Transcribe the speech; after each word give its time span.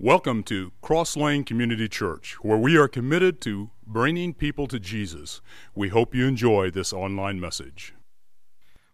Welcome 0.00 0.44
to 0.44 0.70
Cross 0.80 1.16
Lane 1.16 1.42
Community 1.42 1.88
Church, 1.88 2.36
where 2.40 2.56
we 2.56 2.76
are 2.78 2.86
committed 2.86 3.40
to 3.40 3.70
bringing 3.84 4.32
people 4.32 4.68
to 4.68 4.78
Jesus. 4.78 5.40
We 5.74 5.88
hope 5.88 6.14
you 6.14 6.24
enjoy 6.24 6.70
this 6.70 6.92
online 6.92 7.40
message. 7.40 7.94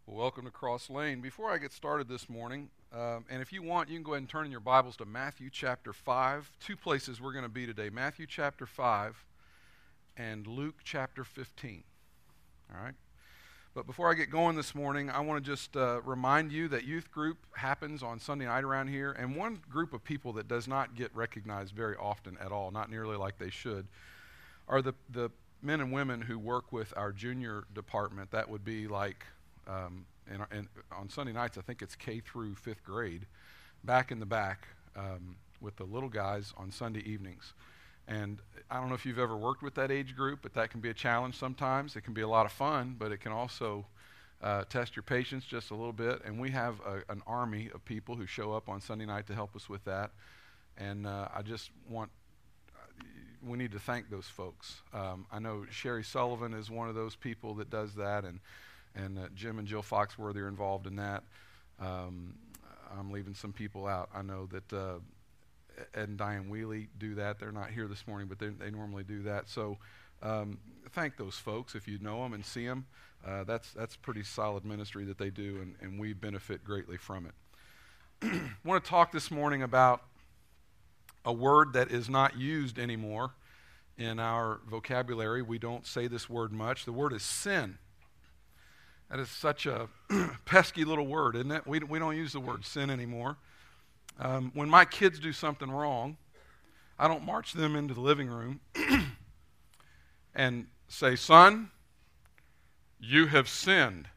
Welcome 0.06 0.46
to 0.46 0.50
Cross 0.50 0.88
Lane. 0.88 1.20
Before 1.20 1.50
I 1.50 1.58
get 1.58 1.74
started 1.74 2.08
this 2.08 2.30
morning, 2.30 2.70
um, 2.90 3.26
and 3.28 3.42
if 3.42 3.52
you 3.52 3.62
want, 3.62 3.90
you 3.90 3.96
can 3.96 4.02
go 4.02 4.12
ahead 4.12 4.22
and 4.22 4.30
turn 4.30 4.46
in 4.46 4.50
your 4.50 4.60
Bibles 4.60 4.96
to 4.96 5.04
Matthew 5.04 5.50
chapter 5.52 5.92
5. 5.92 6.50
Two 6.58 6.74
places 6.74 7.20
we're 7.20 7.34
going 7.34 7.44
to 7.44 7.50
be 7.50 7.66
today 7.66 7.90
Matthew 7.90 8.24
chapter 8.26 8.64
5 8.64 9.26
and 10.16 10.46
Luke 10.46 10.76
chapter 10.84 11.22
15. 11.22 11.84
All 12.74 12.82
right? 12.82 12.94
But 13.74 13.88
before 13.88 14.08
I 14.08 14.14
get 14.14 14.30
going 14.30 14.54
this 14.54 14.72
morning, 14.72 15.10
I 15.10 15.18
want 15.18 15.44
to 15.44 15.50
just 15.50 15.76
uh, 15.76 16.00
remind 16.02 16.52
you 16.52 16.68
that 16.68 16.84
youth 16.84 17.10
group 17.10 17.38
happens 17.56 18.04
on 18.04 18.20
Sunday 18.20 18.44
night 18.44 18.62
around 18.62 18.86
here. 18.86 19.10
And 19.10 19.34
one 19.34 19.58
group 19.68 19.92
of 19.92 20.04
people 20.04 20.32
that 20.34 20.46
does 20.46 20.68
not 20.68 20.94
get 20.94 21.12
recognized 21.12 21.74
very 21.74 21.96
often 21.96 22.38
at 22.40 22.52
all, 22.52 22.70
not 22.70 22.88
nearly 22.88 23.16
like 23.16 23.36
they 23.36 23.50
should, 23.50 23.88
are 24.68 24.80
the, 24.80 24.94
the 25.10 25.28
men 25.60 25.80
and 25.80 25.92
women 25.92 26.20
who 26.20 26.38
work 26.38 26.72
with 26.72 26.94
our 26.96 27.10
junior 27.10 27.64
department. 27.74 28.30
That 28.30 28.48
would 28.48 28.64
be 28.64 28.86
like, 28.86 29.26
um, 29.66 30.06
in, 30.32 30.68
on 30.96 31.08
Sunday 31.08 31.32
nights, 31.32 31.58
I 31.58 31.62
think 31.62 31.82
it's 31.82 31.96
K 31.96 32.20
through 32.20 32.54
fifth 32.54 32.84
grade, 32.84 33.26
back 33.82 34.12
in 34.12 34.20
the 34.20 34.26
back 34.26 34.68
um, 34.94 35.34
with 35.60 35.74
the 35.78 35.84
little 35.84 36.08
guys 36.08 36.54
on 36.56 36.70
Sunday 36.70 37.00
evenings. 37.00 37.54
And 38.06 38.38
I 38.70 38.80
don't 38.80 38.88
know 38.88 38.94
if 38.94 39.06
you've 39.06 39.18
ever 39.18 39.36
worked 39.36 39.62
with 39.62 39.74
that 39.74 39.90
age 39.90 40.14
group, 40.14 40.40
but 40.42 40.54
that 40.54 40.70
can 40.70 40.80
be 40.80 40.90
a 40.90 40.94
challenge 40.94 41.36
sometimes. 41.36 41.96
It 41.96 42.02
can 42.02 42.14
be 42.14 42.22
a 42.22 42.28
lot 42.28 42.46
of 42.46 42.52
fun, 42.52 42.96
but 42.98 43.12
it 43.12 43.18
can 43.18 43.32
also 43.32 43.86
uh, 44.42 44.64
test 44.64 44.96
your 44.96 45.02
patience 45.02 45.44
just 45.44 45.70
a 45.70 45.74
little 45.74 45.92
bit. 45.92 46.22
And 46.24 46.38
we 46.40 46.50
have 46.50 46.80
a, 46.80 47.10
an 47.10 47.22
army 47.26 47.70
of 47.74 47.84
people 47.84 48.16
who 48.16 48.26
show 48.26 48.52
up 48.52 48.68
on 48.68 48.80
Sunday 48.80 49.06
night 49.06 49.26
to 49.28 49.34
help 49.34 49.56
us 49.56 49.68
with 49.68 49.84
that. 49.84 50.10
And 50.76 51.06
uh, 51.06 51.28
I 51.34 51.42
just 51.42 51.70
want, 51.88 52.10
uh, 52.74 53.04
we 53.46 53.56
need 53.56 53.72
to 53.72 53.78
thank 53.78 54.10
those 54.10 54.26
folks. 54.26 54.82
Um, 54.92 55.26
I 55.32 55.38
know 55.38 55.64
Sherry 55.70 56.04
Sullivan 56.04 56.52
is 56.52 56.70
one 56.70 56.88
of 56.88 56.94
those 56.94 57.16
people 57.16 57.54
that 57.54 57.70
does 57.70 57.94
that, 57.94 58.24
and, 58.24 58.40
and 58.94 59.18
uh, 59.18 59.28
Jim 59.34 59.58
and 59.58 59.68
Jill 59.68 59.82
Foxworthy 59.82 60.38
are 60.38 60.48
involved 60.48 60.86
in 60.86 60.96
that. 60.96 61.22
Um, 61.80 62.34
I'm 62.98 63.10
leaving 63.10 63.34
some 63.34 63.52
people 63.52 63.86
out. 63.86 64.10
I 64.14 64.22
know 64.22 64.46
that 64.46 64.72
uh, 64.72 64.98
and 65.94 66.16
Diane 66.16 66.48
Wheely 66.48 66.88
do 66.98 67.14
that. 67.16 67.38
They're 67.38 67.52
not 67.52 67.70
here 67.70 67.86
this 67.88 68.06
morning, 68.06 68.28
but 68.28 68.38
they 68.38 68.70
normally 68.70 69.04
do 69.04 69.22
that. 69.22 69.48
So 69.48 69.78
um, 70.22 70.58
thank 70.92 71.16
those 71.16 71.36
folks 71.36 71.74
if 71.74 71.86
you 71.86 71.98
know 71.98 72.22
them 72.22 72.32
and 72.32 72.44
see 72.44 72.66
them. 72.66 72.86
Uh, 73.26 73.44
that's 73.44 73.72
that's 73.72 73.96
pretty 73.96 74.22
solid 74.22 74.64
ministry 74.64 75.04
that 75.04 75.18
they 75.18 75.30
do, 75.30 75.58
and, 75.62 75.74
and 75.80 75.98
we 75.98 76.12
benefit 76.12 76.62
greatly 76.62 76.96
from 76.96 77.26
it. 77.26 77.32
I 78.22 78.50
want 78.64 78.84
to 78.84 78.88
talk 78.88 79.12
this 79.12 79.30
morning 79.30 79.62
about 79.62 80.02
a 81.24 81.32
word 81.32 81.72
that 81.72 81.90
is 81.90 82.08
not 82.08 82.36
used 82.36 82.78
anymore 82.78 83.32
in 83.96 84.18
our 84.18 84.60
vocabulary. 84.68 85.42
We 85.42 85.58
don't 85.58 85.86
say 85.86 86.06
this 86.06 86.28
word 86.28 86.52
much. 86.52 86.84
The 86.84 86.92
word 86.92 87.12
is 87.12 87.22
sin. 87.22 87.78
That 89.10 89.20
is 89.20 89.30
such 89.30 89.66
a 89.66 89.88
pesky 90.44 90.84
little 90.84 91.06
word, 91.06 91.36
isn't 91.36 91.50
it? 91.50 91.66
We, 91.66 91.78
we 91.80 91.98
don't 91.98 92.16
use 92.16 92.32
the 92.32 92.40
word 92.40 92.64
sin 92.64 92.90
anymore. 92.90 93.36
Um, 94.18 94.52
when 94.54 94.68
my 94.68 94.84
kids 94.84 95.18
do 95.18 95.32
something 95.32 95.70
wrong, 95.70 96.16
I 96.98 97.08
don't 97.08 97.24
march 97.24 97.52
them 97.52 97.74
into 97.74 97.94
the 97.94 98.00
living 98.00 98.28
room 98.28 98.60
and 100.34 100.66
say, 100.88 101.16
Son, 101.16 101.70
you 103.00 103.26
have 103.26 103.48
sinned. 103.48 104.08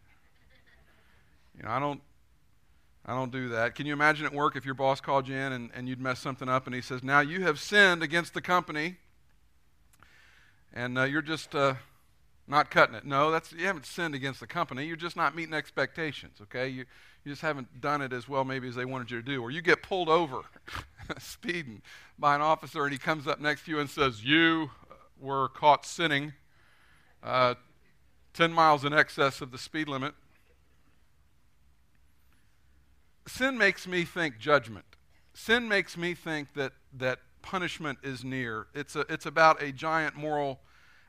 You 1.57 1.63
know, 1.63 1.71
I 1.71 1.79
don't 1.79 2.01
I 3.05 3.13
don't 3.13 3.31
do 3.31 3.49
that. 3.49 3.73
Can 3.75 3.85
you 3.85 3.93
imagine 3.93 4.25
at 4.25 4.33
work 4.33 4.57
if 4.57 4.65
your 4.65 4.73
boss 4.73 4.99
called 4.99 5.29
you 5.29 5.35
in 5.35 5.53
and, 5.53 5.69
and 5.73 5.87
you'd 5.87 6.01
mess 6.01 6.19
something 6.19 6.49
up 6.49 6.65
and 6.65 6.75
he 6.75 6.81
says, 6.81 7.03
Now 7.03 7.21
you 7.21 7.41
have 7.43 7.57
sinned 7.57 8.03
against 8.03 8.33
the 8.33 8.41
company 8.41 8.97
and 10.73 10.97
uh, 10.97 11.03
you're 11.03 11.21
just 11.21 11.55
uh, 11.55 11.75
not 12.47 12.69
cutting 12.69 12.95
it. 12.95 13.05
No, 13.05 13.31
that's 13.31 13.53
you 13.53 13.65
haven't 13.65 13.85
sinned 13.85 14.13
against 14.13 14.41
the 14.41 14.47
company. 14.47 14.85
You're 14.85 14.97
just 14.97 15.15
not 15.15 15.35
meeting 15.35 15.53
expectations, 15.53 16.39
okay? 16.41 16.67
You, 16.67 16.85
you 17.27 17.33
just 17.33 17.41
haven't 17.41 17.81
done 17.81 18.01
it 18.01 18.13
as 18.13 18.29
well 18.29 18.45
maybe 18.45 18.69
as 18.69 18.75
they 18.75 18.85
wanted 18.85 19.11
you 19.11 19.17
to 19.17 19.25
do. 19.25 19.41
Or 19.41 19.51
you 19.51 19.61
get 19.61 19.83
pulled 19.83 20.07
over 20.07 20.43
speeding 21.19 21.81
by 22.17 22.35
an 22.35 22.41
officer 22.41 22.85
and 22.85 22.93
he 22.93 22.97
comes 22.97 23.27
up 23.27 23.41
next 23.41 23.65
to 23.65 23.71
you 23.71 23.79
and 23.79 23.89
says, 23.89 24.23
You 24.23 24.71
were 25.19 25.49
caught 25.49 25.85
sinning 25.85 26.31
uh, 27.21 27.55
10 28.33 28.53
miles 28.53 28.85
in 28.85 28.93
excess 28.93 29.41
of 29.41 29.51
the 29.51 29.57
speed 29.57 29.89
limit. 29.89 30.13
Sin 33.27 33.57
makes 33.57 33.85
me 33.85 34.05
think 34.05 34.39
judgment. 34.39 34.85
Sin 35.33 35.67
makes 35.67 35.97
me 35.97 36.13
think 36.13 36.53
that, 36.53 36.71
that 36.93 37.19
punishment 37.41 37.97
is 38.03 38.23
near. 38.23 38.67
It's, 38.73 38.95
a, 38.95 39.01
it's 39.09 39.25
about 39.25 39.61
a 39.61 39.73
giant 39.73 40.15
moral 40.15 40.61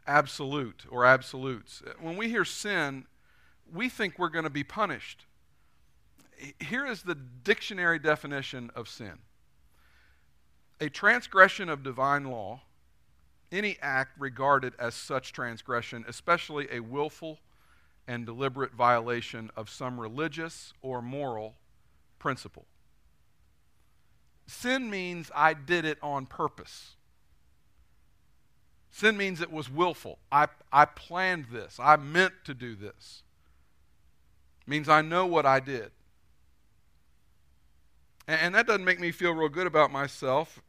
absolute 0.05 0.85
or 0.91 1.05
absolutes. 1.05 1.81
When 2.01 2.17
we 2.17 2.29
hear 2.29 2.45
sin, 2.45 3.05
we 3.73 3.89
think 3.89 4.19
we're 4.19 4.31
going 4.31 4.43
to 4.43 4.51
be 4.51 4.65
punished 4.65 5.27
here 6.61 6.87
is 6.87 7.03
the 7.03 7.15
dictionary 7.15 7.99
definition 7.99 8.71
of 8.75 8.89
sin 8.89 9.19
a 10.81 10.89
transgression 10.89 11.69
of 11.69 11.83
divine 11.83 12.25
law, 12.25 12.61
any 13.51 13.77
act 13.83 14.13
regarded 14.19 14.75
as 14.79 14.95
such 14.95 15.33
transgression, 15.33 16.05
especially 16.07 16.69
a 16.71 16.81
willful 16.81 17.39
and 18.07 18.25
deliberate 18.25 18.73
violation 18.73 19.51
of 19.57 19.69
some 19.69 19.99
religious 19.99 20.73
or 20.81 21.03
moral 21.03 21.55
principle. 22.19 22.67
Sin 24.47 24.89
means 24.89 25.31
I 25.35 25.53
did 25.53 25.85
it 25.85 25.99
on 26.03 26.27
purpose. 26.27 26.95
Sin 28.91 29.17
means 29.17 29.41
it 29.41 29.53
was 29.53 29.71
willful. 29.71 30.19
I, 30.33 30.49
I 30.73 30.87
planned 30.87 31.47
this. 31.53 31.79
I 31.79 31.97
meant 31.97 32.33
to 32.45 32.55
do 32.55 32.75
this. 32.75 33.23
It 34.63 34.71
means 34.71 34.89
I 34.89 35.03
know 35.03 35.27
what 35.27 35.45
I 35.45 35.61
did. 35.61 35.91
And 38.29 38.55
that 38.55 38.67
doesn't 38.67 38.85
make 38.85 39.01
me 39.01 39.11
feel 39.11 39.33
real 39.33 39.49
good 39.49 39.67
about 39.67 39.91
myself. 39.91 40.61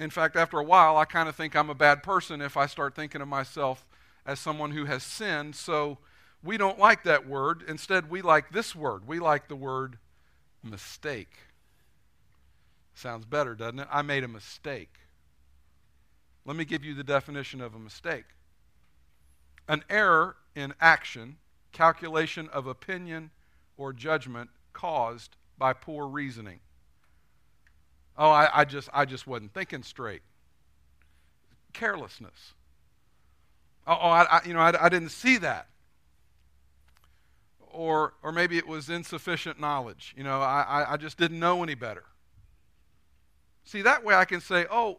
In 0.00 0.08
fact, 0.08 0.36
after 0.36 0.58
a 0.58 0.64
while, 0.64 0.96
I 0.96 1.04
kind 1.04 1.28
of 1.28 1.36
think 1.36 1.54
I'm 1.54 1.68
a 1.68 1.74
bad 1.74 2.02
person 2.02 2.40
if 2.40 2.56
I 2.56 2.64
start 2.64 2.96
thinking 2.96 3.20
of 3.20 3.28
myself 3.28 3.86
as 4.24 4.40
someone 4.40 4.70
who 4.70 4.86
has 4.86 5.02
sinned. 5.02 5.54
So 5.54 5.98
we 6.42 6.56
don't 6.56 6.78
like 6.78 7.04
that 7.04 7.28
word. 7.28 7.62
Instead, 7.68 8.08
we 8.08 8.22
like 8.22 8.50
this 8.52 8.74
word. 8.74 9.06
We 9.06 9.20
like 9.20 9.48
the 9.48 9.54
word 9.54 9.98
mistake. 10.62 11.36
Sounds 12.94 13.26
better, 13.26 13.54
doesn't 13.54 13.80
it? 13.80 13.88
I 13.90 14.00
made 14.00 14.24
a 14.24 14.28
mistake. 14.28 14.94
Let 16.46 16.56
me 16.56 16.64
give 16.64 16.84
you 16.84 16.94
the 16.94 17.04
definition 17.04 17.60
of 17.60 17.74
a 17.74 17.78
mistake 17.78 18.24
an 19.66 19.82
error 19.88 20.36
in 20.54 20.74
action, 20.80 21.36
calculation 21.72 22.48
of 22.50 22.66
opinion, 22.66 23.30
or 23.76 23.92
judgment 23.92 24.50
caused 24.72 25.36
by 25.64 25.72
poor 25.72 26.06
reasoning. 26.06 26.60
Oh, 28.18 28.28
I, 28.28 28.50
I, 28.52 28.64
just, 28.66 28.90
I 28.92 29.06
just 29.06 29.26
wasn't 29.26 29.54
thinking 29.54 29.82
straight. 29.82 30.20
Carelessness. 31.72 32.52
Oh, 33.86 33.96
oh 33.98 34.10
I, 34.10 34.24
I 34.24 34.40
you 34.44 34.52
know, 34.52 34.60
I, 34.60 34.84
I 34.84 34.90
didn't 34.90 35.08
see 35.08 35.38
that. 35.38 35.68
Or, 37.72 38.12
or 38.22 38.30
maybe 38.30 38.58
it 38.58 38.68
was 38.68 38.90
insufficient 38.90 39.58
knowledge. 39.58 40.12
You 40.18 40.22
know, 40.22 40.42
I, 40.42 40.84
I 40.86 40.96
just 40.98 41.16
didn't 41.16 41.40
know 41.40 41.62
any 41.62 41.74
better. 41.74 42.04
See, 43.64 43.80
that 43.80 44.04
way 44.04 44.14
I 44.14 44.26
can 44.26 44.42
say, 44.42 44.66
oh, 44.70 44.98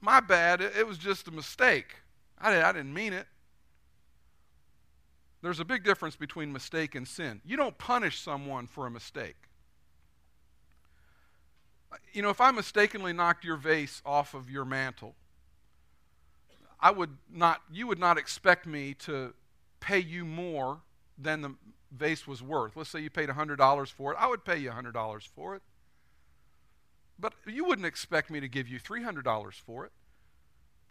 my 0.00 0.20
bad, 0.20 0.60
it, 0.60 0.76
it 0.78 0.86
was 0.86 0.98
just 0.98 1.26
a 1.26 1.32
mistake. 1.32 1.96
I, 2.38 2.52
did, 2.52 2.62
I 2.62 2.70
didn't 2.70 2.94
mean 2.94 3.12
it. 3.12 3.26
There's 5.42 5.58
a 5.58 5.64
big 5.64 5.82
difference 5.82 6.14
between 6.14 6.52
mistake 6.52 6.94
and 6.94 7.08
sin. 7.08 7.40
You 7.44 7.56
don't 7.56 7.76
punish 7.76 8.20
someone 8.20 8.68
for 8.68 8.86
a 8.86 8.90
mistake 8.92 9.49
you 12.12 12.22
know, 12.22 12.30
if 12.30 12.40
I 12.40 12.50
mistakenly 12.50 13.12
knocked 13.12 13.44
your 13.44 13.56
vase 13.56 14.02
off 14.04 14.34
of 14.34 14.50
your 14.50 14.64
mantle, 14.64 15.14
I 16.80 16.90
would 16.90 17.16
not, 17.30 17.62
you 17.70 17.86
would 17.86 17.98
not 17.98 18.18
expect 18.18 18.66
me 18.66 18.94
to 19.00 19.34
pay 19.80 19.98
you 19.98 20.24
more 20.24 20.80
than 21.18 21.42
the 21.42 21.54
vase 21.92 22.26
was 22.26 22.42
worth. 22.42 22.76
Let's 22.76 22.90
say 22.90 23.00
you 23.00 23.10
paid 23.10 23.28
$100 23.28 23.92
for 23.92 24.12
it. 24.12 24.18
I 24.18 24.28
would 24.28 24.44
pay 24.44 24.58
you 24.58 24.70
$100 24.70 25.28
for 25.28 25.56
it. 25.56 25.62
But 27.18 27.34
you 27.46 27.64
wouldn't 27.64 27.86
expect 27.86 28.30
me 28.30 28.40
to 28.40 28.48
give 28.48 28.68
you 28.68 28.80
$300 28.80 29.54
for 29.54 29.84
it. 29.84 29.92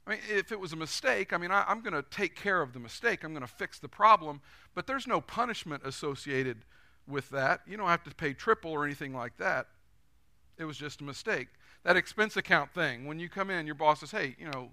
I 0.06 0.12
mean, 0.12 0.20
if 0.30 0.52
it 0.52 0.60
was 0.60 0.74
a 0.74 0.76
mistake, 0.76 1.34
I 1.34 1.38
mean, 1.38 1.52
I, 1.52 1.72
am 1.72 1.82
going 1.82 1.94
to 1.94 2.04
take 2.04 2.36
care 2.36 2.62
of 2.62 2.74
the 2.74 2.80
mistake. 2.80 3.24
I'm 3.24 3.32
going 3.32 3.42
to 3.42 3.48
fix 3.48 3.80
the 3.80 3.88
problem. 3.88 4.42
But 4.76 4.86
there's 4.88 5.08
no 5.08 5.22
punishment 5.22 5.84
associated 5.86 6.66
with 7.08 7.30
that. 7.30 7.62
You 7.68 7.78
don't 7.78 7.88
have 7.88 8.04
to 8.04 8.14
pay 8.14 8.34
triple 8.34 8.72
or 8.72 8.86
anything 8.86 9.14
like 9.14 9.38
that. 9.38 9.68
It 10.60 10.66
was 10.66 10.78
just 10.78 11.02
a 11.02 11.04
mistake. 11.04 11.48
That 11.84 11.98
expense 11.98 12.38
account 12.38 12.72
thing, 12.72 13.06
when 13.06 13.20
you 13.20 13.30
come 13.30 13.50
in, 13.50 13.66
your 13.66 13.76
boss 13.76 14.02
says, 14.02 14.12
hey, 14.12 14.36
you 14.38 14.46
know, 14.52 14.70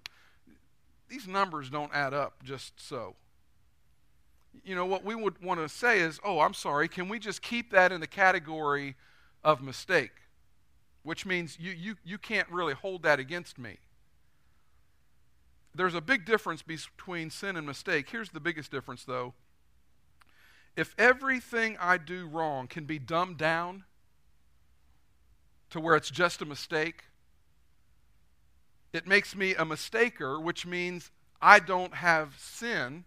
these 1.08 1.26
numbers 1.26 1.70
don't 1.70 1.94
add 1.94 2.12
up 2.12 2.42
just 2.42 2.78
so. 2.78 3.14
You 4.64 4.74
know, 4.74 4.84
what 4.84 5.04
we 5.04 5.14
would 5.14 5.42
want 5.42 5.60
to 5.60 5.68
say 5.68 6.00
is, 6.00 6.20
oh, 6.24 6.40
I'm 6.40 6.54
sorry, 6.54 6.88
can 6.88 7.08
we 7.08 7.18
just 7.18 7.40
keep 7.40 7.70
that 7.70 7.92
in 7.92 8.00
the 8.00 8.06
category 8.06 8.96
of 9.42 9.62
mistake? 9.62 10.10
which 11.06 11.24
means 11.24 11.56
you, 11.60 11.70
you, 11.70 11.94
you 12.04 12.18
can't 12.18 12.50
really 12.50 12.74
hold 12.74 13.04
that 13.04 13.20
against 13.20 13.60
me. 13.60 13.76
There's 15.72 15.94
a 15.94 16.00
big 16.00 16.24
difference 16.26 16.62
between 16.62 17.30
sin 17.30 17.56
and 17.56 17.64
mistake. 17.64 18.10
Here's 18.10 18.30
the 18.30 18.40
biggest 18.40 18.72
difference, 18.72 19.04
though. 19.04 19.32
If 20.74 20.96
everything 20.98 21.76
I 21.80 21.96
do 21.98 22.26
wrong 22.26 22.66
can 22.66 22.86
be 22.86 22.98
dumbed 22.98 23.36
down 23.36 23.84
to 25.70 25.80
where 25.80 25.96
it's 25.96 26.10
just 26.10 26.42
a 26.42 26.46
mistake, 26.46 27.04
it 28.92 29.06
makes 29.06 29.36
me 29.36 29.52
a 29.52 29.64
mistaker, 29.64 30.42
which 30.42 30.64
means 30.64 31.10
I 31.40 31.58
don't 31.58 31.94
have 31.94 32.38
sin. 32.38 33.04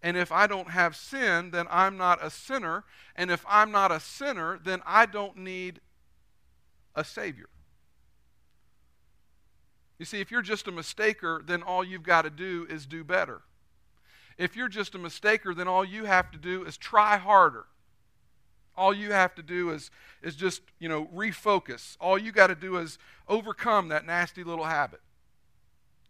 And 0.00 0.16
if 0.16 0.30
I 0.30 0.46
don't 0.46 0.70
have 0.70 0.94
sin, 0.94 1.50
then 1.50 1.66
I'm 1.70 1.96
not 1.96 2.24
a 2.24 2.30
sinner. 2.30 2.84
And 3.16 3.30
if 3.30 3.44
I'm 3.48 3.72
not 3.72 3.90
a 3.90 3.98
sinner, 3.98 4.60
then 4.62 4.80
I 4.86 5.06
don't 5.06 5.38
need 5.38 5.80
a 6.94 7.02
Savior. 7.02 7.48
You 9.98 10.04
see, 10.04 10.20
if 10.20 10.30
you're 10.30 10.42
just 10.42 10.68
a 10.68 10.72
mistaker, 10.72 11.44
then 11.44 11.62
all 11.62 11.82
you've 11.82 12.04
got 12.04 12.22
to 12.22 12.30
do 12.30 12.66
is 12.70 12.86
do 12.86 13.02
better. 13.02 13.42
If 14.36 14.54
you're 14.54 14.68
just 14.68 14.94
a 14.94 14.98
mistaker, 14.98 15.56
then 15.56 15.66
all 15.66 15.84
you 15.84 16.04
have 16.04 16.30
to 16.30 16.38
do 16.38 16.64
is 16.64 16.76
try 16.76 17.16
harder. 17.16 17.66
All 18.78 18.94
you 18.94 19.10
have 19.10 19.34
to 19.34 19.42
do 19.42 19.70
is, 19.70 19.90
is 20.22 20.36
just, 20.36 20.62
you 20.78 20.88
know, 20.88 21.06
refocus. 21.06 21.96
All 22.00 22.16
you 22.16 22.30
got 22.30 22.46
to 22.46 22.54
do 22.54 22.76
is 22.76 22.96
overcome 23.26 23.88
that 23.88 24.06
nasty 24.06 24.44
little 24.44 24.66
habit. 24.66 25.00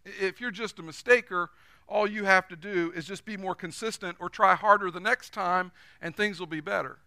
If 0.05 0.39
you're 0.39 0.51
just 0.51 0.79
a 0.79 0.83
mistaker, 0.83 1.49
all 1.89 2.07
you 2.07 2.25
have 2.25 2.47
to 2.49 2.57
do 2.57 2.93
is 2.95 3.07
just 3.07 3.25
be 3.25 3.39
more 3.39 3.55
consistent 3.55 4.19
or 4.21 4.29
try 4.29 4.55
harder 4.55 4.91
the 4.91 5.01
next 5.01 5.33
time 5.33 5.73
and 6.03 6.15
things 6.15 6.39
will 6.39 6.47
be 6.47 6.61
better. 6.61 6.99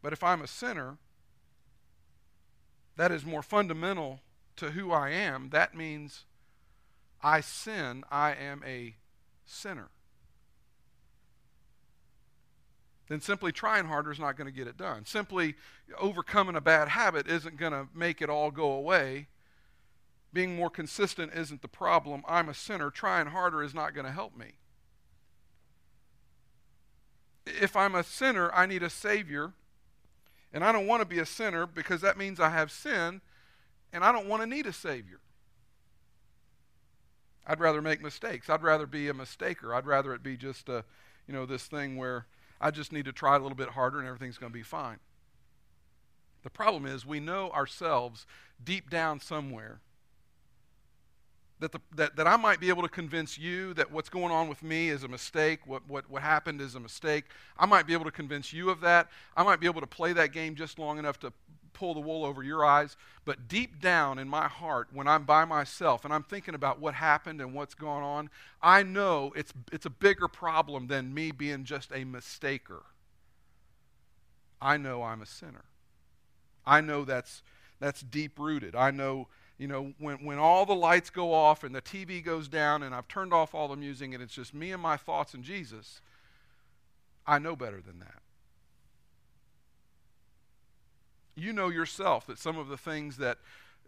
But 0.00 0.12
if 0.12 0.22
I'm 0.22 0.42
a 0.42 0.46
sinner, 0.46 0.98
that 2.96 3.10
is 3.10 3.26
more 3.26 3.42
fundamental 3.42 4.20
to 4.56 4.70
who 4.70 4.92
I 4.92 5.10
am. 5.10 5.50
That 5.50 5.74
means 5.74 6.24
I 7.20 7.40
sin, 7.40 8.04
I 8.10 8.32
am 8.32 8.62
a 8.64 8.94
sinner. 9.44 9.88
Then 13.10 13.20
simply 13.20 13.50
trying 13.50 13.86
harder 13.86 14.12
is 14.12 14.20
not 14.20 14.36
going 14.36 14.46
to 14.46 14.56
get 14.56 14.68
it 14.68 14.76
done. 14.76 15.04
Simply 15.04 15.56
overcoming 15.98 16.54
a 16.54 16.60
bad 16.60 16.86
habit 16.88 17.26
isn't 17.26 17.56
going 17.56 17.72
to 17.72 17.88
make 17.92 18.22
it 18.22 18.30
all 18.30 18.52
go 18.52 18.70
away. 18.70 19.26
Being 20.32 20.54
more 20.54 20.70
consistent 20.70 21.32
isn't 21.34 21.60
the 21.60 21.66
problem. 21.66 22.22
I'm 22.28 22.48
a 22.48 22.54
sinner. 22.54 22.88
Trying 22.88 23.26
harder 23.26 23.64
is 23.64 23.74
not 23.74 23.94
going 23.94 24.06
to 24.06 24.12
help 24.12 24.36
me. 24.36 24.52
If 27.44 27.74
I'm 27.74 27.96
a 27.96 28.04
sinner, 28.04 28.52
I 28.54 28.66
need 28.66 28.84
a 28.84 28.90
Savior 28.90 29.54
and 30.52 30.62
I 30.62 30.70
don't 30.70 30.86
want 30.86 31.00
to 31.00 31.06
be 31.06 31.18
a 31.18 31.26
sinner 31.26 31.66
because 31.66 32.02
that 32.02 32.16
means 32.16 32.38
I 32.38 32.50
have 32.50 32.70
sin, 32.70 33.20
and 33.92 34.04
I 34.04 34.12
don't 34.12 34.28
want 34.28 34.42
to 34.42 34.48
need 34.48 34.66
a 34.66 34.72
Savior. 34.72 35.20
I'd 37.44 37.60
rather 37.60 37.82
make 37.82 38.02
mistakes. 38.02 38.48
I'd 38.48 38.62
rather 38.62 38.86
be 38.86 39.08
a 39.08 39.14
mistaker. 39.14 39.74
I'd 39.74 39.86
rather 39.86 40.14
it 40.14 40.22
be 40.22 40.36
just 40.36 40.68
a, 40.68 40.84
you 41.26 41.34
know, 41.34 41.46
this 41.46 41.64
thing 41.64 41.96
where 41.96 42.26
I 42.60 42.70
just 42.70 42.92
need 42.92 43.06
to 43.06 43.12
try 43.12 43.36
a 43.36 43.38
little 43.38 43.56
bit 43.56 43.70
harder 43.70 43.98
and 43.98 44.06
everything's 44.06 44.38
going 44.38 44.52
to 44.52 44.58
be 44.58 44.62
fine. 44.62 44.98
The 46.42 46.50
problem 46.50 46.86
is 46.86 47.04
we 47.04 47.20
know 47.20 47.50
ourselves 47.50 48.26
deep 48.62 48.90
down 48.90 49.20
somewhere 49.20 49.80
that, 51.60 51.72
the, 51.72 51.80
that, 51.94 52.16
that 52.16 52.26
I 52.26 52.36
might 52.36 52.58
be 52.58 52.70
able 52.70 52.82
to 52.82 52.88
convince 52.88 53.38
you 53.38 53.74
that 53.74 53.92
what's 53.92 54.08
going 54.08 54.32
on 54.32 54.48
with 54.48 54.62
me 54.62 54.88
is 54.88 55.04
a 55.04 55.08
mistake, 55.08 55.60
what, 55.66 55.86
what, 55.86 56.08
what 56.10 56.22
happened 56.22 56.60
is 56.60 56.74
a 56.74 56.80
mistake. 56.80 57.26
I 57.58 57.66
might 57.66 57.86
be 57.86 57.92
able 57.92 58.06
to 58.06 58.10
convince 58.10 58.52
you 58.52 58.70
of 58.70 58.80
that. 58.80 59.08
I 59.36 59.42
might 59.42 59.60
be 59.60 59.66
able 59.66 59.82
to 59.82 59.86
play 59.86 60.14
that 60.14 60.32
game 60.32 60.54
just 60.54 60.78
long 60.78 60.98
enough 60.98 61.18
to 61.20 61.32
pull 61.80 61.94
the 61.94 62.00
wool 62.00 62.26
over 62.26 62.42
your 62.42 62.62
eyes. 62.62 62.94
But 63.24 63.48
deep 63.48 63.80
down 63.80 64.18
in 64.18 64.28
my 64.28 64.48
heart, 64.48 64.88
when 64.92 65.08
I'm 65.08 65.24
by 65.24 65.46
myself 65.46 66.04
and 66.04 66.12
I'm 66.12 66.22
thinking 66.22 66.54
about 66.54 66.78
what 66.78 66.92
happened 66.92 67.40
and 67.40 67.54
what's 67.54 67.74
going 67.74 68.04
on, 68.04 68.28
I 68.60 68.82
know 68.82 69.32
it's, 69.34 69.54
it's 69.72 69.86
a 69.86 69.90
bigger 69.90 70.28
problem 70.28 70.88
than 70.88 71.14
me 71.14 71.30
being 71.30 71.64
just 71.64 71.90
a 71.90 72.04
mistaker. 72.04 72.82
I 74.60 74.76
know 74.76 75.02
I'm 75.02 75.22
a 75.22 75.26
sinner. 75.26 75.64
I 76.66 76.82
know 76.82 77.06
that's, 77.06 77.42
that's 77.80 78.02
deep 78.02 78.38
rooted. 78.38 78.76
I 78.76 78.90
know 78.90 79.28
you 79.56 79.68
know, 79.68 79.92
when, 79.98 80.24
when 80.24 80.38
all 80.38 80.64
the 80.64 80.74
lights 80.74 81.10
go 81.10 81.34
off 81.34 81.64
and 81.64 81.74
the 81.74 81.82
TV 81.82 82.24
goes 82.24 82.48
down 82.48 82.82
and 82.82 82.94
I've 82.94 83.08
turned 83.08 83.34
off 83.34 83.54
all 83.54 83.68
the 83.68 83.76
music 83.76 84.14
and 84.14 84.22
it's 84.22 84.32
just 84.34 84.54
me 84.54 84.72
and 84.72 84.80
my 84.80 84.96
thoughts 84.96 85.34
and 85.34 85.44
Jesus, 85.44 86.00
I 87.26 87.38
know 87.38 87.54
better 87.54 87.82
than 87.82 87.98
that. 87.98 88.22
You 91.40 91.54
know 91.54 91.70
yourself 91.70 92.26
that 92.26 92.38
some 92.38 92.58
of 92.58 92.68
the 92.68 92.76
things 92.76 93.16
that 93.16 93.38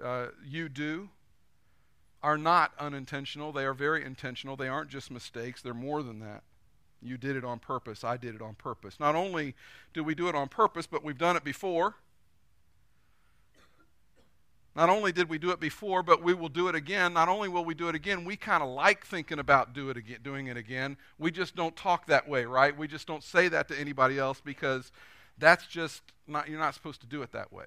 uh, 0.03 0.29
you 0.43 0.71
do 0.71 1.11
are 2.23 2.39
not 2.39 2.73
unintentional. 2.79 3.53
They 3.53 3.67
are 3.67 3.75
very 3.75 4.03
intentional. 4.05 4.57
They 4.57 4.69
aren't 4.69 4.89
just 4.89 5.11
mistakes, 5.11 5.61
they're 5.61 5.75
more 5.75 6.03
than 6.03 6.21
that. 6.21 6.45
You 7.03 7.19
did 7.19 7.37
it 7.37 7.45
on 7.45 7.59
purpose. 7.59 8.05
I 8.05 8.17
did 8.17 8.35
it 8.35 8.41
on 8.41 8.55
purpose. 8.55 8.99
Not 8.99 9.17
only 9.17 9.55
do 9.93 10.03
we 10.03 10.15
do 10.15 10.29
it 10.29 10.35
on 10.35 10.49
purpose, 10.49 10.87
but 10.87 11.05
we've 11.05 11.19
done 11.19 11.37
it 11.37 11.45
before. 11.45 11.97
Not 14.75 14.89
only 14.89 15.13
did 15.13 15.29
we 15.29 15.37
do 15.37 15.51
it 15.51 15.61
before, 15.61 16.03
but 16.03 16.23
we 16.23 16.33
will 16.33 16.49
do 16.49 16.69
it 16.69 16.75
again. 16.75 17.13
Not 17.13 17.29
only 17.29 17.49
will 17.51 17.65
we 17.65 17.75
do 17.75 17.89
it 17.89 17.95
again, 17.95 18.25
we 18.25 18.37
kind 18.37 18.63
of 18.63 18.71
like 18.71 19.05
thinking 19.05 19.39
about 19.39 19.75
do 19.75 19.91
it 19.91 19.99
again, 19.99 20.21
doing 20.23 20.47
it 20.47 20.57
again. 20.57 20.97
We 21.19 21.31
just 21.31 21.55
don't 21.55 21.77
talk 21.77 22.07
that 22.07 22.27
way, 22.27 22.47
right? 22.47 22.75
We 22.75 22.89
just 22.89 23.07
don't 23.07 23.23
say 23.23 23.49
that 23.49 23.69
to 23.69 23.79
anybody 23.79 24.19
else 24.19 24.41
because 24.43 24.91
that's 25.39 25.67
just 25.67 26.03
not, 26.27 26.49
you're 26.49 26.59
not 26.59 26.75
supposed 26.75 27.01
to 27.01 27.07
do 27.07 27.23
it 27.23 27.33
that 27.33 27.53
way. 27.53 27.67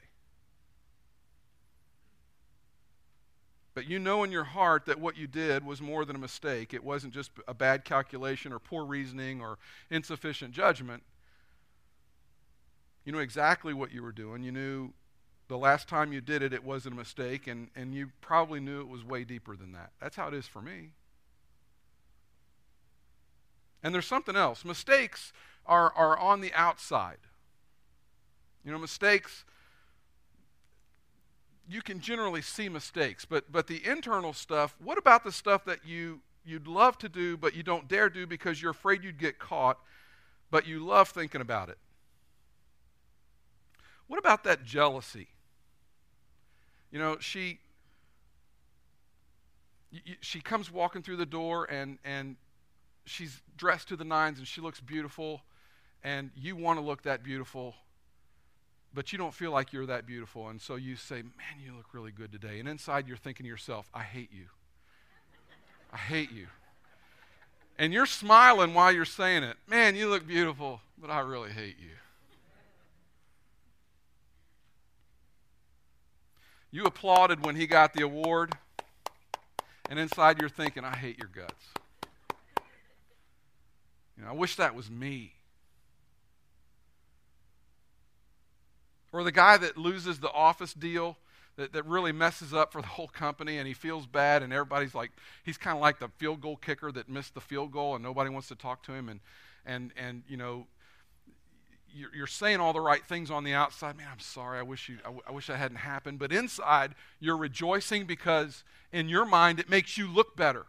But 3.74 3.90
you 3.90 4.00
know 4.00 4.24
in 4.24 4.32
your 4.32 4.46
heart 4.46 4.86
that 4.86 5.02
what 5.02 5.18
you 5.18 5.28
did 5.28 5.66
was 5.66 5.82
more 5.82 6.06
than 6.06 6.16
a 6.16 6.20
mistake. 6.20 6.74
It 6.74 6.84
wasn't 6.84 7.14
just 7.14 7.32
a 7.46 7.54
bad 7.54 7.84
calculation 7.84 8.54
or 8.54 8.60
poor 8.60 8.86
reasoning 8.86 9.42
or 9.42 9.58
insufficient 9.90 10.54
judgment. 10.54 11.04
You 13.04 13.12
knew 13.12 13.20
exactly 13.20 13.74
what 13.74 13.92
you 13.92 14.02
were 14.02 14.14
doing. 14.14 14.44
You 14.44 14.54
knew 14.54 14.94
the 15.50 15.58
last 15.58 15.90
time 15.90 16.14
you 16.14 16.22
did 16.22 16.42
it, 16.42 16.54
it 16.54 16.64
wasn't 16.64 16.96
a 16.96 16.98
mistake, 16.98 17.48
and, 17.48 17.70
and 17.76 17.94
you 17.94 18.12
probably 18.22 18.60
knew 18.60 18.80
it 18.80 18.88
was 18.88 19.04
way 19.04 19.26
deeper 19.26 19.56
than 19.56 19.74
that. 19.74 19.92
That's 20.02 20.16
how 20.16 20.30
it 20.30 20.34
is 20.34 20.48
for 20.48 20.62
me. 20.62 20.92
And 23.84 23.94
there's 23.94 24.08
something 24.08 24.36
else. 24.36 24.66
Mistakes 24.66 25.34
are, 25.66 25.92
are 25.96 26.18
on 26.18 26.42
the 26.42 26.54
outside. 26.54 27.20
You 28.66 28.72
know, 28.72 28.80
mistakes, 28.80 29.46
you 31.70 31.84
can 31.84 32.00
generally 32.00 32.42
see 32.42 32.68
mistakes, 32.68 33.24
but, 33.24 33.52
but 33.52 33.68
the 33.68 33.86
internal 33.86 34.34
stuff, 34.34 34.76
what 34.84 34.98
about 34.98 35.24
the 35.24 35.32
stuff 35.32 35.64
that 35.66 35.86
you, 35.86 36.22
you'd 36.44 36.68
love 36.68 36.98
to 36.98 37.10
do, 37.10 37.38
but 37.38 37.56
you 37.56 37.62
don't 37.62 37.88
dare 37.88 38.10
do 38.10 38.26
because 38.26 38.60
you're 38.62 38.72
afraid 38.72 39.04
you'd 39.04 39.20
get 39.20 39.38
caught, 39.38 39.78
but 40.50 40.68
you 40.68 40.84
love 40.84 41.10
thinking 41.10 41.42
about 41.42 41.70
it? 41.70 41.78
What 44.08 44.18
about 44.18 44.44
that 44.44 44.64
jealousy? 44.66 45.28
You 46.92 47.00
know, 47.00 47.18
she 47.20 47.60
she 50.20 50.42
comes 50.42 50.72
walking 50.72 51.02
through 51.02 51.16
the 51.16 51.26
door 51.26 51.66
and 51.72 51.98
and 52.04 52.36
she's 53.06 53.42
dressed 53.58 53.88
to 53.88 53.96
the 53.96 54.04
nines 54.04 54.40
and 54.40 54.48
she 54.48 54.60
looks 54.62 54.80
beautiful 54.80 55.42
and 56.04 56.32
you 56.36 56.56
want 56.56 56.78
to 56.78 56.86
look 56.86 57.04
that 57.04 57.24
beautiful 57.24 57.76
but 58.96 59.12
you 59.12 59.18
don't 59.18 59.34
feel 59.34 59.52
like 59.52 59.74
you're 59.74 59.86
that 59.86 60.08
beautiful. 60.08 60.48
And 60.48 60.62
so 60.62 60.76
you 60.76 60.96
say 60.96 61.18
man 61.18 61.62
you 61.64 61.76
look 61.76 61.94
really 61.94 62.12
good 62.12 62.32
today. 62.32 62.60
And 62.60 62.68
inside 62.68 63.08
you're 63.08 63.18
thinking 63.18 63.44
to 63.44 63.50
yourself 63.50 63.90
i 63.94 64.02
hate 64.02 64.32
you. 64.32 64.46
I 65.94 65.98
hate 65.98 66.32
you. 66.32 66.48
And 67.78 67.94
you're 67.94 68.06
smiling 68.06 68.74
while 68.74 68.92
you're 68.92 69.06
saying 69.06 69.44
it. 69.44 69.58
Man 69.68 69.96
you 69.96 70.10
look 70.10 70.26
beautiful 70.26 70.82
but 70.98 71.10
i 71.12 71.20
really 71.20 71.52
hate 71.52 71.76
you. 71.80 71.92
You 76.76 76.84
applauded 76.84 77.46
when 77.46 77.56
he 77.56 77.68
got 77.68 77.94
the 77.94 78.04
award, 78.04 78.52
and 79.90 79.98
inside 79.98 80.42
you're 80.42 80.50
thinking, 80.50 80.84
I 80.84 80.94
hate 80.94 81.18
your 81.18 81.30
guts. 81.30 81.64
You 84.18 84.26
know, 84.26 84.30
I 84.32 84.34
wish 84.34 84.58
that 84.58 84.76
was 84.76 84.92
me. 84.92 85.35
Or 89.16 89.24
the 89.24 89.32
guy 89.32 89.58
that 89.58 89.78
loses 89.78 90.20
the 90.20 90.32
office 90.32 90.74
deal 90.74 91.18
that, 91.56 91.72
that 91.74 91.86
really 91.86 92.12
messes 92.12 92.54
up 92.54 92.74
for 92.74 92.82
the 92.82 92.88
whole 92.88 93.08
company 93.08 93.58
and 93.58 93.68
he 93.68 93.74
feels 93.74 94.06
bad 94.06 94.44
and 94.44 94.52
everybody's 94.52 94.94
like 94.94 95.12
he's 95.44 95.58
kind 95.58 95.78
of 95.78 95.82
like 95.82 96.00
the 96.00 96.10
field 96.18 96.42
goal 96.42 96.58
kicker 96.58 96.92
that 96.92 97.08
missed 97.08 97.34
the 97.34 97.40
field 97.40 97.72
goal 97.72 97.96
and 97.96 98.04
nobody 98.04 98.30
wants 98.30 98.50
to 98.50 98.56
talk 98.56 98.84
to 98.84 98.92
him 98.92 99.08
and 99.08 99.22
and 99.66 99.94
and 99.96 100.24
you 100.28 100.36
know 100.36 100.68
you're, 102.14 102.28
saying 102.28 102.60
all 102.60 102.74
the 102.74 102.82
right 102.82 103.06
things 103.06 103.32
on 103.32 103.46
the 103.46 103.54
outside. 103.54 103.96
Man, 103.96 104.08
I'm 104.12 104.20
sorry. 104.20 104.60
I 104.60 104.64
wish 104.64 104.90
you. 104.90 104.98
I, 105.00 105.08
w- 105.08 105.22
I 105.26 105.32
wish 105.32 105.48
that 105.48 105.56
hadn't 105.56 105.78
happened. 105.78 106.20
But 106.20 106.34
inside, 106.34 106.94
you're 107.22 107.38
rejoicing 107.38 108.06
because 108.06 108.66
in 108.92 109.08
your 109.08 109.24
mind 109.24 109.62
it 109.62 109.70
makes 109.70 109.98
you 109.98 110.10
look 110.10 110.36
better. 110.36 110.66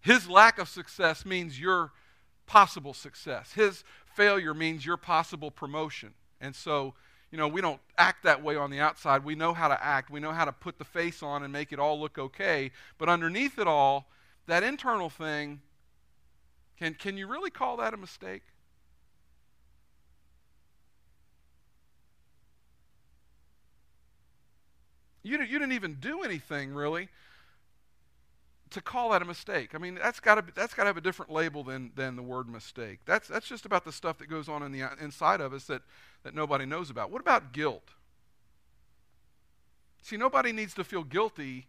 His 0.00 0.28
lack 0.28 0.58
of 0.58 0.68
success 0.68 1.24
means 1.24 1.60
your 1.60 1.92
possible 2.46 2.92
success. 2.94 3.52
His 3.52 3.84
failure 4.14 4.54
means 4.54 4.84
your 4.84 4.96
possible 4.96 5.50
promotion. 5.50 6.14
And 6.40 6.54
so 6.54 6.94
you 7.30 7.38
know, 7.38 7.46
we 7.46 7.60
don't 7.60 7.80
act 7.96 8.24
that 8.24 8.42
way 8.42 8.56
on 8.56 8.70
the 8.70 8.80
outside. 8.80 9.24
We 9.24 9.36
know 9.36 9.54
how 9.54 9.68
to 9.68 9.84
act. 9.84 10.10
We 10.10 10.18
know 10.18 10.32
how 10.32 10.44
to 10.44 10.52
put 10.52 10.78
the 10.78 10.84
face 10.84 11.22
on 11.22 11.44
and 11.44 11.52
make 11.52 11.72
it 11.72 11.78
all 11.78 12.00
look 12.00 12.18
okay. 12.18 12.72
But 12.98 13.08
underneath 13.08 13.58
it 13.58 13.68
all, 13.68 14.08
that 14.46 14.64
internal 14.64 15.08
thing, 15.08 15.60
can, 16.76 16.94
can 16.94 17.16
you 17.16 17.28
really 17.28 17.50
call 17.50 17.76
that 17.76 17.94
a 17.94 17.96
mistake? 17.96 18.42
You, 25.22 25.38
you 25.42 25.58
didn't 25.58 25.72
even 25.72 25.98
do 26.00 26.22
anything 26.22 26.74
really 26.74 27.08
to 28.70 28.80
call 28.80 29.10
that 29.10 29.22
a 29.22 29.24
mistake. 29.24 29.74
I 29.74 29.78
mean, 29.78 29.96
that's 29.96 30.20
got 30.20 30.36
to 30.36 30.54
that's 30.54 30.74
got 30.74 30.84
to 30.84 30.88
have 30.88 30.96
a 30.96 31.00
different 31.00 31.30
label 31.32 31.64
than 31.64 31.92
than 31.94 32.16
the 32.16 32.22
word 32.22 32.48
mistake. 32.48 33.00
That's 33.04 33.28
that's 33.28 33.48
just 33.48 33.66
about 33.66 33.84
the 33.84 33.92
stuff 33.92 34.18
that 34.18 34.28
goes 34.28 34.48
on 34.48 34.62
in 34.62 34.72
the 34.72 34.88
inside 35.00 35.40
of 35.40 35.52
us 35.52 35.64
that 35.64 35.82
that 36.22 36.34
nobody 36.34 36.66
knows 36.66 36.90
about. 36.90 37.10
What 37.10 37.20
about 37.20 37.52
guilt? 37.52 37.90
See, 40.02 40.16
nobody 40.16 40.52
needs 40.52 40.74
to 40.74 40.84
feel 40.84 41.04
guilty 41.04 41.66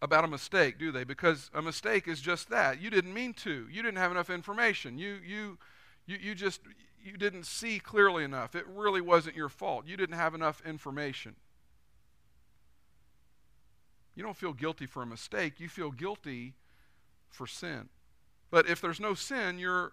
about 0.00 0.24
a 0.24 0.28
mistake, 0.28 0.78
do 0.78 0.92
they? 0.92 1.04
Because 1.04 1.50
a 1.54 1.62
mistake 1.62 2.06
is 2.06 2.20
just 2.20 2.48
that. 2.50 2.80
You 2.80 2.90
didn't 2.90 3.12
mean 3.12 3.34
to. 3.34 3.66
You 3.70 3.82
didn't 3.82 3.98
have 3.98 4.10
enough 4.10 4.30
information. 4.30 4.98
You 4.98 5.18
you 5.26 5.58
you, 6.06 6.18
you 6.20 6.34
just 6.34 6.60
you 7.02 7.16
didn't 7.16 7.44
see 7.44 7.78
clearly 7.78 8.24
enough. 8.24 8.54
It 8.54 8.66
really 8.68 9.00
wasn't 9.00 9.36
your 9.36 9.48
fault. 9.48 9.86
You 9.86 9.96
didn't 9.96 10.16
have 10.16 10.34
enough 10.34 10.62
information. 10.64 11.36
You 14.16 14.22
don't 14.22 14.36
feel 14.36 14.54
guilty 14.54 14.86
for 14.86 15.02
a 15.02 15.06
mistake, 15.06 15.60
you 15.60 15.68
feel 15.68 15.92
guilty 15.92 16.54
for 17.30 17.46
sin. 17.46 17.90
But 18.50 18.68
if 18.68 18.80
there's 18.80 18.98
no 18.98 19.14
sin, 19.14 19.58
you're 19.58 19.92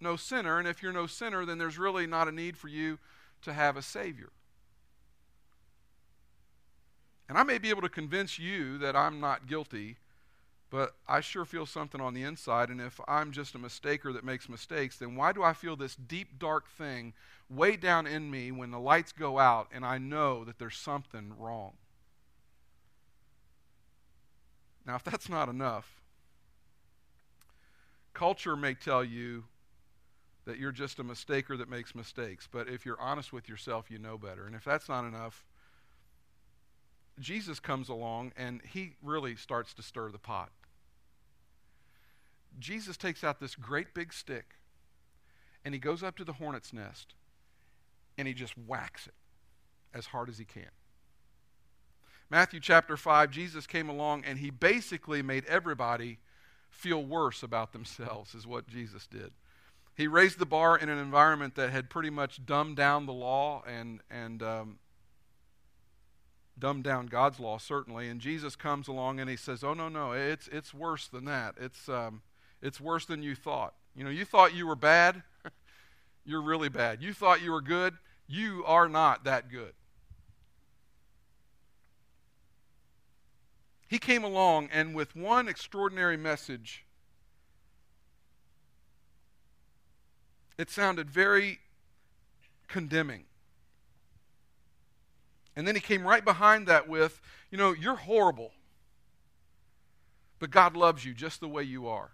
no 0.00 0.16
sinner. 0.16 0.58
And 0.58 0.68
if 0.68 0.82
you're 0.82 0.92
no 0.92 1.06
sinner, 1.06 1.46
then 1.46 1.58
there's 1.58 1.78
really 1.78 2.06
not 2.06 2.28
a 2.28 2.32
need 2.32 2.56
for 2.56 2.68
you 2.68 2.98
to 3.42 3.52
have 3.52 3.76
a 3.76 3.82
Savior. 3.82 4.30
And 7.28 7.36
I 7.38 7.42
may 7.42 7.58
be 7.58 7.70
able 7.70 7.82
to 7.82 7.88
convince 7.88 8.38
you 8.38 8.78
that 8.78 8.94
I'm 8.94 9.20
not 9.20 9.46
guilty, 9.46 9.96
but 10.70 10.94
I 11.08 11.20
sure 11.20 11.44
feel 11.44 11.66
something 11.66 12.00
on 12.00 12.14
the 12.14 12.22
inside. 12.22 12.70
And 12.70 12.80
if 12.80 13.00
I'm 13.08 13.32
just 13.32 13.54
a 13.54 13.58
mistaker 13.58 14.12
that 14.12 14.24
makes 14.24 14.48
mistakes, 14.48 14.96
then 14.98 15.16
why 15.16 15.32
do 15.32 15.42
I 15.42 15.52
feel 15.52 15.76
this 15.76 15.96
deep, 15.96 16.38
dark 16.38 16.68
thing 16.68 17.14
way 17.48 17.76
down 17.76 18.06
in 18.06 18.30
me 18.30 18.52
when 18.52 18.70
the 18.70 18.78
lights 18.78 19.12
go 19.12 19.38
out 19.38 19.68
and 19.72 19.84
I 19.84 19.98
know 19.98 20.44
that 20.44 20.58
there's 20.58 20.76
something 20.76 21.32
wrong? 21.38 21.74
Now, 24.86 24.94
if 24.94 25.02
that's 25.02 25.28
not 25.28 25.48
enough, 25.48 26.00
culture 28.14 28.56
may 28.56 28.74
tell 28.74 29.04
you 29.04 29.44
that 30.46 30.58
you're 30.58 30.72
just 30.72 31.00
a 31.00 31.04
mistaker 31.04 31.58
that 31.58 31.68
makes 31.68 31.94
mistakes. 31.94 32.48
But 32.50 32.68
if 32.68 32.86
you're 32.86 33.00
honest 33.00 33.32
with 33.32 33.48
yourself, 33.48 33.90
you 33.90 33.98
know 33.98 34.16
better. 34.16 34.46
And 34.46 34.54
if 34.54 34.64
that's 34.64 34.88
not 34.88 35.04
enough, 35.04 35.44
Jesus 37.18 37.58
comes 37.58 37.88
along 37.88 38.32
and 38.36 38.60
he 38.62 38.94
really 39.02 39.34
starts 39.34 39.74
to 39.74 39.82
stir 39.82 40.10
the 40.10 40.18
pot. 40.18 40.50
Jesus 42.58 42.96
takes 42.96 43.24
out 43.24 43.40
this 43.40 43.54
great 43.54 43.92
big 43.92 44.12
stick 44.12 44.54
and 45.64 45.74
he 45.74 45.80
goes 45.80 46.02
up 46.02 46.16
to 46.16 46.24
the 46.24 46.34
hornet's 46.34 46.72
nest 46.72 47.14
and 48.16 48.28
he 48.28 48.34
just 48.34 48.52
whacks 48.52 49.06
it 49.06 49.14
as 49.92 50.06
hard 50.06 50.28
as 50.28 50.38
he 50.38 50.44
can. 50.44 50.70
Matthew 52.28 52.60
chapter 52.60 52.96
5, 52.96 53.30
Jesus 53.30 53.66
came 53.66 53.88
along 53.88 54.24
and 54.24 54.38
he 54.38 54.50
basically 54.50 55.22
made 55.22 55.44
everybody 55.46 56.18
feel 56.68 57.02
worse 57.02 57.42
about 57.42 57.72
themselves, 57.72 58.34
is 58.34 58.46
what 58.46 58.66
Jesus 58.66 59.06
did. 59.06 59.32
He 59.94 60.08
raised 60.08 60.38
the 60.38 60.46
bar 60.46 60.76
in 60.76 60.88
an 60.88 60.98
environment 60.98 61.54
that 61.54 61.70
had 61.70 61.88
pretty 61.88 62.10
much 62.10 62.44
dumbed 62.44 62.76
down 62.76 63.06
the 63.06 63.12
law 63.12 63.62
and, 63.66 64.00
and 64.10 64.42
um, 64.42 64.78
dumbed 66.58 66.84
down 66.84 67.06
God's 67.06 67.40
law, 67.40 67.56
certainly. 67.58 68.08
And 68.08 68.20
Jesus 68.20 68.56
comes 68.56 68.88
along 68.88 69.20
and 69.20 69.30
he 69.30 69.36
says, 69.36 69.64
Oh, 69.64 69.72
no, 69.72 69.88
no, 69.88 70.12
it's, 70.12 70.48
it's 70.48 70.74
worse 70.74 71.08
than 71.08 71.24
that. 71.26 71.54
It's, 71.58 71.88
um, 71.88 72.22
it's 72.60 72.80
worse 72.80 73.06
than 73.06 73.22
you 73.22 73.34
thought. 73.34 73.74
You 73.94 74.04
know, 74.04 74.10
you 74.10 74.26
thought 74.26 74.54
you 74.54 74.66
were 74.66 74.76
bad, 74.76 75.22
you're 76.26 76.42
really 76.42 76.68
bad. 76.68 77.02
You 77.02 77.14
thought 77.14 77.40
you 77.40 77.52
were 77.52 77.62
good, 77.62 77.94
you 78.26 78.64
are 78.66 78.88
not 78.88 79.24
that 79.24 79.50
good. 79.50 79.72
He 83.88 83.98
came 83.98 84.24
along 84.24 84.68
and 84.72 84.94
with 84.94 85.14
one 85.14 85.48
extraordinary 85.48 86.16
message, 86.16 86.84
it 90.58 90.70
sounded 90.70 91.10
very 91.10 91.60
condemning. 92.66 93.24
And 95.54 95.66
then 95.66 95.74
he 95.74 95.80
came 95.80 96.06
right 96.06 96.24
behind 96.24 96.66
that 96.66 96.88
with, 96.88 97.20
you 97.50 97.56
know, 97.56 97.72
you're 97.72 97.96
horrible, 97.96 98.52
but 100.38 100.50
God 100.50 100.76
loves 100.76 101.04
you 101.04 101.14
just 101.14 101.40
the 101.40 101.48
way 101.48 101.62
you 101.62 101.88
are. 101.88 102.10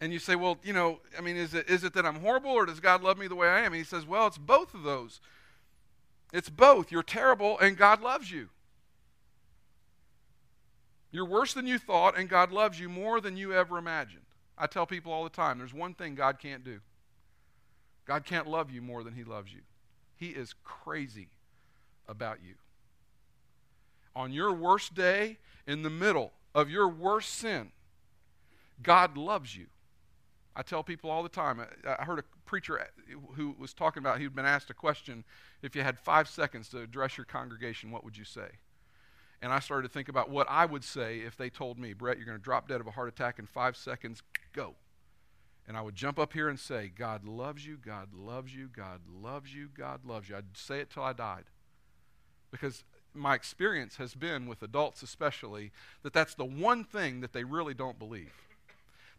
And 0.00 0.12
you 0.12 0.18
say, 0.18 0.34
well, 0.34 0.58
you 0.64 0.72
know, 0.72 0.98
I 1.16 1.20
mean, 1.20 1.36
is 1.36 1.54
it, 1.54 1.70
is 1.70 1.84
it 1.84 1.94
that 1.94 2.04
I'm 2.04 2.16
horrible 2.16 2.50
or 2.50 2.66
does 2.66 2.80
God 2.80 3.04
love 3.04 3.16
me 3.18 3.28
the 3.28 3.36
way 3.36 3.46
I 3.46 3.60
am? 3.60 3.66
And 3.66 3.76
he 3.76 3.84
says, 3.84 4.04
well, 4.04 4.26
it's 4.26 4.36
both 4.36 4.74
of 4.74 4.82
those. 4.82 5.20
It's 6.32 6.50
both. 6.50 6.90
You're 6.90 7.04
terrible 7.04 7.56
and 7.60 7.76
God 7.76 8.02
loves 8.02 8.30
you. 8.30 8.48
You're 11.12 11.26
worse 11.26 11.52
than 11.52 11.66
you 11.66 11.78
thought, 11.78 12.18
and 12.18 12.28
God 12.28 12.50
loves 12.50 12.80
you 12.80 12.88
more 12.88 13.20
than 13.20 13.36
you 13.36 13.52
ever 13.52 13.78
imagined. 13.78 14.24
I 14.56 14.66
tell 14.66 14.86
people 14.86 15.12
all 15.12 15.24
the 15.24 15.30
time 15.30 15.58
there's 15.58 15.74
one 15.74 15.94
thing 15.94 16.14
God 16.14 16.38
can't 16.38 16.64
do 16.64 16.80
God 18.04 18.24
can't 18.24 18.48
love 18.48 18.70
you 18.70 18.82
more 18.82 19.04
than 19.04 19.14
He 19.14 19.22
loves 19.22 19.52
you. 19.52 19.60
He 20.16 20.30
is 20.30 20.54
crazy 20.64 21.28
about 22.08 22.38
you. 22.44 22.54
On 24.14 24.32
your 24.32 24.52
worst 24.52 24.94
day, 24.94 25.38
in 25.66 25.82
the 25.82 25.90
middle 25.90 26.32
of 26.54 26.68
your 26.68 26.88
worst 26.88 27.30
sin, 27.34 27.70
God 28.82 29.16
loves 29.16 29.56
you. 29.56 29.66
I 30.54 30.62
tell 30.62 30.82
people 30.82 31.10
all 31.10 31.22
the 31.22 31.28
time. 31.28 31.64
I 31.86 32.04
heard 32.04 32.18
a 32.18 32.24
preacher 32.44 32.88
who 33.36 33.54
was 33.58 33.72
talking 33.72 34.02
about, 34.02 34.20
he'd 34.20 34.34
been 34.34 34.44
asked 34.44 34.68
a 34.68 34.74
question 34.74 35.24
if 35.62 35.74
you 35.74 35.82
had 35.82 35.98
five 35.98 36.28
seconds 36.28 36.68
to 36.70 36.80
address 36.80 37.16
your 37.16 37.24
congregation, 37.24 37.90
what 37.90 38.04
would 38.04 38.16
you 38.16 38.24
say? 38.24 38.48
And 39.42 39.52
I 39.52 39.58
started 39.58 39.88
to 39.88 39.92
think 39.92 40.08
about 40.08 40.30
what 40.30 40.46
I 40.48 40.64
would 40.64 40.84
say 40.84 41.18
if 41.18 41.36
they 41.36 41.50
told 41.50 41.76
me, 41.76 41.92
Brett, 41.92 42.16
you're 42.16 42.26
going 42.26 42.38
to 42.38 42.42
drop 42.42 42.68
dead 42.68 42.80
of 42.80 42.86
a 42.86 42.92
heart 42.92 43.08
attack 43.08 43.40
in 43.40 43.46
five 43.46 43.76
seconds, 43.76 44.22
go. 44.52 44.76
And 45.66 45.76
I 45.76 45.82
would 45.82 45.96
jump 45.96 46.18
up 46.18 46.32
here 46.32 46.48
and 46.48 46.58
say, 46.58 46.92
God 46.96 47.24
loves 47.24 47.66
you, 47.66 47.76
God 47.76 48.14
loves 48.14 48.54
you, 48.54 48.68
God 48.68 49.00
loves 49.12 49.52
you, 49.52 49.68
God 49.76 50.04
loves 50.04 50.28
you. 50.28 50.36
I'd 50.36 50.56
say 50.56 50.78
it 50.78 50.90
till 50.90 51.02
I 51.02 51.12
died. 51.12 51.44
Because 52.52 52.84
my 53.14 53.34
experience 53.34 53.96
has 53.96 54.14
been 54.14 54.46
with 54.46 54.62
adults, 54.62 55.02
especially, 55.02 55.72
that 56.02 56.12
that's 56.12 56.34
the 56.34 56.44
one 56.44 56.84
thing 56.84 57.20
that 57.20 57.32
they 57.32 57.44
really 57.44 57.74
don't 57.74 57.98
believe. 57.98 58.32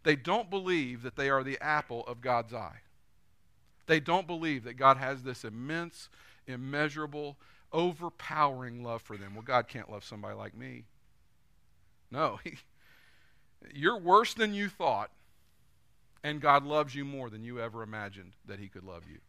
They 0.03 0.15
don't 0.15 0.49
believe 0.49 1.01
that 1.03 1.15
they 1.15 1.29
are 1.29 1.43
the 1.43 1.61
apple 1.61 2.05
of 2.07 2.21
God's 2.21 2.53
eye. 2.53 2.81
They 3.87 3.99
don't 3.99 4.27
believe 4.27 4.63
that 4.63 4.77
God 4.77 4.97
has 4.97 5.23
this 5.23 5.43
immense, 5.43 6.09
immeasurable, 6.47 7.37
overpowering 7.73 8.83
love 8.83 9.01
for 9.01 9.17
them. 9.17 9.33
Well, 9.33 9.43
God 9.43 9.67
can't 9.67 9.91
love 9.91 10.03
somebody 10.03 10.35
like 10.35 10.55
me. 10.55 10.85
No, 12.11 12.39
you're 13.73 13.97
worse 13.97 14.33
than 14.33 14.53
you 14.53 14.69
thought, 14.69 15.11
and 16.23 16.39
God 16.39 16.63
loves 16.63 16.95
you 16.95 17.03
more 17.03 17.29
than 17.29 17.43
you 17.43 17.59
ever 17.59 17.83
imagined 17.83 18.33
that 18.45 18.59
He 18.59 18.67
could 18.67 18.83
love 18.83 19.03
you. 19.09 19.19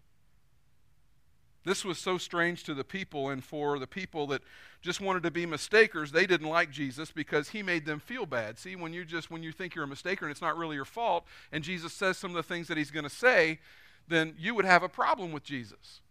This 1.65 1.85
was 1.85 1.99
so 1.99 2.19
strange 2.19 2.63
to 2.65 2.75
the 2.75 2.85
people, 2.85 3.31
and 3.31 3.43
for 3.43 3.79
the 3.79 3.87
people 3.87 4.27
that 4.29 4.43
just 4.83 5.01
wanted 5.01 5.23
to 5.23 5.31
be 5.31 5.47
mistakers, 5.47 6.13
they 6.13 6.27
didn't 6.27 6.49
like 6.49 6.71
Jesus 6.71 7.11
because 7.11 7.49
he 7.49 7.63
made 7.63 7.87
them 7.87 8.01
feel 8.01 8.27
bad. 8.27 8.59
See, 8.59 8.77
when 8.77 8.93
you 8.93 9.05
just 9.05 9.31
when 9.31 9.43
you 9.43 9.51
think 9.51 9.75
you're 9.75 9.85
a 9.85 9.89
mistaker 9.89 10.23
and 10.23 10.31
it's 10.31 10.43
not 10.43 10.59
really 10.59 10.77
your 10.77 10.85
fault, 10.85 11.25
and 11.51 11.65
Jesus 11.65 11.95
says 11.95 12.19
some 12.19 12.33
of 12.33 12.37
the 12.37 12.43
things 12.43 12.69
that 12.69 12.77
he's 12.77 12.91
going 12.91 13.05
to 13.05 13.11
say, 13.11 13.61
then 14.07 14.35
you 14.39 14.55
would 14.55 14.67
have 14.67 14.83
a 14.83 14.91
problem 14.91 15.33
with 15.33 15.43
Jesus. 15.43 16.03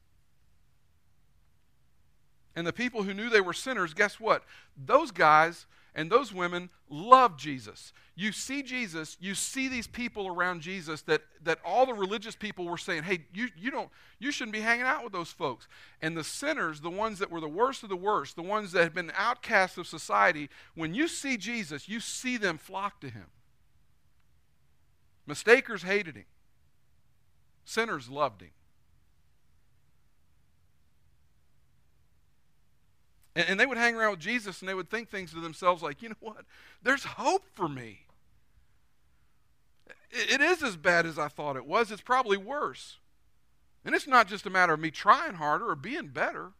And 2.55 2.67
the 2.67 2.73
people 2.73 3.03
who 3.03 3.13
knew 3.13 3.29
they 3.29 3.41
were 3.41 3.53
sinners, 3.53 3.93
guess 3.93 4.19
what? 4.19 4.43
Those 4.77 5.11
guys 5.11 5.65
and 5.95 6.11
those 6.11 6.33
women 6.33 6.69
loved 6.89 7.39
Jesus. 7.39 7.93
You 8.15 8.31
see 8.31 8.61
Jesus, 8.61 9.17
you 9.19 9.33
see 9.33 9.67
these 9.67 9.87
people 9.87 10.27
around 10.27 10.61
Jesus 10.61 11.01
that, 11.03 11.21
that 11.43 11.59
all 11.65 11.85
the 11.85 11.93
religious 11.93 12.35
people 12.35 12.65
were 12.65 12.77
saying, 12.77 13.03
hey, 13.03 13.25
you, 13.33 13.47
you, 13.57 13.71
don't, 13.71 13.89
you 14.19 14.31
shouldn't 14.31 14.53
be 14.53 14.61
hanging 14.61 14.85
out 14.85 15.03
with 15.03 15.13
those 15.13 15.31
folks. 15.31 15.67
And 16.01 16.15
the 16.15 16.23
sinners, 16.23 16.81
the 16.81 16.91
ones 16.91 17.19
that 17.19 17.31
were 17.31 17.41
the 17.41 17.47
worst 17.47 17.81
of 17.81 17.89
the 17.89 17.95
worst, 17.95 18.35
the 18.35 18.43
ones 18.43 18.71
that 18.71 18.83
had 18.83 18.93
been 18.93 19.11
outcasts 19.17 19.77
of 19.77 19.87
society, 19.87 20.49
when 20.75 20.93
you 20.93 21.07
see 21.07 21.37
Jesus, 21.37 21.89
you 21.89 21.99
see 21.99 22.37
them 22.37 22.59
flock 22.59 23.01
to 23.01 23.09
him. 23.09 23.25
Mistakers 25.25 25.83
hated 25.83 26.15
him, 26.15 26.25
sinners 27.65 28.09
loved 28.09 28.41
him. 28.41 28.51
And, 33.35 33.49
and 33.49 33.59
they 33.59 33.65
would 33.65 33.77
hang 33.77 33.95
around 33.95 34.11
with 34.11 34.19
Jesus 34.19 34.61
and 34.61 34.69
they 34.69 34.73
would 34.73 34.89
think 34.89 35.09
things 35.09 35.31
to 35.33 35.39
themselves 35.39 35.81
like, 35.81 36.01
you 36.01 36.09
know 36.09 36.15
what? 36.19 36.45
There's 36.81 37.03
hope 37.03 37.43
for 37.53 37.67
me. 37.67 38.01
It, 40.11 40.33
it 40.33 40.41
is 40.41 40.63
as 40.63 40.75
bad 40.75 41.05
as 41.05 41.17
I 41.17 41.27
thought 41.27 41.55
it 41.55 41.65
was. 41.65 41.91
It's 41.91 42.01
probably 42.01 42.37
worse. 42.37 42.97
And 43.85 43.93
it's 43.93 44.07
not 44.07 44.27
just 44.27 44.45
a 44.45 44.49
matter 44.49 44.73
of 44.73 44.79
me 44.79 44.91
trying 44.91 45.35
harder 45.35 45.69
or 45.69 45.75
being 45.75 46.07
better. 46.07 46.51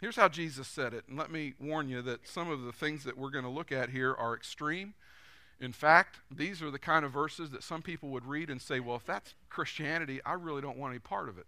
Here's 0.00 0.16
how 0.16 0.28
Jesus 0.28 0.68
said 0.68 0.92
it, 0.92 1.04
and 1.08 1.18
let 1.18 1.30
me 1.30 1.54
warn 1.58 1.88
you 1.88 2.02
that 2.02 2.28
some 2.28 2.50
of 2.50 2.62
the 2.62 2.72
things 2.72 3.02
that 3.04 3.16
we're 3.16 3.30
going 3.30 3.44
to 3.44 3.50
look 3.50 3.72
at 3.72 3.90
here 3.90 4.14
are 4.14 4.34
extreme. 4.34 4.94
In 5.58 5.72
fact, 5.72 6.20
these 6.30 6.60
are 6.60 6.70
the 6.70 6.78
kind 6.78 7.04
of 7.04 7.12
verses 7.12 7.50
that 7.50 7.62
some 7.62 7.80
people 7.80 8.10
would 8.10 8.26
read 8.26 8.50
and 8.50 8.60
say, 8.60 8.78
well, 8.78 8.96
if 8.96 9.06
that's 9.06 9.34
Christianity, 9.48 10.20
I 10.24 10.34
really 10.34 10.60
don't 10.60 10.76
want 10.76 10.92
any 10.92 10.98
part 10.98 11.30
of 11.30 11.38
it. 11.38 11.46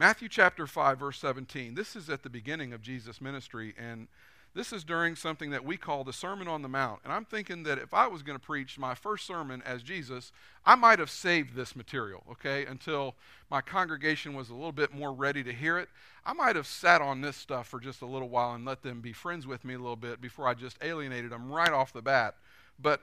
Matthew 0.00 0.28
chapter 0.28 0.68
5, 0.68 0.96
verse 1.00 1.18
17. 1.18 1.74
This 1.74 1.96
is 1.96 2.08
at 2.08 2.22
the 2.22 2.30
beginning 2.30 2.72
of 2.72 2.80
Jesus' 2.80 3.20
ministry, 3.20 3.74
and 3.76 4.06
this 4.54 4.72
is 4.72 4.84
during 4.84 5.16
something 5.16 5.50
that 5.50 5.64
we 5.64 5.76
call 5.76 6.04
the 6.04 6.12
Sermon 6.12 6.46
on 6.46 6.62
the 6.62 6.68
Mount. 6.68 7.00
And 7.02 7.12
I'm 7.12 7.24
thinking 7.24 7.64
that 7.64 7.78
if 7.78 7.92
I 7.92 8.06
was 8.06 8.22
going 8.22 8.38
to 8.38 8.44
preach 8.44 8.78
my 8.78 8.94
first 8.94 9.26
sermon 9.26 9.60
as 9.66 9.82
Jesus, 9.82 10.30
I 10.64 10.76
might 10.76 11.00
have 11.00 11.10
saved 11.10 11.56
this 11.56 11.74
material, 11.74 12.22
okay, 12.30 12.64
until 12.64 13.16
my 13.50 13.60
congregation 13.60 14.34
was 14.34 14.50
a 14.50 14.54
little 14.54 14.70
bit 14.70 14.94
more 14.94 15.12
ready 15.12 15.42
to 15.42 15.52
hear 15.52 15.78
it. 15.78 15.88
I 16.24 16.32
might 16.32 16.54
have 16.54 16.68
sat 16.68 17.02
on 17.02 17.20
this 17.20 17.36
stuff 17.36 17.66
for 17.66 17.80
just 17.80 18.00
a 18.00 18.06
little 18.06 18.28
while 18.28 18.54
and 18.54 18.64
let 18.64 18.84
them 18.84 19.00
be 19.00 19.12
friends 19.12 19.48
with 19.48 19.64
me 19.64 19.74
a 19.74 19.78
little 19.78 19.96
bit 19.96 20.20
before 20.20 20.46
I 20.46 20.54
just 20.54 20.78
alienated 20.80 21.32
them 21.32 21.50
right 21.50 21.72
off 21.72 21.92
the 21.92 22.02
bat. 22.02 22.36
But 22.80 23.02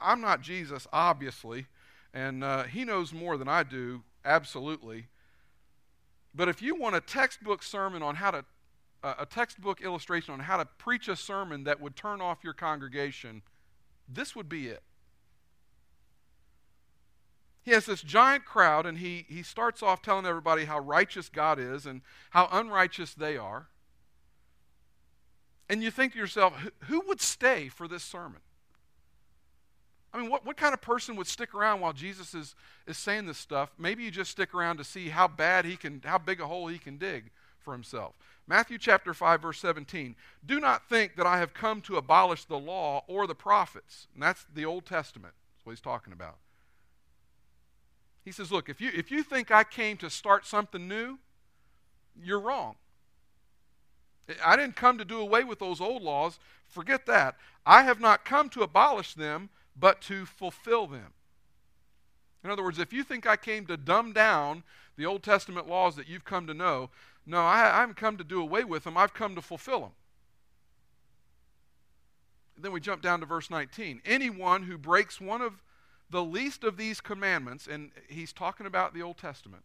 I'm 0.00 0.20
not 0.20 0.42
Jesus, 0.42 0.88
obviously, 0.92 1.66
and 2.12 2.42
uh, 2.42 2.64
He 2.64 2.84
knows 2.84 3.12
more 3.12 3.36
than 3.36 3.46
I 3.46 3.62
do, 3.62 4.02
absolutely. 4.24 5.06
But 6.34 6.48
if 6.48 6.62
you 6.62 6.74
want 6.74 6.96
a 6.96 7.00
textbook 7.00 7.62
sermon 7.62 8.02
on 8.02 8.16
how 8.16 8.30
to 8.30 8.44
a 9.04 9.26
textbook 9.26 9.80
illustration 9.80 10.32
on 10.32 10.40
how 10.40 10.56
to 10.56 10.64
preach 10.78 11.08
a 11.08 11.16
sermon 11.16 11.64
that 11.64 11.80
would 11.80 11.96
turn 11.96 12.20
off 12.20 12.44
your 12.44 12.52
congregation, 12.52 13.42
this 14.08 14.36
would 14.36 14.48
be 14.48 14.68
it. 14.68 14.82
He 17.62 17.72
has 17.72 17.86
this 17.86 18.02
giant 18.02 18.44
crowd, 18.44 18.86
and 18.86 18.98
he, 18.98 19.26
he 19.28 19.42
starts 19.42 19.82
off 19.82 20.02
telling 20.02 20.26
everybody 20.26 20.64
how 20.64 20.78
righteous 20.78 21.28
God 21.28 21.58
is 21.58 21.86
and 21.86 22.02
how 22.30 22.48
unrighteous 22.50 23.14
they 23.14 23.36
are. 23.36 23.68
And 25.68 25.82
you 25.82 25.90
think 25.90 26.12
to 26.12 26.18
yourself, 26.18 26.54
who 26.84 27.02
would 27.06 27.20
stay 27.20 27.68
for 27.68 27.88
this 27.88 28.02
sermon? 28.02 28.40
I 30.14 30.20
mean, 30.20 30.30
what, 30.30 30.44
what 30.44 30.56
kind 30.56 30.74
of 30.74 30.80
person 30.82 31.16
would 31.16 31.26
stick 31.26 31.54
around 31.54 31.80
while 31.80 31.92
Jesus 31.92 32.34
is, 32.34 32.54
is 32.86 32.98
saying 32.98 33.26
this 33.26 33.38
stuff? 33.38 33.70
Maybe 33.78 34.02
you 34.02 34.10
just 34.10 34.30
stick 34.30 34.54
around 34.54 34.76
to 34.76 34.84
see 34.84 35.08
how 35.08 35.26
bad 35.26 35.64
he 35.64 35.76
can, 35.76 36.02
how 36.04 36.18
big 36.18 36.40
a 36.40 36.46
hole 36.46 36.66
he 36.66 36.78
can 36.78 36.98
dig 36.98 37.30
for 37.60 37.72
himself. 37.72 38.14
Matthew 38.46 38.76
chapter 38.76 39.14
5, 39.14 39.40
verse 39.40 39.58
17. 39.60 40.14
Do 40.44 40.60
not 40.60 40.88
think 40.88 41.16
that 41.16 41.26
I 41.26 41.38
have 41.38 41.54
come 41.54 41.80
to 41.82 41.96
abolish 41.96 42.44
the 42.44 42.58
law 42.58 43.04
or 43.06 43.26
the 43.26 43.34
prophets. 43.34 44.08
And 44.14 44.22
that's 44.22 44.44
the 44.52 44.64
Old 44.64 44.84
Testament. 44.84 45.34
That's 45.56 45.66
what 45.66 45.72
he's 45.72 45.80
talking 45.80 46.12
about. 46.12 46.36
He 48.24 48.32
says, 48.32 48.52
Look, 48.52 48.68
if 48.68 48.80
you, 48.80 48.90
if 48.94 49.10
you 49.10 49.22
think 49.22 49.50
I 49.50 49.64
came 49.64 49.96
to 49.98 50.10
start 50.10 50.46
something 50.46 50.86
new, 50.86 51.18
you're 52.20 52.40
wrong. 52.40 52.76
I 54.44 54.56
didn't 54.56 54.76
come 54.76 54.98
to 54.98 55.04
do 55.04 55.18
away 55.18 55.44
with 55.44 55.58
those 55.58 55.80
old 55.80 56.02
laws. 56.02 56.38
Forget 56.68 57.06
that. 57.06 57.36
I 57.66 57.82
have 57.82 58.00
not 58.00 58.24
come 58.24 58.48
to 58.50 58.62
abolish 58.62 59.14
them, 59.14 59.50
but 59.76 60.00
to 60.02 60.26
fulfill 60.26 60.86
them. 60.86 61.12
In 62.44 62.50
other 62.50 62.62
words, 62.62 62.78
if 62.78 62.92
you 62.92 63.04
think 63.04 63.26
I 63.26 63.36
came 63.36 63.66
to 63.66 63.76
dumb 63.76 64.12
down 64.12 64.64
the 64.96 65.06
Old 65.06 65.22
Testament 65.22 65.68
laws 65.68 65.96
that 65.96 66.08
you've 66.08 66.24
come 66.24 66.46
to 66.46 66.54
know, 66.54 66.90
no, 67.24 67.38
I, 67.38 67.76
I 67.76 67.80
haven't 67.80 67.96
come 67.96 68.16
to 68.16 68.24
do 68.24 68.40
away 68.40 68.64
with 68.64 68.84
them, 68.84 68.96
I've 68.96 69.14
come 69.14 69.34
to 69.36 69.42
fulfill 69.42 69.80
them. 69.80 69.92
Then 72.58 72.72
we 72.72 72.80
jump 72.80 73.02
down 73.02 73.20
to 73.20 73.26
verse 73.26 73.50
19. 73.50 74.02
Anyone 74.04 74.64
who 74.64 74.76
breaks 74.76 75.20
one 75.20 75.40
of 75.40 75.62
the 76.10 76.22
least 76.22 76.62
of 76.62 76.76
these 76.76 77.00
commandments, 77.00 77.66
and 77.66 77.90
he's 78.08 78.32
talking 78.32 78.66
about 78.66 78.92
the 78.92 79.02
Old 79.02 79.16
Testament, 79.16 79.62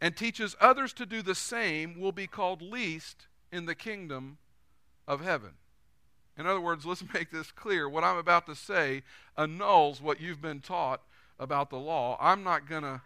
and 0.00 0.16
teaches 0.16 0.56
others 0.60 0.92
to 0.94 1.06
do 1.06 1.22
the 1.22 1.34
same 1.34 2.00
will 2.00 2.12
be 2.12 2.26
called 2.26 2.62
least 2.62 3.26
in 3.52 3.66
the 3.66 3.74
kingdom 3.74 4.38
of 5.06 5.22
heaven. 5.22 5.52
In 6.38 6.46
other 6.46 6.60
words, 6.60 6.84
let's 6.84 7.04
make 7.14 7.30
this 7.30 7.50
clear. 7.52 7.88
What 7.88 8.04
I'm 8.04 8.18
about 8.18 8.46
to 8.46 8.54
say 8.54 9.02
annuls 9.36 10.00
what 10.00 10.20
you've 10.20 10.42
been 10.42 10.60
taught 10.60 11.02
about 11.38 11.70
the 11.70 11.78
law. 11.78 12.16
I'm 12.20 12.42
not 12.42 12.68
going 12.68 12.82
to 12.82 13.02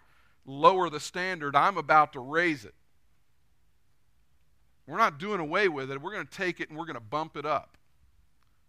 lower 0.47 0.89
the 0.91 1.01
standard, 1.01 1.55
I'm 1.55 1.77
about 1.77 2.13
to 2.15 2.21
raise 2.21 2.65
it. 2.65 2.75
We're 4.87 4.97
not 4.97 5.19
doing 5.19 5.39
away 5.39 5.69
with 5.69 5.91
it. 5.91 6.03
We're 6.03 6.13
going 6.13 6.27
to 6.27 6.37
take 6.37 6.59
it 6.59 6.69
and 6.69 6.79
we're 6.79 6.87
going 6.87 6.95
to 6.95 7.01
bump 7.01 7.37
it 7.37 7.47
up. 7.47 7.77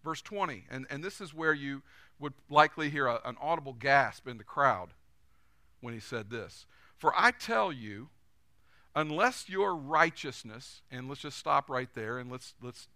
Verse 0.03 0.21
20, 0.21 0.65
and, 0.69 0.85
and 0.89 1.03
this 1.03 1.21
is 1.21 1.33
where 1.33 1.53
you 1.53 1.81
would 2.19 2.33
likely 2.49 2.89
hear 2.89 3.07
a, 3.07 3.19
an 3.25 3.35
audible 3.41 3.73
gasp 3.73 4.27
in 4.27 4.37
the 4.37 4.43
crowd 4.43 4.89
when 5.79 5.93
he 5.93 5.99
said 5.99 6.29
this. 6.29 6.65
For 6.97 7.13
I 7.15 7.31
tell 7.31 7.71
you, 7.71 8.09
unless 8.95 9.49
your 9.49 9.75
righteousness, 9.75 10.81
and 10.91 11.07
let's 11.07 11.21
just 11.21 11.37
stop 11.37 11.69
right 11.69 11.89
there 11.93 12.17
and 12.17 12.31
let's, 12.31 12.53
let's 12.61 12.87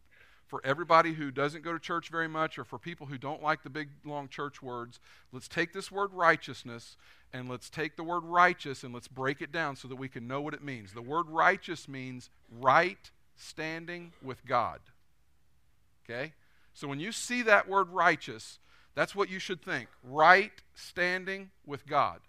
for 0.47 0.62
everybody 0.63 1.13
who 1.13 1.31
doesn't 1.31 1.63
go 1.63 1.73
to 1.73 1.79
church 1.79 2.10
very 2.10 2.27
much 2.27 2.60
or 2.60 2.63
for 2.63 2.77
people 2.77 3.08
who 3.08 3.17
don't 3.17 3.41
like 3.41 3.63
the 3.63 3.69
big 3.69 3.89
long 4.05 4.27
church 4.27 4.62
words, 4.62 4.99
let's 5.31 5.47
take 5.47 5.73
this 5.73 5.91
word 5.91 6.13
righteousness 6.13 6.97
and 7.34 7.49
let's 7.49 7.69
take 7.69 7.95
the 7.95 8.03
word 8.03 8.23
righteous 8.23 8.84
and 8.84 8.93
let's 8.93 9.08
break 9.08 9.41
it 9.41 9.51
down 9.51 9.75
so 9.75 9.88
that 9.88 9.95
we 9.95 10.08
can 10.08 10.27
know 10.27 10.41
what 10.41 10.53
it 10.53 10.63
means. 10.63 10.93
The 10.93 11.01
word 11.01 11.27
righteous 11.29 11.88
means 11.88 12.29
right 12.51 13.12
standing 13.36 14.13
with 14.21 14.45
God. 14.45 14.79
Okay? 16.05 16.34
So 16.73 16.88
when 16.88 16.99
you 16.99 17.12
see 17.12 17.41
that 17.41 17.67
word 17.67 17.89
righteous, 17.89 18.60
that's 18.93 19.15
what 19.15 19.29
you 19.29 19.39
should 19.39 19.62
think 19.62 19.89
right 20.03 20.51
standing 20.75 21.49
with 21.65 21.88
God. 21.88 22.19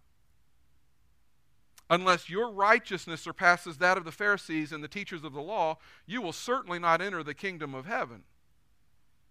Unless 1.89 2.29
your 2.29 2.51
righteousness 2.51 3.21
surpasses 3.21 3.79
that 3.79 3.97
of 3.97 4.05
the 4.05 4.13
Pharisees 4.13 4.73
and 4.73 4.83
the 4.83 4.89
teachers 4.89 5.23
of 5.23 5.33
the 5.33 5.41
law, 5.41 5.79
you 6.07 6.21
will 6.21 6.33
certainly 6.33 6.79
not 6.79 7.01
enter 7.01 7.23
the 7.23 7.35
kingdom 7.35 7.75
of 7.75 7.87
heaven. 7.87 8.25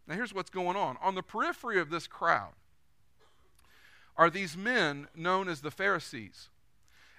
Now, 0.08 0.16
here's 0.16 0.34
what's 0.34 0.50
going 0.50 0.78
on. 0.78 0.98
On 1.02 1.16
the 1.16 1.24
periphery 1.24 1.80
of 1.80 1.90
this 1.90 2.08
crowd 2.08 2.54
are 4.16 4.30
these 4.30 4.56
men 4.56 5.08
known 5.16 5.50
as 5.50 5.62
the 5.62 5.72
Pharisees. 5.72 6.50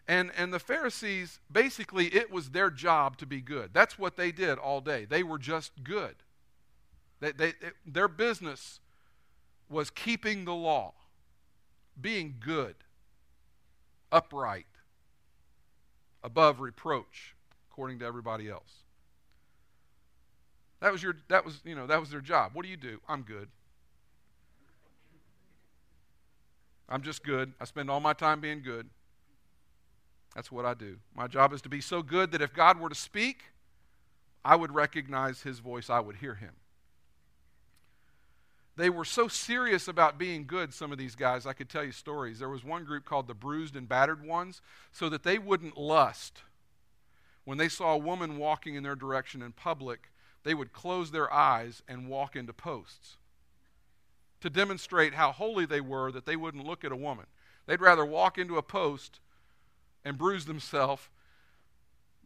And, 0.09 0.31
and 0.37 0.55
the 0.55 0.61
Pharisees, 0.61 1.41
basically, 1.51 2.15
it 2.15 2.31
was 2.31 2.51
their 2.51 2.71
job 2.71 3.19
to 3.19 3.27
be 3.27 3.41
good. 3.41 3.71
That's 3.75 3.99
what 3.99 4.17
they 4.17 4.31
did 4.33 4.57
all 4.59 4.81
day. 4.81 5.05
They 5.05 5.23
were 5.23 5.39
just 5.39 5.73
good. 5.83 6.15
They, 7.21 7.33
they, 7.33 7.49
it, 7.49 7.75
their 7.85 8.09
business 8.09 8.81
was 9.69 9.91
keeping 9.91 10.45
the 10.45 10.55
law, 10.55 10.95
being 12.01 12.37
good, 12.39 12.77
upright, 14.13 14.67
above 16.27 16.59
reproach, 16.59 17.37
according 17.71 18.01
to 18.01 18.05
everybody 18.05 18.51
else. 18.51 18.83
That 20.81 20.91
was 20.91 21.01
your 21.01 21.17
that 21.29 21.45
was, 21.45 21.61
you 21.65 21.77
know, 21.77 21.87
that 21.87 22.01
was 22.01 22.11
their 22.11 22.21
job. 22.21 22.51
What 22.53 22.65
do 22.65 22.69
you 22.69 22.77
do? 22.77 23.01
I'm 23.09 23.23
good. 23.23 23.49
I'm 26.89 27.03
just 27.03 27.25
good. 27.25 27.53
I 27.61 27.65
spend 27.65 27.89
all 27.89 28.01
my 28.01 28.13
time 28.13 28.41
being 28.41 28.61
good. 28.61 28.91
That's 30.35 30.51
what 30.51 30.67
I 30.67 30.75
do. 30.75 30.97
My 31.15 31.29
job 31.29 31.53
is 31.53 31.63
to 31.63 31.69
be 31.69 31.81
so 31.81 32.03
good 32.03 32.33
that 32.33 32.43
if 32.43 32.53
God 32.53 32.79
were 32.79 32.89
to 32.89 32.95
speak, 32.95 33.45
I 34.45 34.57
would 34.57 34.75
recognize 34.75 35.43
his 35.43 35.61
voice, 35.61 35.89
I 35.89 36.01
would 36.01 36.17
hear 36.17 36.35
him. 36.35 36.53
They 38.77 38.91
were 38.91 39.07
so 39.07 39.27
serious 39.27 39.89
about 39.89 40.19
being 40.19 40.47
good, 40.47 40.75
some 40.75 40.93
of 40.93 40.99
these 40.99 41.15
guys, 41.15 41.47
I 41.47 41.55
could 41.55 41.71
tell 41.71 41.85
you 41.85 41.93
stories. 41.93 42.39
There 42.39 42.49
was 42.49 42.63
one 42.63 42.85
group 42.85 43.07
called 43.07 43.27
the 43.27 43.35
bruised 43.35 43.75
and 43.75 43.89
battered 43.89 44.23
ones, 44.23 44.61
so 44.93 45.09
that 45.09 45.23
they 45.23 45.39
wouldn't 45.39 45.79
lust. 45.79 46.43
When 47.45 47.57
they 47.57 47.71
saw 47.71 47.95
a 47.95 47.99
woman 47.99 48.37
walking 48.37 48.75
in 48.75 48.83
their 48.83 48.95
direction 48.95 49.41
in 49.41 49.53
public, 49.53 50.11
they 50.45 50.53
would 50.53 50.73
close 50.73 51.11
their 51.11 51.33
eyes 51.33 51.83
and 51.89 52.09
walk 52.09 52.37
into 52.37 52.53
posts 52.53 53.17
to 54.41 54.51
demonstrate 54.51 55.15
how 55.15 55.33
holy 55.33 55.65
they 55.65 55.81
were 55.81 56.13
that 56.13 56.27
they 56.27 56.37
wouldn't 56.37 56.67
look 56.67 56.85
at 56.85 56.93
a 56.93 56.97
woman. 56.97 57.27
They'd 57.67 57.81
rather 57.81 58.05
walk 58.05 58.37
into 58.37 58.59
a 58.59 58.63
post 58.63 59.21
and 60.05 60.19
bruise 60.19 60.45
themselves 60.45 61.09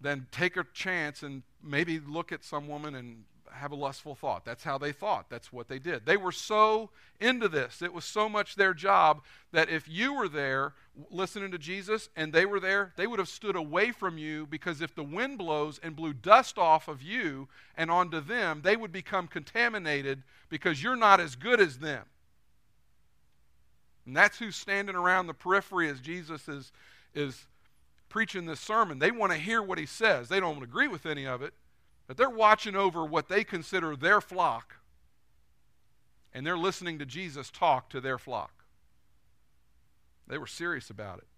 than 0.01 0.27
take 0.33 0.57
a 0.57 0.65
chance 0.75 1.23
and 1.23 1.43
maybe 1.63 2.01
look 2.01 2.33
at 2.33 2.45
some 2.45 2.69
woman 2.69 2.95
and 2.95 3.25
have 3.53 3.73
a 3.73 3.77
lustful 3.77 4.15
thought. 4.15 4.45
That's 4.45 4.65
how 4.65 4.79
they 4.79 4.93
thought. 4.93 5.29
That's 5.29 5.53
what 5.53 5.69
they 5.69 5.79
did. 5.79 6.07
They 6.07 6.17
were 6.17 6.33
so 6.33 6.91
into 7.21 7.49
this. 7.49 7.83
It 7.83 7.93
was 7.93 8.05
so 8.05 8.29
much 8.29 8.55
their 8.55 8.75
job 8.75 9.23
that 9.53 9.69
if 9.69 9.89
you 9.89 10.15
were 10.15 10.29
there 10.29 10.75
listening 11.11 11.51
to 11.53 11.59
Jesus 11.59 12.09
and 12.17 12.33
they 12.33 12.47
were 12.47 12.61
there, 12.61 12.93
they 12.97 13.07
would 13.07 13.19
have 13.19 13.29
stood 13.29 13.57
away 13.57 13.93
from 13.93 14.19
you 14.19 14.47
because 14.47 14.81
if 14.81 14.95
the 14.95 15.03
wind 15.03 15.39
blows 15.39 15.79
and 15.83 15.97
blew 15.97 16.13
dust 16.13 16.59
off 16.59 16.89
of 16.89 17.03
you 17.03 17.49
and 17.77 17.91
onto 17.91 18.21
them, 18.21 18.61
they 18.63 18.77
would 18.77 18.93
become 18.93 19.27
contaminated 19.27 20.23
because 20.49 20.83
you're 20.83 20.97
not 20.97 21.21
as 21.21 21.37
good 21.37 21.61
as 21.61 21.79
them. 21.79 22.05
And 24.07 24.17
that's 24.17 24.39
who's 24.39 24.57
standing 24.57 24.97
around 24.97 25.27
the 25.27 25.35
periphery 25.35 25.89
as 25.89 26.01
Jesus 26.01 26.49
is, 26.49 26.73
is 27.15 27.47
preaching 28.09 28.47
this 28.47 28.61
sermon. 28.61 28.99
They 28.99 29.11
want 29.11 29.33
to 29.33 29.39
hear 29.39 29.63
what 29.63 29.79
he 29.79 29.87
says. 29.87 30.29
They 30.29 30.41
don't 30.41 30.63
agree 30.63 30.89
with 30.89 31.07
any 31.07 31.27
of 31.27 31.43
it, 31.43 31.55
but 32.11 32.17
they're 32.17 32.29
watching 32.29 32.75
over 32.75 33.05
what 33.05 33.29
they 33.29 33.45
consider 33.45 33.95
their 33.95 34.21
flock. 34.21 34.75
and 36.33 36.45
they're 36.45 36.59
listening 36.59 36.99
to 36.99 37.07
Jesus 37.07 37.53
talk 37.53 37.89
to 37.91 38.01
their 38.01 38.19
flock. 38.19 38.65
They 40.27 40.37
were 40.37 40.49
serious 40.49 40.91
about 40.91 41.19
it. 41.19 41.29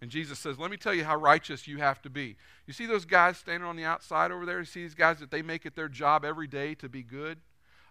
And 0.00 0.10
Jesus 0.10 0.38
says, 0.38 0.58
Let 0.58 0.70
me 0.70 0.78
tell 0.78 0.94
you 0.94 1.04
how 1.04 1.16
righteous 1.16 1.68
you 1.68 1.76
have 1.76 2.00
to 2.00 2.08
be. 2.08 2.36
You 2.66 2.72
see 2.72 2.86
those 2.86 3.04
guys 3.04 3.36
standing 3.36 3.68
on 3.68 3.76
the 3.76 3.84
outside 3.84 4.32
over 4.32 4.46
there? 4.46 4.58
You 4.58 4.64
see 4.64 4.84
these 4.84 4.94
guys 4.94 5.18
that 5.18 5.30
they 5.30 5.42
make 5.42 5.66
it 5.66 5.76
their 5.76 5.90
job 5.90 6.24
every 6.24 6.46
day 6.46 6.74
to 6.76 6.88
be 6.88 7.02
good? 7.02 7.38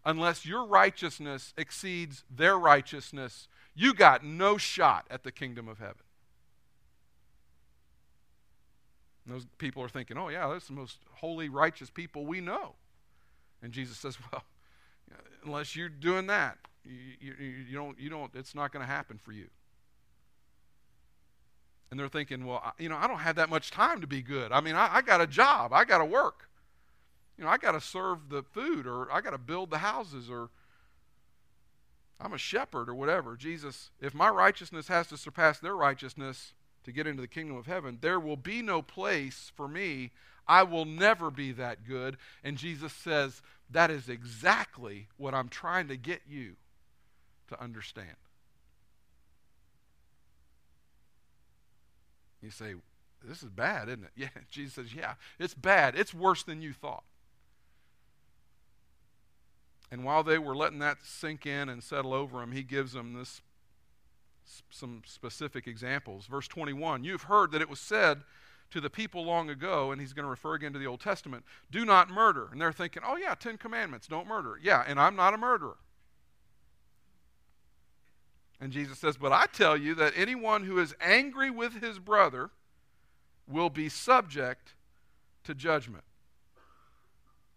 Unless 0.03 0.47
your 0.47 0.65
righteousness 0.65 1.53
exceeds 1.57 2.23
their 2.27 2.57
righteousness, 2.57 3.47
you 3.75 3.93
got 3.93 4.25
no 4.25 4.57
shot 4.57 5.05
at 5.11 5.21
the 5.21 5.31
kingdom 5.31 5.67
of 5.67 5.77
heaven. 5.77 6.01
Those 9.27 9.45
people 9.57 9.83
are 9.83 9.89
thinking, 9.89 10.17
oh, 10.17 10.29
yeah, 10.29 10.47
that's 10.49 10.67
the 10.67 10.73
most 10.73 10.97
holy, 11.13 11.47
righteous 11.47 11.89
people 11.89 12.25
we 12.25 12.41
know. 12.41 12.73
And 13.61 13.71
Jesus 13.71 13.97
says, 13.97 14.17
well, 14.31 14.43
unless 15.45 15.75
you're 15.75 15.89
doing 15.89 16.27
that, 16.27 16.57
you, 16.83 16.95
you, 17.19 17.45
you 17.69 17.75
don't, 17.75 17.99
you 17.99 18.09
don't, 18.09 18.31
it's 18.33 18.55
not 18.55 18.71
going 18.71 18.85
to 18.85 18.91
happen 18.91 19.17
for 19.17 19.31
you. 19.31 19.47
And 21.91 21.99
they're 21.99 22.07
thinking, 22.07 22.45
well, 22.45 22.73
you 22.79 22.89
know, 22.89 22.95
I 22.95 23.07
don't 23.07 23.19
have 23.19 23.35
that 23.35 23.49
much 23.49 23.69
time 23.69 24.01
to 24.01 24.07
be 24.07 24.21
good. 24.21 24.51
I 24.51 24.61
mean, 24.61 24.75
I, 24.75 24.95
I 24.95 25.01
got 25.01 25.21
a 25.21 25.27
job, 25.27 25.73
I 25.73 25.83
got 25.83 25.99
to 25.99 26.05
work. 26.05 26.47
You 27.37 27.43
know, 27.43 27.49
I 27.49 27.57
got 27.57 27.73
to 27.73 27.81
serve 27.81 28.29
the 28.29 28.43
food, 28.43 28.87
or 28.87 29.11
I 29.11 29.21
got 29.21 29.31
to 29.31 29.37
build 29.37 29.71
the 29.71 29.79
houses, 29.79 30.29
or 30.29 30.49
I'm 32.19 32.33
a 32.33 32.37
shepherd, 32.37 32.87
or 32.87 32.95
whatever. 32.95 33.35
Jesus, 33.35 33.89
if 33.99 34.13
my 34.13 34.29
righteousness 34.29 34.87
has 34.87 35.07
to 35.07 35.17
surpass 35.17 35.59
their 35.59 35.75
righteousness 35.75 36.53
to 36.83 36.91
get 36.91 37.07
into 37.07 37.21
the 37.21 37.27
kingdom 37.27 37.57
of 37.57 37.67
heaven, 37.67 37.97
there 38.01 38.19
will 38.19 38.37
be 38.37 38.61
no 38.61 38.81
place 38.81 39.51
for 39.55 39.67
me. 39.67 40.11
I 40.47 40.63
will 40.63 40.85
never 40.85 41.29
be 41.29 41.51
that 41.53 41.87
good. 41.87 42.17
And 42.43 42.57
Jesus 42.57 42.91
says, 42.93 43.41
that 43.69 43.89
is 43.89 44.09
exactly 44.09 45.07
what 45.17 45.33
I'm 45.33 45.49
trying 45.49 45.87
to 45.87 45.97
get 45.97 46.21
you 46.27 46.55
to 47.47 47.61
understand. 47.61 48.15
You 52.41 52.49
say, 52.49 52.73
This 53.23 53.43
is 53.43 53.49
bad, 53.49 53.87
isn't 53.87 54.03
it? 54.03 54.11
Yeah. 54.15 54.29
Jesus 54.49 54.73
says, 54.73 54.93
Yeah, 54.93 55.13
it's 55.39 55.53
bad. 55.53 55.95
It's 55.95 56.13
worse 56.13 56.43
than 56.43 56.61
you 56.61 56.73
thought. 56.73 57.03
And 59.91 60.03
while 60.03 60.23
they 60.23 60.37
were 60.37 60.55
letting 60.55 60.79
that 60.79 60.99
sink 61.03 61.45
in 61.45 61.69
and 61.69 61.83
settle 61.83 62.13
over 62.13 62.39
them, 62.39 62.53
he 62.53 62.63
gives 62.63 62.93
them 62.93 63.13
this 63.13 63.41
some 64.69 65.01
specific 65.05 65.67
examples. 65.67 66.27
Verse 66.27 66.47
21 66.47 67.03
You've 67.03 67.23
heard 67.23 67.51
that 67.51 67.61
it 67.61 67.69
was 67.69 67.79
said 67.79 68.21
to 68.71 68.81
the 68.81 68.89
people 68.89 69.23
long 69.25 69.49
ago, 69.49 69.91
and 69.91 69.99
he's 69.99 70.13
going 70.13 70.23
to 70.23 70.29
refer 70.29 70.55
again 70.55 70.73
to 70.73 70.79
the 70.79 70.87
Old 70.87 71.01
Testament, 71.01 71.43
do 71.69 71.85
not 71.85 72.09
murder. 72.09 72.47
And 72.51 72.59
they're 72.59 72.71
thinking, 72.71 73.03
oh, 73.05 73.17
yeah, 73.17 73.35
Ten 73.35 73.57
Commandments, 73.57 74.07
don't 74.07 74.27
murder. 74.27 74.57
Yeah, 74.61 74.83
and 74.87 74.99
I'm 74.99 75.15
not 75.15 75.33
a 75.33 75.37
murderer. 75.37 75.77
And 78.61 78.71
Jesus 78.71 78.99
says, 78.99 79.17
But 79.17 79.31
I 79.31 79.47
tell 79.51 79.75
you 79.75 79.95
that 79.95 80.13
anyone 80.15 80.65
who 80.65 80.79
is 80.79 80.95
angry 81.01 81.49
with 81.49 81.81
his 81.81 81.97
brother 81.97 82.51
will 83.47 83.71
be 83.71 83.89
subject 83.89 84.75
to 85.43 85.55
judgment. 85.55 86.03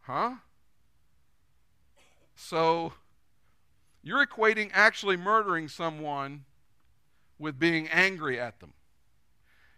Huh? 0.01 0.37
So, 2.35 2.94
you're 4.03 4.27
equating 4.27 4.70
actually 4.73 5.16
murdering 5.16 5.68
someone 5.68 6.44
with 7.38 7.59
being 7.59 7.88
angry 7.88 8.40
at 8.40 8.61
them. 8.61 8.73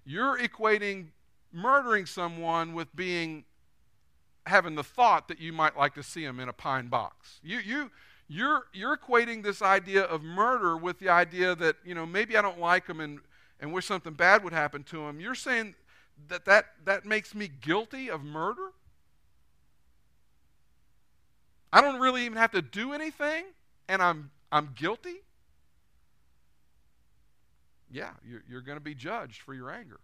You're 0.05 0.38
equating 0.38 1.09
murdering 1.53 2.07
someone 2.07 2.75
with 2.75 2.95
being 2.95 3.45
having 4.47 4.75
the 4.77 4.85
thought 4.85 5.27
that 5.29 5.40
you 5.40 5.53
might 5.53 5.77
like 5.77 5.95
to 5.95 6.03
see 6.03 6.25
them 6.25 6.38
in 6.38 6.49
a 6.49 6.53
pine 6.53 6.88
box. 6.88 7.40
You 7.42 7.59
you 7.59 7.90
you're, 8.29 8.64
you're 8.73 8.97
equating 8.97 9.42
this 9.42 9.62
idea 9.62 10.03
of 10.03 10.23
murder 10.23 10.77
with 10.77 10.99
the 10.99 11.09
idea 11.09 11.55
that, 11.57 11.77
you 11.85 11.95
know, 11.95 12.05
maybe 12.05 12.37
I 12.37 12.42
don't 12.42 12.59
like 12.59 12.87
them 12.87 13.01
and, 13.01 13.21
and 13.61 13.73
wish 13.73 13.87
something 13.87 14.14
bad 14.14 14.42
would 14.42 14.53
happen 14.53 14.83
to 14.85 14.99
them. 14.99 15.21
You're 15.21 15.37
saying 15.37 15.75
that, 16.29 16.45
that 16.47 16.66
that 16.85 17.05
makes 17.05 17.35
me 17.35 17.49
guilty 17.49 18.11
of 18.11 18.25
murder? 18.25 18.73
I 21.73 21.81
don't 21.81 22.01
really 22.01 22.25
even 22.25 22.38
have 22.38 22.53
to 22.53 22.62
do 22.62 22.92
anything, 22.92 23.45
and 23.88 24.03
I'm, 24.03 24.31
I'm 24.51 24.71
guilty? 24.75 25.16
Yeah, 27.90 28.11
you're, 28.29 28.42
you're 28.49 28.61
going 28.62 28.79
to 28.79 28.85
be 28.85 28.94
judged 28.94 29.42
for 29.42 29.55
your 29.55 29.70
anger. 29.70 30.01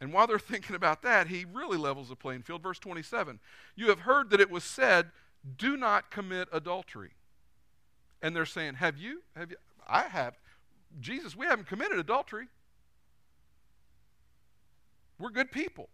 And 0.00 0.12
while 0.12 0.26
they're 0.26 0.38
thinking 0.40 0.76
about 0.76 1.02
that, 1.02 1.26
he 1.26 1.44
really 1.44 1.78
levels 1.78 2.08
the 2.08 2.16
playing 2.16 2.42
field. 2.42 2.62
Verse 2.62 2.78
27 2.78 3.38
You 3.76 3.88
have 3.88 4.00
heard 4.00 4.30
that 4.30 4.40
it 4.40 4.50
was 4.50 4.64
said, 4.64 5.10
do 5.56 5.76
not 5.76 6.10
commit 6.10 6.48
adultery. 6.52 7.12
And 8.22 8.36
they're 8.36 8.46
saying, 8.46 8.74
Have 8.74 8.98
you? 8.98 9.22
Have 9.34 9.50
you? 9.50 9.56
I 9.88 10.02
have. 10.02 10.34
Jesus, 11.00 11.36
we 11.36 11.46
haven't 11.46 11.68
committed 11.68 11.98
adultery. 11.98 12.48
We're 15.18 15.30
good 15.30 15.52
people. 15.52 15.88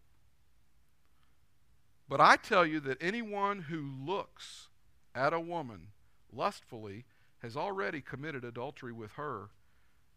But 2.09 2.21
I 2.21 2.37
tell 2.37 2.65
you 2.65 2.81
that 2.81 2.99
anyone 3.01 3.63
who 3.63 3.83
looks 4.05 4.69
at 5.15 5.33
a 5.33 5.41
woman 5.41 5.89
lustfully 6.33 7.05
has 7.43 7.57
already 7.57 8.01
committed 8.01 8.45
adultery 8.45 8.93
with 8.93 9.13
her 9.13 9.51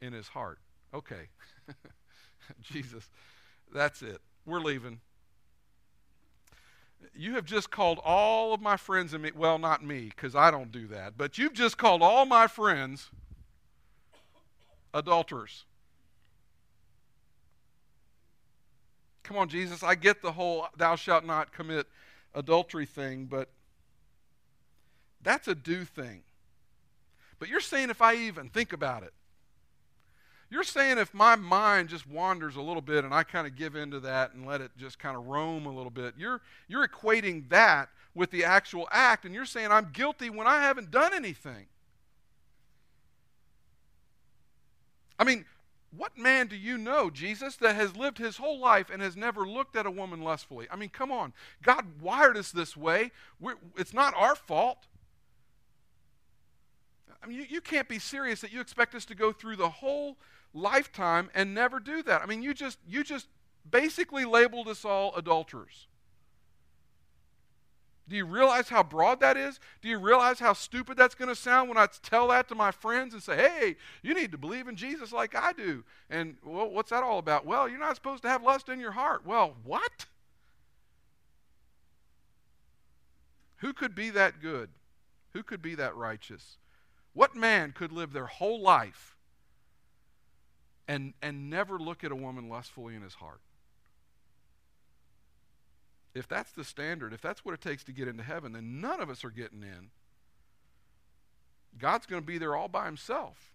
in 0.01 0.13
his 0.13 0.27
heart. 0.27 0.59
Okay. 0.93 1.29
Jesus, 2.61 3.09
that's 3.73 4.01
it. 4.01 4.19
We're 4.45 4.61
leaving 4.61 4.99
you 7.15 7.35
have 7.35 7.45
just 7.45 7.71
called 7.71 7.99
all 8.03 8.53
of 8.53 8.61
my 8.61 8.77
friends 8.77 9.13
and 9.13 9.23
me, 9.23 9.31
well, 9.35 9.57
not 9.57 9.83
me, 9.83 10.05
because 10.05 10.35
I 10.35 10.51
don't 10.51 10.71
do 10.71 10.87
that, 10.87 11.17
but 11.17 11.37
you've 11.37 11.53
just 11.53 11.77
called 11.77 12.01
all 12.01 12.25
my 12.25 12.47
friends 12.47 13.09
adulterers. 14.93 15.65
Come 19.23 19.37
on, 19.37 19.49
Jesus, 19.49 19.83
I 19.83 19.95
get 19.95 20.21
the 20.21 20.31
whole 20.31 20.67
thou 20.75 20.95
shalt 20.95 21.25
not 21.25 21.53
commit 21.53 21.87
adultery 22.33 22.85
thing, 22.85 23.25
but 23.25 23.49
that's 25.21 25.47
a 25.47 25.55
do 25.55 25.85
thing. 25.85 26.23
But 27.37 27.47
you're 27.47 27.59
saying 27.59 27.89
if 27.89 28.01
I 28.01 28.15
even 28.15 28.49
think 28.49 28.73
about 28.73 29.03
it, 29.03 29.13
you're 30.49 30.63
saying 30.63 30.97
if 30.97 31.13
my 31.13 31.35
mind 31.35 31.89
just 31.89 32.07
wanders 32.07 32.55
a 32.55 32.61
little 32.61 32.81
bit 32.81 33.05
and 33.05 33.13
I 33.13 33.23
kind 33.23 33.45
of 33.45 33.55
give 33.55 33.75
into 33.75 33.99
that 34.01 34.33
and 34.33 34.45
let 34.45 34.61
it 34.61 34.71
just 34.77 34.97
kind 34.97 35.15
of 35.15 35.27
roam 35.27 35.65
a 35.65 35.73
little 35.73 35.91
bit, 35.91 36.15
you're, 36.17 36.41
you're 36.67 36.87
equating 36.87 37.47
that 37.49 37.89
with 38.15 38.31
the 38.31 38.43
actual 38.43 38.87
act, 38.91 39.25
and 39.25 39.35
you're 39.35 39.45
saying 39.45 39.71
I'm 39.71 39.89
guilty 39.93 40.29
when 40.29 40.47
I 40.47 40.61
haven't 40.61 40.91
done 40.91 41.13
anything. 41.13 41.67
I 45.19 45.23
mean, 45.23 45.45
what 45.95 46.17
man 46.17 46.47
do 46.47 46.55
you 46.55 46.77
know, 46.77 47.09
Jesus, 47.09 47.55
that 47.57 47.75
has 47.75 47.95
lived 47.95 48.17
his 48.17 48.37
whole 48.37 48.59
life 48.59 48.89
and 48.91 49.01
has 49.01 49.15
never 49.15 49.47
looked 49.47 49.75
at 49.75 49.85
a 49.85 49.91
woman 49.91 50.21
lustfully? 50.21 50.67
I 50.71 50.75
mean, 50.75 50.89
come 50.89 51.11
on. 51.11 51.33
God 51.63 51.85
wired 52.01 52.37
us 52.37 52.51
this 52.51 52.77
way. 52.77 53.11
We're, 53.39 53.55
it's 53.77 53.93
not 53.93 54.13
our 54.15 54.35
fault. 54.35 54.87
I 57.21 57.27
mean, 57.27 57.37
you, 57.37 57.45
you 57.49 57.61
can't 57.61 57.89
be 57.89 57.99
serious 57.99 58.41
that 58.41 58.53
you 58.53 58.61
expect 58.61 58.95
us 58.95 59.05
to 59.05 59.15
go 59.15 59.31
through 59.31 59.57
the 59.57 59.69
whole 59.69 60.17
lifetime 60.53 61.29
and 61.33 61.53
never 61.53 61.79
do 61.79 62.01
that. 62.03 62.21
I 62.21 62.25
mean, 62.25 62.41
you 62.41 62.53
just 62.53 62.79
you 62.87 63.03
just 63.03 63.27
basically 63.69 64.25
labeled 64.25 64.67
us 64.67 64.85
all 64.85 65.15
adulterers. 65.15 65.87
Do 68.07 68.15
you 68.15 68.25
realize 68.25 68.69
how 68.69 68.81
broad 68.81 69.19
that 69.19 69.37
is? 69.37 69.59
Do 69.83 69.87
you 69.87 69.99
realize 69.99 70.39
how 70.39 70.53
stupid 70.53 70.97
that's 70.97 71.13
going 71.13 71.29
to 71.29 71.35
sound 71.35 71.69
when 71.69 71.77
I 71.77 71.87
tell 72.01 72.29
that 72.29 72.47
to 72.47 72.55
my 72.55 72.71
friends 72.71 73.13
and 73.13 73.21
say, 73.21 73.37
hey, 73.37 73.75
you 74.01 74.15
need 74.15 74.31
to 74.31 74.37
believe 74.37 74.67
in 74.67 74.75
Jesus 74.75 75.13
like 75.13 75.35
I 75.35 75.53
do? 75.53 75.83
And, 76.09 76.37
well, 76.43 76.71
what's 76.71 76.89
that 76.89 77.03
all 77.03 77.19
about? 77.19 77.45
Well, 77.45 77.69
you're 77.69 77.77
not 77.77 77.95
supposed 77.95 78.23
to 78.23 78.29
have 78.29 78.41
lust 78.41 78.67
in 78.67 78.79
your 78.79 78.93
heart. 78.93 79.27
Well, 79.27 79.53
what? 79.63 80.07
Who 83.57 83.73
could 83.73 83.93
be 83.93 84.09
that 84.09 84.41
good? 84.41 84.69
Who 85.33 85.43
could 85.43 85.61
be 85.61 85.75
that 85.75 85.95
righteous? 85.95 86.57
What 87.13 87.35
man 87.35 87.73
could 87.73 87.91
live 87.91 88.11
their 88.11 88.25
whole 88.25 88.59
life 88.59 89.17
and, 90.89 91.13
and 91.21 91.51
never 91.51 91.77
look 91.77 92.03
at 92.03 92.11
a 92.11 92.15
woman 92.15 92.49
lustfully 92.49 92.95
in 92.95 93.03
his 93.03 93.13
heart. 93.13 93.41
If 96.15 96.27
that's 96.27 96.51
the 96.51 96.63
standard, 96.63 97.13
if 97.13 97.21
that's 97.21 97.45
what 97.45 97.53
it 97.53 97.61
takes 97.61 97.83
to 97.83 97.91
get 97.91 98.07
into 98.07 98.23
heaven, 98.23 98.53
then 98.53 98.81
none 98.81 98.99
of 98.99 99.07
us 99.07 99.23
are 99.23 99.29
getting 99.29 99.61
in. 99.61 99.91
God's 101.77 102.07
going 102.07 102.23
to 102.23 102.25
be 102.25 102.39
there 102.39 102.55
all 102.55 102.67
by 102.67 102.85
himself 102.85 103.51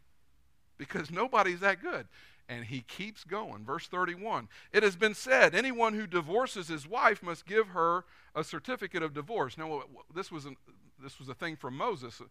because 0.79 1.11
nobody's 1.11 1.59
that 1.59 1.83
good. 1.83 2.07
And 2.49 2.67
he 2.67 2.83
keeps 2.83 3.25
going. 3.25 3.65
Verse 3.65 3.89
31 3.89 4.49
It 4.73 4.85
has 4.85 4.95
been 4.95 5.15
said, 5.15 5.57
anyone 5.57 5.95
who 5.95 6.07
divorces 6.07 6.69
his 6.69 6.87
wife 6.87 7.21
must 7.21 7.47
give 7.47 7.69
her 7.69 8.05
a 8.37 8.45
certificate 8.45 9.03
of 9.03 9.13
divorce. 9.13 9.59
Now, 9.59 9.83
this 10.15 10.31
was, 10.31 10.45
an, 10.45 10.57
this 11.03 11.19
was 11.19 11.29
a 11.29 11.35
thing 11.35 11.57
from 11.57 11.77
Moses 11.77 12.23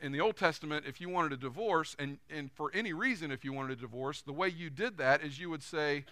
in 0.00 0.12
the 0.12 0.20
Old 0.20 0.36
Testament, 0.36 0.84
if 0.86 1.00
you 1.00 1.08
wanted 1.08 1.32
a 1.32 1.36
divorce, 1.36 1.96
and, 1.98 2.18
and 2.30 2.50
for 2.52 2.70
any 2.74 2.92
reason, 2.92 3.30
if 3.30 3.44
you 3.44 3.52
wanted 3.52 3.78
a 3.78 3.80
divorce, 3.80 4.22
the 4.22 4.32
way 4.32 4.48
you 4.48 4.70
did 4.70 4.98
that 4.98 5.22
is 5.22 5.38
you 5.38 5.50
would 5.50 5.62
say, 5.62 6.04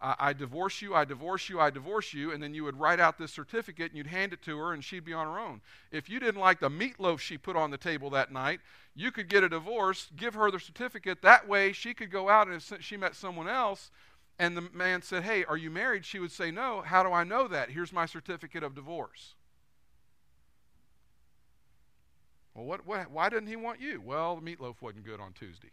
I, 0.00 0.14
I 0.18 0.32
divorce 0.32 0.82
you, 0.82 0.94
I 0.94 1.04
divorce 1.04 1.48
you, 1.48 1.60
I 1.60 1.70
divorce 1.70 2.12
you, 2.12 2.32
and 2.32 2.42
then 2.42 2.54
you 2.54 2.64
would 2.64 2.78
write 2.78 3.00
out 3.00 3.18
this 3.18 3.32
certificate 3.32 3.90
and 3.90 3.96
you'd 3.96 4.06
hand 4.06 4.32
it 4.32 4.42
to 4.42 4.58
her 4.58 4.72
and 4.72 4.82
she'd 4.82 5.04
be 5.04 5.12
on 5.12 5.26
her 5.26 5.38
own. 5.38 5.60
If 5.90 6.08
you 6.08 6.20
didn't 6.20 6.40
like 6.40 6.60
the 6.60 6.68
meatloaf 6.68 7.18
she 7.20 7.38
put 7.38 7.56
on 7.56 7.70
the 7.70 7.78
table 7.78 8.10
that 8.10 8.32
night, 8.32 8.60
you 8.94 9.10
could 9.10 9.28
get 9.28 9.44
a 9.44 9.48
divorce, 9.48 10.08
give 10.16 10.34
her 10.34 10.50
the 10.50 10.60
certificate. 10.60 11.22
That 11.22 11.48
way 11.48 11.72
she 11.72 11.94
could 11.94 12.10
go 12.10 12.28
out 12.28 12.48
and 12.48 12.56
if 12.56 12.82
she 12.82 12.96
met 12.96 13.14
someone 13.14 13.48
else 13.48 13.90
and 14.38 14.56
the 14.56 14.62
man 14.72 15.02
said, 15.02 15.24
Hey, 15.24 15.44
are 15.44 15.56
you 15.56 15.70
married? 15.70 16.04
She 16.04 16.18
would 16.18 16.32
say, 16.32 16.50
No. 16.50 16.82
How 16.82 17.02
do 17.02 17.12
I 17.12 17.24
know 17.24 17.48
that? 17.48 17.70
Here's 17.70 17.92
my 17.92 18.06
certificate 18.06 18.62
of 18.62 18.74
divorce. 18.74 19.34
Well, 22.58 22.66
what, 22.66 22.84
what, 22.88 23.08
why 23.12 23.28
didn't 23.28 23.46
he 23.46 23.54
want 23.54 23.80
you? 23.80 24.02
Well, 24.04 24.34
the 24.34 24.42
meatloaf 24.42 24.82
wasn't 24.82 25.04
good 25.04 25.20
on 25.20 25.32
Tuesday. 25.32 25.68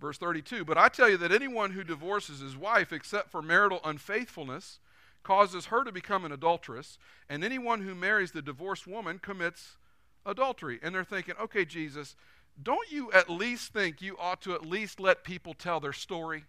Verse 0.00 0.18
32 0.18 0.64
But 0.64 0.78
I 0.78 0.88
tell 0.88 1.08
you 1.08 1.16
that 1.18 1.30
anyone 1.30 1.70
who 1.70 1.84
divorces 1.84 2.40
his 2.40 2.56
wife 2.56 2.92
except 2.92 3.30
for 3.30 3.40
marital 3.40 3.80
unfaithfulness 3.84 4.80
causes 5.22 5.66
her 5.66 5.84
to 5.84 5.92
become 5.92 6.24
an 6.24 6.32
adulteress, 6.32 6.98
and 7.28 7.44
anyone 7.44 7.82
who 7.82 7.94
marries 7.94 8.32
the 8.32 8.42
divorced 8.42 8.88
woman 8.88 9.20
commits 9.20 9.76
adultery. 10.26 10.80
And 10.82 10.92
they're 10.92 11.04
thinking, 11.04 11.36
okay, 11.40 11.64
Jesus, 11.64 12.16
don't 12.60 12.90
you 12.90 13.12
at 13.12 13.30
least 13.30 13.72
think 13.72 14.02
you 14.02 14.16
ought 14.18 14.42
to 14.42 14.54
at 14.54 14.66
least 14.66 14.98
let 14.98 15.22
people 15.22 15.54
tell 15.54 15.78
their 15.78 15.92
story? 15.92 16.46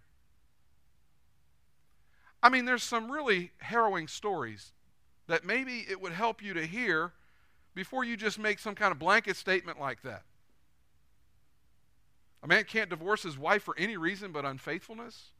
I 2.45 2.49
mean, 2.49 2.65
there's 2.65 2.84
some 2.84 3.12
really 3.12 3.49
harrowing 3.58 4.08
stories 4.08 4.71
that 5.25 5.45
maybe 5.45 5.84
it 5.89 5.99
would 5.99 6.12
help 6.12 6.43
you 6.43 6.53
to 6.53 6.63
hear 6.63 7.13
before 7.73 8.03
you 8.03 8.15
just 8.15 8.38
make 8.38 8.60
some 8.60 8.75
kind 8.75 8.91
of 8.91 8.99
blanket 8.99 9.36
statement 9.36 9.79
like 9.79 10.03
that. 10.03 10.21
A 12.43 12.47
man 12.47 12.63
can't 12.65 12.91
divorce 12.91 13.23
his 13.23 13.36
wife 13.36 13.63
for 13.63 13.75
any 13.79 13.97
reason 13.97 14.31
but 14.31 14.45
unfaithfulness. 14.45 15.31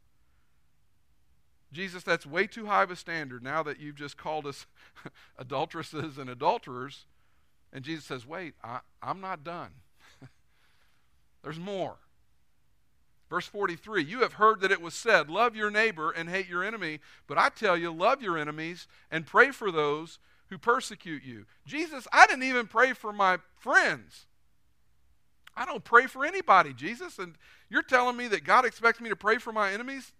Jesus, 1.72 2.02
that's 2.02 2.26
way 2.26 2.48
too 2.48 2.66
high 2.66 2.82
of 2.82 2.90
a 2.90 2.96
standard 2.96 3.40
now 3.40 3.62
that 3.62 3.78
you've 3.78 3.94
just 3.94 4.16
called 4.16 4.44
us 4.44 4.66
adulteresses 5.38 6.18
and 6.18 6.28
adulterers. 6.28 7.04
And 7.72 7.84
Jesus 7.84 8.04
says, 8.04 8.26
Wait, 8.26 8.54
I, 8.64 8.80
am 9.00 9.20
not 9.20 9.44
done. 9.44 9.70
There's 11.44 11.60
more. 11.60 11.98
Verse 13.28 13.46
43 13.46 14.04
You 14.04 14.20
have 14.20 14.34
heard 14.34 14.60
that 14.60 14.72
it 14.72 14.80
was 14.80 14.94
said, 14.94 15.28
Love 15.28 15.56
your 15.56 15.70
neighbor 15.70 16.10
and 16.10 16.28
hate 16.28 16.48
your 16.48 16.64
enemy. 16.64 17.00
But 17.26 17.38
I 17.38 17.48
tell 17.48 17.76
you, 17.76 17.92
love 17.92 18.22
your 18.22 18.38
enemies 18.38 18.86
and 19.10 19.26
pray 19.26 19.50
for 19.50 19.70
those 19.70 20.18
who 20.48 20.58
persecute 20.58 21.24
you. 21.24 21.46
Jesus, 21.66 22.06
I 22.12 22.26
didn't 22.26 22.44
even 22.44 22.66
pray 22.66 22.92
for 22.92 23.12
my 23.12 23.38
friends. 23.58 24.26
I 25.56 25.64
don't 25.64 25.82
pray 25.82 26.06
for 26.06 26.24
anybody, 26.24 26.72
Jesus. 26.72 27.18
And 27.18 27.34
you're 27.68 27.82
telling 27.82 28.16
me 28.16 28.28
that 28.28 28.44
God 28.44 28.64
expects 28.64 29.00
me 29.00 29.08
to 29.08 29.16
pray 29.16 29.38
for 29.38 29.52
my 29.52 29.72
enemies? 29.72 30.12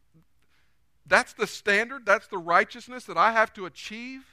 That's 1.07 1.33
the 1.35 1.47
standard? 1.47 2.05
That's 2.05 2.27
the 2.27 2.39
righteousness 2.39 3.05
that 3.05 3.17
I 3.17 3.33
have 3.33 3.53
to 3.55 3.67
achieve? 3.67 4.25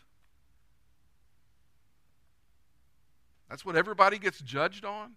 That's 3.50 3.64
what 3.64 3.76
everybody 3.76 4.18
gets 4.18 4.40
judged 4.40 4.84
on? 4.84 5.12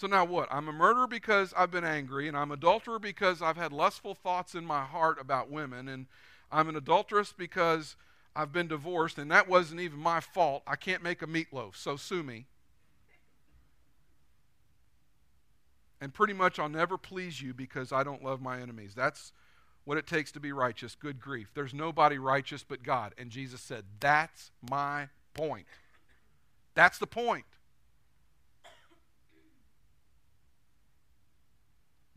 So 0.00 0.06
now 0.06 0.24
what? 0.24 0.48
I'm 0.50 0.66
a 0.66 0.72
murderer 0.72 1.06
because 1.06 1.52
I've 1.54 1.70
been 1.70 1.84
angry, 1.84 2.26
and 2.26 2.34
I'm 2.34 2.52
an 2.52 2.56
adulterer 2.56 2.98
because 2.98 3.42
I've 3.42 3.58
had 3.58 3.70
lustful 3.70 4.14
thoughts 4.14 4.54
in 4.54 4.64
my 4.64 4.82
heart 4.82 5.20
about 5.20 5.50
women, 5.50 5.88
and 5.88 6.06
I'm 6.50 6.70
an 6.70 6.76
adulteress 6.76 7.34
because 7.36 7.96
I've 8.34 8.50
been 8.50 8.66
divorced, 8.66 9.18
and 9.18 9.30
that 9.30 9.46
wasn't 9.46 9.82
even 9.82 9.98
my 9.98 10.20
fault. 10.20 10.62
I 10.66 10.76
can't 10.76 11.02
make 11.02 11.20
a 11.20 11.26
meatloaf, 11.26 11.76
so 11.76 11.96
sue 11.96 12.22
me. 12.22 12.46
And 16.00 16.14
pretty 16.14 16.32
much 16.32 16.58
I'll 16.58 16.70
never 16.70 16.96
please 16.96 17.42
you 17.42 17.52
because 17.52 17.92
I 17.92 18.02
don't 18.02 18.24
love 18.24 18.40
my 18.40 18.58
enemies. 18.58 18.94
That's 18.96 19.34
what 19.84 19.98
it 19.98 20.06
takes 20.06 20.32
to 20.32 20.40
be 20.40 20.50
righteous. 20.50 20.94
Good 20.94 21.20
grief. 21.20 21.50
There's 21.52 21.74
nobody 21.74 22.16
righteous 22.16 22.64
but 22.66 22.82
God. 22.82 23.14
And 23.18 23.28
Jesus 23.28 23.60
said, 23.60 23.84
That's 24.00 24.50
my 24.62 25.10
point. 25.34 25.66
That's 26.74 26.96
the 26.96 27.06
point. 27.06 27.44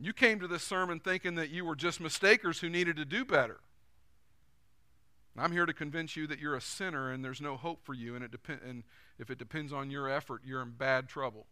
You 0.04 0.12
came 0.12 0.40
to 0.42 0.48
this 0.48 0.64
sermon 0.64 1.00
thinking 1.00 1.36
that 1.36 1.50
you 1.50 1.64
were 1.64 1.78
just 1.78 2.02
mistakers 2.02 2.60
who 2.60 2.70
needed 2.70 2.98
to 2.98 3.06
do 3.06 3.24
better. 3.24 3.62
I'm 5.38 5.54
here 5.54 5.66
to 5.66 5.74
convince 5.74 6.18
you 6.18 6.28
that 6.28 6.40
you're 6.40 6.56
a 6.56 6.62
sinner 6.62 7.10
and 7.10 7.24
there's 7.24 7.40
no 7.40 7.56
hope 7.56 7.86
for 7.86 7.94
you, 7.94 8.14
and, 8.14 8.24
it 8.24 8.32
and 8.66 8.84
if 9.18 9.32
it 9.32 9.38
depends 9.38 9.72
on 9.72 9.90
your 9.90 10.10
effort, 10.10 10.42
you're 10.44 10.62
in 10.62 10.72
bad 10.72 11.08
trouble. 11.08 11.48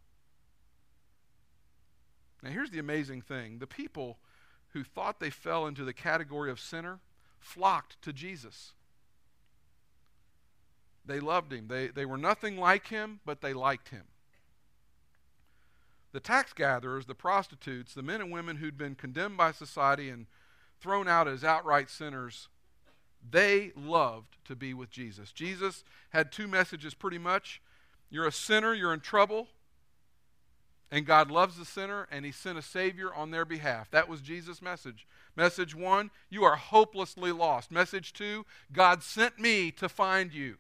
Now, 2.44 2.50
here's 2.50 2.72
the 2.72 2.80
amazing 2.80 3.22
thing 3.22 3.60
the 3.60 3.68
people 3.68 4.18
who 4.74 4.84
thought 4.84 5.20
they 5.20 5.30
fell 5.30 5.66
into 5.66 5.86
the 5.86 5.94
category 5.94 6.52
of 6.52 6.60
sinner 6.60 7.00
flocked 7.40 8.02
to 8.02 8.12
Jesus. 8.12 8.74
They 11.06 11.20
loved 11.20 11.54
him. 11.54 11.68
They, 11.68 11.88
they 11.88 12.06
were 12.06 12.18
nothing 12.18 12.58
like 12.58 12.88
him, 12.88 13.22
but 13.26 13.42
they 13.42 13.54
liked 13.54 13.90
him. 13.90 14.04
The 16.12 16.20
tax 16.20 16.54
gatherers, 16.54 17.06
the 17.06 17.16
prostitutes, 17.16 17.94
the 17.94 18.04
men 18.04 18.22
and 18.22 18.32
women 18.32 18.58
who'd 18.58 18.78
been 18.78 18.96
condemned 18.96 19.38
by 19.38 19.52
society 19.52 20.10
and 20.10 20.26
thrown 20.80 21.08
out 21.08 21.28
as 21.28 21.44
outright 21.44 21.90
sinners, 21.90 22.50
they 23.30 23.72
loved 23.76 24.36
to 24.46 24.56
be 24.56 24.74
with 24.74 24.90
Jesus. 24.90 25.32
Jesus 25.32 25.84
had 26.10 26.32
two 26.32 26.48
messages 26.48 26.94
pretty 26.94 27.18
much. 27.18 27.62
You're 28.10 28.28
a 28.28 28.32
sinner, 28.32 28.74
you're 28.74 28.94
in 28.94 29.00
trouble, 29.00 29.48
and 30.92 31.06
God 31.06 31.32
loves 31.32 31.58
the 31.58 31.64
sinner, 31.64 32.08
and 32.12 32.26
He 32.26 32.32
sent 32.34 32.58
a 32.58 32.62
Savior 32.62 33.14
on 33.14 33.32
their 33.32 33.46
behalf. 33.46 33.90
That 33.92 34.10
was 34.10 34.22
Jesus' 34.22 34.62
message. 34.62 35.08
Message 35.38 35.74
one, 35.74 36.12
you 36.30 36.44
are 36.44 36.58
hopelessly 36.58 37.32
lost. 37.32 37.72
Message 37.72 38.12
two, 38.12 38.46
God 38.74 39.02
sent 39.02 39.40
me 39.40 39.72
to 39.72 39.88
find 39.88 40.34
you. 40.34 40.58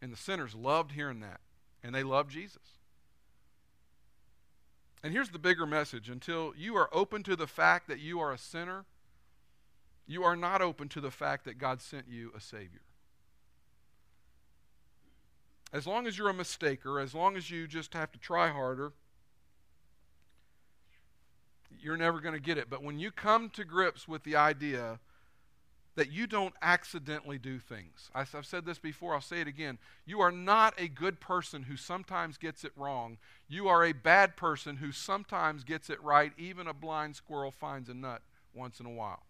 And 0.00 0.10
the 0.10 0.16
sinners 0.16 0.54
loved 0.54 0.92
hearing 0.92 1.20
that, 1.20 1.40
and 1.82 1.94
they 1.94 2.02
loved 2.02 2.30
Jesus. 2.30 2.78
And 5.02 5.12
here's 5.12 5.30
the 5.30 5.38
bigger 5.38 5.66
message 5.66 6.08
until 6.08 6.52
you 6.56 6.76
are 6.76 6.88
open 6.92 7.22
to 7.24 7.34
the 7.34 7.46
fact 7.46 7.88
that 7.88 7.98
you 7.98 8.20
are 8.20 8.32
a 8.32 8.38
sinner, 8.38 8.84
you 10.06 10.22
are 10.22 10.36
not 10.36 10.62
open 10.62 10.88
to 10.90 11.00
the 11.00 11.10
fact 11.10 11.44
that 11.44 11.58
God 11.58 11.80
sent 11.80 12.06
you 12.08 12.32
a 12.36 12.40
Savior. 12.40 12.82
As 15.72 15.86
long 15.86 16.06
as 16.06 16.18
you're 16.18 16.28
a 16.28 16.34
mistaker, 16.34 17.02
as 17.02 17.14
long 17.14 17.36
as 17.36 17.50
you 17.50 17.66
just 17.66 17.94
have 17.94 18.12
to 18.12 18.18
try 18.18 18.50
harder, 18.50 18.92
you're 21.80 21.96
never 21.96 22.20
going 22.20 22.34
to 22.34 22.40
get 22.40 22.58
it. 22.58 22.68
But 22.70 22.82
when 22.82 22.98
you 22.98 23.10
come 23.10 23.48
to 23.50 23.64
grips 23.64 24.06
with 24.06 24.22
the 24.22 24.36
idea 24.36 25.00
that 25.94 26.10
you 26.10 26.26
don't 26.26 26.54
accidentally 26.62 27.38
do 27.38 27.58
things, 27.58 28.10
I've 28.14 28.46
said 28.46 28.64
this 28.64 28.78
before, 28.78 29.14
I'll 29.14 29.20
say 29.20 29.40
it 29.40 29.48
again. 29.48 29.78
You 30.06 30.20
are 30.20 30.32
not 30.32 30.74
a 30.78 30.88
good 30.88 31.20
person 31.20 31.64
who 31.64 31.76
sometimes 31.76 32.38
gets 32.38 32.64
it 32.64 32.72
wrong. 32.76 33.18
You 33.48 33.68
are 33.68 33.84
a 33.84 33.92
bad 33.92 34.36
person 34.36 34.76
who 34.76 34.90
sometimes 34.90 35.64
gets 35.64 35.90
it 35.90 36.02
right. 36.02 36.32
Even 36.38 36.66
a 36.66 36.72
blind 36.72 37.16
squirrel 37.16 37.50
finds 37.50 37.88
a 37.88 37.94
nut 37.94 38.22
once 38.54 38.80
in 38.80 38.86
a 38.86 38.90
while. 38.90 39.22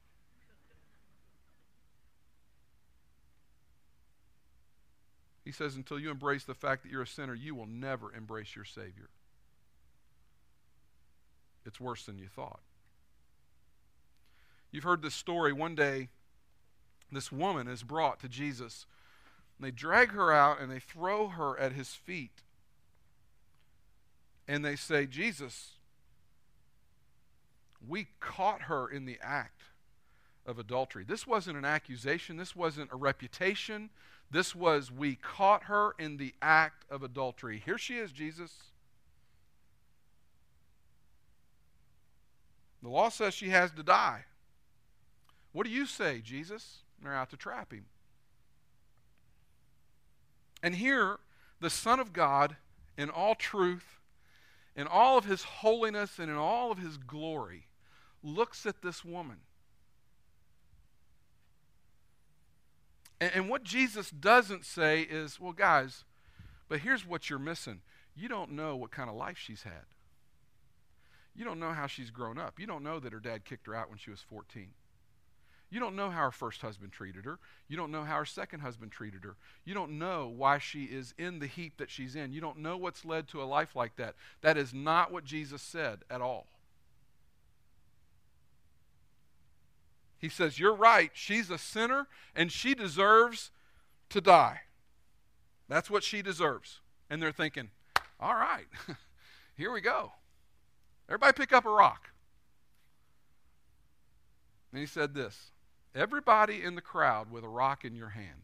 He 5.45 5.51
says, 5.51 5.75
until 5.75 5.99
you 5.99 6.13
embrace 6.13 6.45
the 6.45 6.55
fact 6.55 6.85
that 6.85 6.93
you're 6.93 7.03
a 7.03 7.07
sinner, 7.07 7.35
you 7.35 7.57
will 7.57 7.67
never 7.67 8.15
embrace 8.15 8.55
your 8.55 8.65
Savior. 8.65 9.09
It's 11.67 11.81
worse 11.81 12.05
than 12.07 12.19
you 12.19 12.29
thought. 12.29 12.61
You've 14.71 14.85
heard 14.85 15.03
this 15.03 15.15
story. 15.15 15.53
One 15.53 15.75
day, 15.75 16.11
this 17.17 17.33
woman 17.33 17.69
is 17.69 17.83
brought 17.83 18.21
to 18.21 18.29
Jesus. 18.29 18.87
And 19.59 19.67
they 19.67 19.71
drag 19.71 20.11
her 20.13 20.33
out 20.33 20.61
and 20.61 20.71
they 20.71 20.81
throw 20.81 21.29
her 21.29 21.59
at 21.59 21.73
his 21.73 21.89
feet. 21.91 22.43
And 24.49 24.65
they 24.65 24.77
say, 24.77 25.07
Jesus, 25.07 25.73
we 27.87 28.09
caught 28.21 28.63
her 28.63 28.89
in 28.89 29.05
the 29.05 29.19
act 29.23 29.63
of 30.47 30.59
adultery. 30.59 31.05
This 31.05 31.27
wasn't 31.27 31.57
an 31.57 31.65
accusation, 31.65 32.37
this 32.37 32.57
wasn't 32.57 32.93
a 32.93 32.97
reputation, 32.97 33.91
this 34.31 34.55
was, 34.55 34.91
we 34.91 35.17
caught 35.17 35.65
her 35.65 35.95
in 35.99 36.17
the 36.17 36.35
act 36.41 36.85
of 36.91 37.03
adultery. 37.03 37.63
Here 37.65 37.79
she 37.79 37.99
is, 37.99 38.13
Jesus. 38.13 38.53
The 42.83 42.89
law 42.89 43.11
says 43.11 43.35
she 43.35 43.51
has 43.51 43.71
to 43.73 43.83
die. 43.83 44.25
What 45.53 45.67
do 45.67 45.71
you 45.71 45.87
say, 45.87 46.21
Jesus? 46.25 46.79
They're 47.03 47.15
out 47.15 47.31
to 47.31 47.37
trap 47.37 47.73
him. 47.73 47.87
And 50.63 50.77
here, 50.77 51.19
the 51.61 51.71
Son 51.71 51.99
of 51.99 52.13
God, 52.13 52.57
in 52.97 53.11
all 53.11 53.35
truth, 53.35 53.99
in 54.77 54.87
all 54.87 55.19
of 55.19 55.25
his 55.25 55.43
holiness, 55.43 56.19
and 56.19 56.31
in 56.31 56.37
all 56.37 56.71
of 56.71 56.79
his 56.79 56.97
glory, 56.97 57.67
looks 58.23 58.65
at 58.65 58.83
this 58.83 59.05
woman 59.05 59.39
And, 63.23 63.31
and 63.37 63.49
what 63.49 63.63
Jesus 63.63 64.11
doesn't 64.11 64.65
say 64.65 65.03
is, 65.03 65.39
well, 65.39 65.53
guys, 65.53 66.03
but 66.69 66.81
here's 66.81 67.07
what 67.07 67.31
you're 67.31 67.39
missing 67.39 67.81
you 68.17 68.29
don't 68.29 68.51
know 68.51 68.75
what 68.75 68.91
kind 68.91 69.09
of 69.09 69.15
life 69.15 69.39
she's 69.39 69.63
had. 69.63 69.87
You 71.33 71.45
don't 71.45 71.61
know 71.61 71.73
how 71.73 71.87
she's 71.87 72.11
grown 72.11 72.37
up. 72.37 72.59
You 72.59 72.67
don't 72.67 72.83
know 72.83 72.99
that 72.99 73.13
her 73.13 73.21
dad 73.21 73.45
kicked 73.45 73.69
her 73.69 73.77
out 73.77 73.89
when 73.89 73.97
she 73.97 74.11
was 74.11 74.21
14. 74.21 74.71
You 75.73 75.81
don't 75.81 75.97
know 75.97 76.11
how 76.11 76.25
her 76.25 76.31
first 76.31 76.61
husband 76.61 76.93
treated 76.93 77.25
her. 77.25 77.39
You 77.67 77.79
don't 77.79 77.91
know 77.91 78.05
how 78.05 78.19
her 78.19 78.27
second 78.27 78.61
husband 78.61 78.93
treated 78.93 79.25
her. 79.25 79.37
You 79.65 79.73
don't 79.73 79.99
know 79.99 80.29
why 80.29 80.59
she 80.59 80.85
is 80.85 81.15
in 81.17 81.39
the 81.39 81.47
heap 81.47 81.79
that 81.79 81.89
she's 81.89 82.15
in. 82.15 82.35
You 82.35 82.43
don't 82.43 82.59
know 82.59 82.77
what's 82.77 83.07
led 83.07 83.27
to 83.29 83.43
a 83.43 83.45
life 83.45 83.75
like 83.75 83.97
that. 83.97 84.15
That 84.43 84.59
is 84.59 84.75
not 84.75 85.11
what 85.11 85.25
Jesus 85.25 85.63
said 85.63 86.01
at 86.11 86.21
all. 86.21 86.47
He 90.19 90.29
says, 90.29 90.59
You're 90.59 90.75
right. 90.75 91.11
She's 91.15 91.49
a 91.49 91.57
sinner 91.57 92.07
and 92.37 92.53
she 92.53 92.75
deserves 92.75 93.51
to 94.11 94.21
die. 94.21 94.61
That's 95.71 95.89
what 95.89 96.05
she 96.05 96.21
deserves. 96.21 96.81
And 97.09 97.23
they're 97.23 97.33
thinking, 97.33 97.71
All 98.21 98.35
right, 98.35 98.67
here 99.57 99.73
we 99.73 99.81
go. 99.81 100.13
Everybody 101.09 101.33
pick 101.33 101.55
up 101.55 101.65
a 101.65 101.71
rock. 101.71 102.11
And 104.71 104.79
he 104.79 104.87
said 104.87 105.15
this 105.15 105.52
Everybody 105.95 106.63
in 106.63 106.75
the 106.75 106.81
crowd 106.81 107.31
with 107.31 107.45
a 107.45 107.49
rock 107.49 107.85
in 107.85 107.95
your 107.95 108.11
hand 108.11 108.43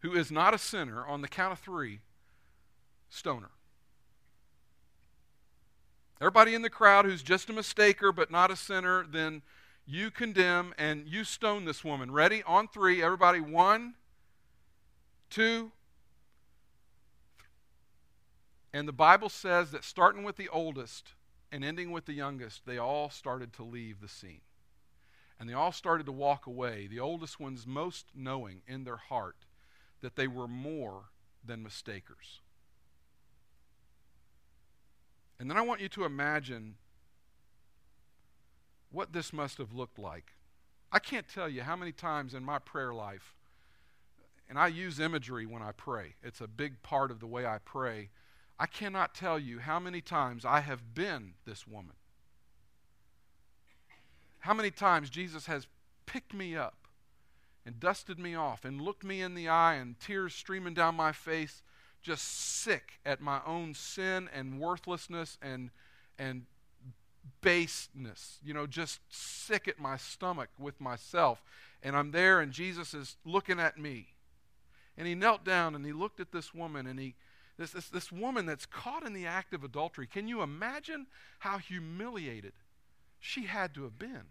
who 0.00 0.14
is 0.14 0.30
not 0.30 0.54
a 0.54 0.58
sinner, 0.58 1.04
on 1.04 1.20
the 1.20 1.28
count 1.28 1.52
of 1.52 1.58
three, 1.58 2.00
stoner. 3.10 3.50
Everybody 6.20 6.54
in 6.54 6.62
the 6.62 6.70
crowd 6.70 7.04
who's 7.04 7.22
just 7.22 7.50
a 7.50 7.52
mistaker 7.52 8.14
but 8.14 8.30
not 8.30 8.50
a 8.50 8.56
sinner, 8.56 9.04
then 9.08 9.42
you 9.86 10.10
condemn 10.10 10.74
and 10.78 11.06
you 11.06 11.24
stone 11.24 11.64
this 11.64 11.84
woman. 11.84 12.10
Ready? 12.10 12.42
On 12.44 12.68
three, 12.68 13.02
everybody. 13.02 13.40
One, 13.40 13.94
two, 15.30 15.72
and 18.72 18.86
the 18.86 18.92
Bible 18.92 19.28
says 19.28 19.70
that 19.70 19.84
starting 19.84 20.24
with 20.24 20.36
the 20.36 20.48
oldest 20.48 21.14
and 21.50 21.64
ending 21.64 21.90
with 21.90 22.04
the 22.04 22.12
youngest, 22.12 22.66
they 22.66 22.78
all 22.78 23.10
started 23.10 23.52
to 23.54 23.62
leave 23.62 24.00
the 24.00 24.08
scene. 24.08 24.40
And 25.40 25.48
they 25.48 25.54
all 25.54 25.72
started 25.72 26.06
to 26.06 26.12
walk 26.12 26.46
away, 26.46 26.88
the 26.88 27.00
oldest 27.00 27.38
ones 27.38 27.66
most 27.66 28.06
knowing 28.14 28.62
in 28.66 28.84
their 28.84 28.96
heart 28.96 29.36
that 30.00 30.16
they 30.16 30.26
were 30.26 30.48
more 30.48 31.10
than 31.44 31.62
mistakers. 31.62 32.40
And 35.38 35.48
then 35.48 35.56
I 35.56 35.62
want 35.62 35.80
you 35.80 35.88
to 35.90 36.04
imagine 36.04 36.74
what 38.90 39.12
this 39.12 39.32
must 39.32 39.58
have 39.58 39.72
looked 39.72 39.98
like. 39.98 40.32
I 40.90 40.98
can't 40.98 41.28
tell 41.28 41.48
you 41.48 41.62
how 41.62 41.76
many 41.76 41.92
times 41.92 42.34
in 42.34 42.42
my 42.42 42.58
prayer 42.58 42.92
life, 42.92 43.34
and 44.48 44.58
I 44.58 44.68
use 44.68 44.98
imagery 44.98 45.46
when 45.46 45.62
I 45.62 45.72
pray, 45.72 46.14
it's 46.22 46.40
a 46.40 46.48
big 46.48 46.82
part 46.82 47.10
of 47.10 47.20
the 47.20 47.26
way 47.26 47.46
I 47.46 47.58
pray. 47.64 48.08
I 48.58 48.66
cannot 48.66 49.14
tell 49.14 49.38
you 49.38 49.60
how 49.60 49.78
many 49.78 50.00
times 50.00 50.44
I 50.44 50.60
have 50.60 50.94
been 50.94 51.34
this 51.44 51.66
woman. 51.66 51.94
How 54.40 54.54
many 54.54 54.70
times 54.70 55.10
Jesus 55.10 55.46
has 55.46 55.66
picked 56.06 56.32
me 56.32 56.56
up 56.56 56.88
and 57.66 57.78
dusted 57.78 58.18
me 58.18 58.34
off 58.34 58.64
and 58.64 58.80
looked 58.80 59.04
me 59.04 59.20
in 59.20 59.34
the 59.34 59.48
eye 59.48 59.74
and 59.74 59.98
tears 60.00 60.34
streaming 60.34 60.74
down 60.74 60.94
my 60.94 61.12
face, 61.12 61.62
just 62.02 62.24
sick 62.24 63.00
at 63.04 63.20
my 63.20 63.40
own 63.46 63.74
sin 63.74 64.28
and 64.32 64.58
worthlessness 64.58 65.36
and, 65.42 65.70
and 66.18 66.46
baseness, 67.40 68.38
you 68.44 68.54
know, 68.54 68.66
just 68.66 69.00
sick 69.10 69.68
at 69.68 69.78
my 69.78 69.96
stomach 69.96 70.48
with 70.58 70.80
myself. 70.80 71.42
And 71.82 71.96
I'm 71.96 72.10
there, 72.10 72.40
and 72.40 72.52
Jesus 72.52 72.94
is 72.94 73.16
looking 73.24 73.60
at 73.60 73.78
me. 73.78 74.08
And 74.96 75.06
he 75.06 75.14
knelt 75.14 75.44
down 75.44 75.74
and 75.74 75.84
he 75.84 75.92
looked 75.92 76.20
at 76.20 76.32
this 76.32 76.54
woman, 76.54 76.86
and 76.86 76.98
he, 76.98 77.14
this, 77.58 77.72
this, 77.72 77.88
this 77.88 78.10
woman 78.10 78.46
that's 78.46 78.66
caught 78.66 79.06
in 79.06 79.12
the 79.12 79.26
act 79.26 79.52
of 79.52 79.62
adultery. 79.62 80.06
Can 80.06 80.26
you 80.26 80.42
imagine 80.42 81.06
how 81.40 81.58
humiliated 81.58 82.52
she 83.20 83.44
had 83.44 83.74
to 83.74 83.84
have 83.84 83.98
been. 83.98 84.26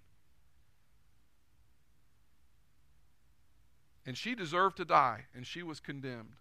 And 4.06 4.18
she 4.18 4.36
deserved 4.36 4.78
to 4.78 4.86
die, 4.86 5.26
and 5.36 5.46
she 5.46 5.62
was 5.62 5.80
condemned. 5.80 6.36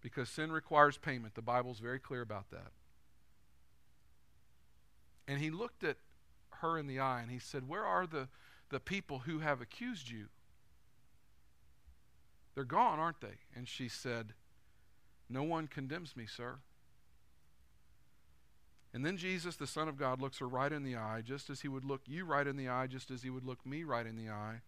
Because 0.00 0.28
sin 0.28 0.50
requires 0.50 0.98
payment. 0.98 1.34
The 1.34 1.42
Bible's 1.42 1.78
very 1.78 2.00
clear 2.00 2.20
about 2.20 2.50
that. 2.50 2.72
And 5.28 5.38
he 5.38 5.50
looked 5.50 5.84
at 5.84 5.98
her 6.60 6.76
in 6.78 6.86
the 6.86 6.98
eye 6.98 7.20
and 7.22 7.30
he 7.30 7.38
said, 7.38 7.68
Where 7.68 7.84
are 7.84 8.06
the, 8.06 8.28
the 8.70 8.80
people 8.80 9.20
who 9.20 9.38
have 9.38 9.60
accused 9.60 10.10
you? 10.10 10.26
They're 12.54 12.64
gone, 12.64 12.98
aren't 12.98 13.20
they? 13.20 13.38
And 13.54 13.68
she 13.68 13.88
said, 13.88 14.34
No 15.28 15.42
one 15.42 15.68
condemns 15.68 16.16
me, 16.16 16.26
sir. 16.26 16.58
And 18.92 19.06
then 19.06 19.16
Jesus, 19.16 19.56
the 19.56 19.66
Son 19.66 19.88
of 19.88 19.96
God, 19.96 20.20
looks 20.20 20.38
her 20.38 20.48
right 20.48 20.72
in 20.72 20.82
the 20.82 20.96
eye, 20.96 21.22
just 21.24 21.48
as 21.48 21.60
he 21.60 21.68
would 21.68 21.84
look 21.84 22.02
you 22.06 22.24
right 22.24 22.46
in 22.46 22.56
the 22.56 22.68
eye, 22.68 22.88
just 22.88 23.10
as 23.10 23.22
he 23.22 23.30
would 23.30 23.44
look 23.44 23.64
me 23.64 23.84
right 23.84 24.06
in 24.06 24.16
the 24.16 24.30
eye. 24.30 24.62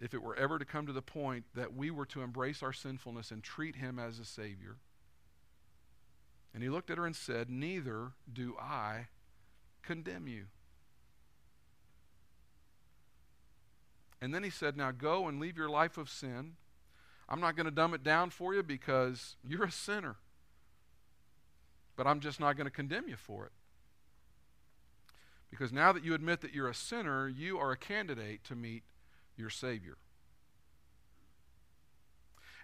If 0.00 0.12
it 0.12 0.22
were 0.22 0.34
ever 0.34 0.58
to 0.58 0.64
come 0.64 0.86
to 0.86 0.92
the 0.92 1.02
point 1.02 1.44
that 1.54 1.74
we 1.74 1.90
were 1.90 2.06
to 2.06 2.22
embrace 2.22 2.62
our 2.62 2.72
sinfulness 2.72 3.30
and 3.30 3.42
treat 3.42 3.76
him 3.76 3.98
as 3.98 4.18
a 4.18 4.24
Savior. 4.24 4.76
And 6.52 6.62
he 6.62 6.68
looked 6.68 6.90
at 6.90 6.98
her 6.98 7.06
and 7.06 7.14
said, 7.14 7.48
Neither 7.48 8.12
do 8.32 8.56
I 8.58 9.06
condemn 9.82 10.26
you. 10.26 10.46
And 14.20 14.34
then 14.34 14.42
he 14.42 14.50
said, 14.50 14.76
Now 14.76 14.90
go 14.90 15.28
and 15.28 15.38
leave 15.38 15.56
your 15.56 15.70
life 15.70 15.96
of 15.96 16.10
sin. 16.10 16.56
I'm 17.28 17.40
not 17.40 17.54
going 17.54 17.66
to 17.66 17.70
dumb 17.70 17.94
it 17.94 18.02
down 18.02 18.30
for 18.30 18.52
you 18.52 18.64
because 18.64 19.36
you're 19.46 19.64
a 19.64 19.70
sinner 19.70 20.16
but 22.00 22.06
I'm 22.06 22.20
just 22.20 22.40
not 22.40 22.56
going 22.56 22.64
to 22.64 22.70
condemn 22.70 23.08
you 23.08 23.16
for 23.16 23.44
it. 23.44 23.52
Because 25.50 25.70
now 25.70 25.92
that 25.92 26.02
you 26.02 26.14
admit 26.14 26.40
that 26.40 26.54
you're 26.54 26.70
a 26.70 26.74
sinner, 26.74 27.28
you 27.28 27.58
are 27.58 27.72
a 27.72 27.76
candidate 27.76 28.42
to 28.44 28.56
meet 28.56 28.84
your 29.36 29.50
Savior. 29.50 29.98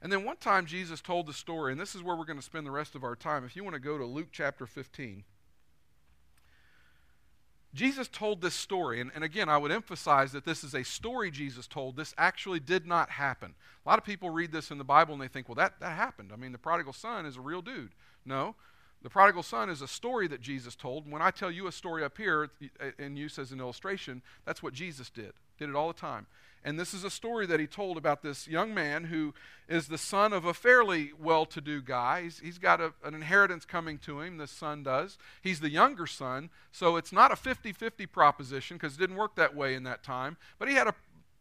And 0.01 0.11
then 0.11 0.25
one 0.25 0.39
time 0.39 0.65
Jesus 0.65 1.03
told 1.03 1.27
the 1.27 1.35
story, 1.35 1.71
and 1.71 1.79
this 1.79 1.95
is 1.95 2.03
where 2.03 2.17
we're 2.17 2.25
going 2.25 2.39
to 2.39 2.43
spend 2.43 2.67
the 2.67 2.71
rest 2.71 2.95
of 2.95 3.05
our 3.05 3.15
time. 3.15 3.45
If 3.45 3.55
you 3.57 3.63
want 3.63 3.75
to 3.75 3.79
go 3.79 3.99
to 3.99 4.07
Luke 4.07 4.29
chapter 4.33 4.65
15, 4.65 5.25
Jesus 7.75 8.09
told 8.09 8.41
this 8.41 8.55
story, 8.55 9.03
and, 9.03 9.11
and 9.15 9.23
again, 9.23 9.51
I 9.51 9.59
would 9.59 9.71
emphasize 9.71 10.33
that 10.33 10.47
this 10.47 10.65
is 10.65 10.75
a 10.75 10.83
story 10.83 11.31
Jesus 11.31 11.67
told. 11.67 11.97
This 11.97 12.15
actually 12.17 12.61
did 12.61 12.87
not 12.87 13.11
happen. 13.11 13.55
A 13.85 13.89
lot 13.91 13.99
of 13.99 14.05
people 14.07 14.31
read 14.31 14.51
this 14.51 14.71
in 14.71 14.79
the 14.79 14.85
Bible 14.85 15.13
and 15.13 15.23
they 15.23 15.29
think, 15.29 15.47
well, 15.47 15.57
that, 15.57 15.79
that 15.81 15.95
happened. 15.95 16.31
I 16.33 16.37
mean, 16.37 16.53
the 16.53 16.59
prodigal 16.59 16.95
son 16.95 17.27
is 17.27 17.37
a 17.37 17.43
real 17.43 17.61
dude. 17.61 17.91
No, 18.25 18.57
the 19.03 19.11
prodigal 19.11 19.43
son 19.43 19.71
is 19.71 19.83
a 19.83 19.89
story 19.89 20.27
that 20.29 20.41
Jesus 20.41 20.75
told. 20.75 21.11
When 21.11 21.23
I 21.23 21.31
tell 21.31 21.51
you 21.51 21.67
a 21.67 21.73
story 21.73 22.03
up 22.03 22.17
here 22.17 22.51
uh, 22.81 22.91
and 22.99 23.19
use 23.19 23.39
as 23.39 23.53
an 23.53 23.61
illustration, 23.61 24.23
that's 24.45 24.63
what 24.63 24.73
Jesus 24.73 25.11
did. 25.11 25.33
Did 25.59 25.69
it 25.69 25.75
all 25.75 25.89
the 25.89 25.95
time. 25.95 26.27
And 26.65 26.81
this 26.81 26.93
is 26.93 27.05
a 27.05 27.11
story 27.11 27.47
that 27.47 27.61
he 27.61 27.69
told 27.69 27.97
about 27.97 28.23
this 28.23 28.49
young 28.49 28.75
man 28.75 29.05
who 29.05 29.33
is 29.69 29.87
the 29.87 29.97
son 29.97 30.33
of 30.33 30.45
a 30.45 30.53
fairly 30.53 31.13
well 31.17 31.47
to 31.47 31.61
do 31.61 31.81
guy. 31.81 32.23
He's, 32.23 32.41
he's 32.41 32.59
got 32.59 32.81
a, 32.81 32.93
an 33.05 33.15
inheritance 33.15 33.65
coming 33.65 33.99
to 33.99 34.21
him, 34.21 34.39
this 34.39 34.51
son 34.51 34.83
does. 34.83 35.17
He's 35.41 35.61
the 35.61 35.71
younger 35.71 36.09
son, 36.09 36.51
so 36.73 36.97
it's 36.97 37.13
not 37.13 37.31
a 37.31 37.37
50 37.37 37.73
50 37.73 38.07
proposition 38.07 38.77
because 38.77 38.97
it 38.97 38.99
didn't 38.99 39.15
work 39.15 39.37
that 39.37 39.55
way 39.55 39.75
in 39.75 39.85
that 39.85 40.03
time. 40.03 40.37
But 40.59 40.69
he 40.69 40.75
had 40.75 40.89
a 40.89 40.95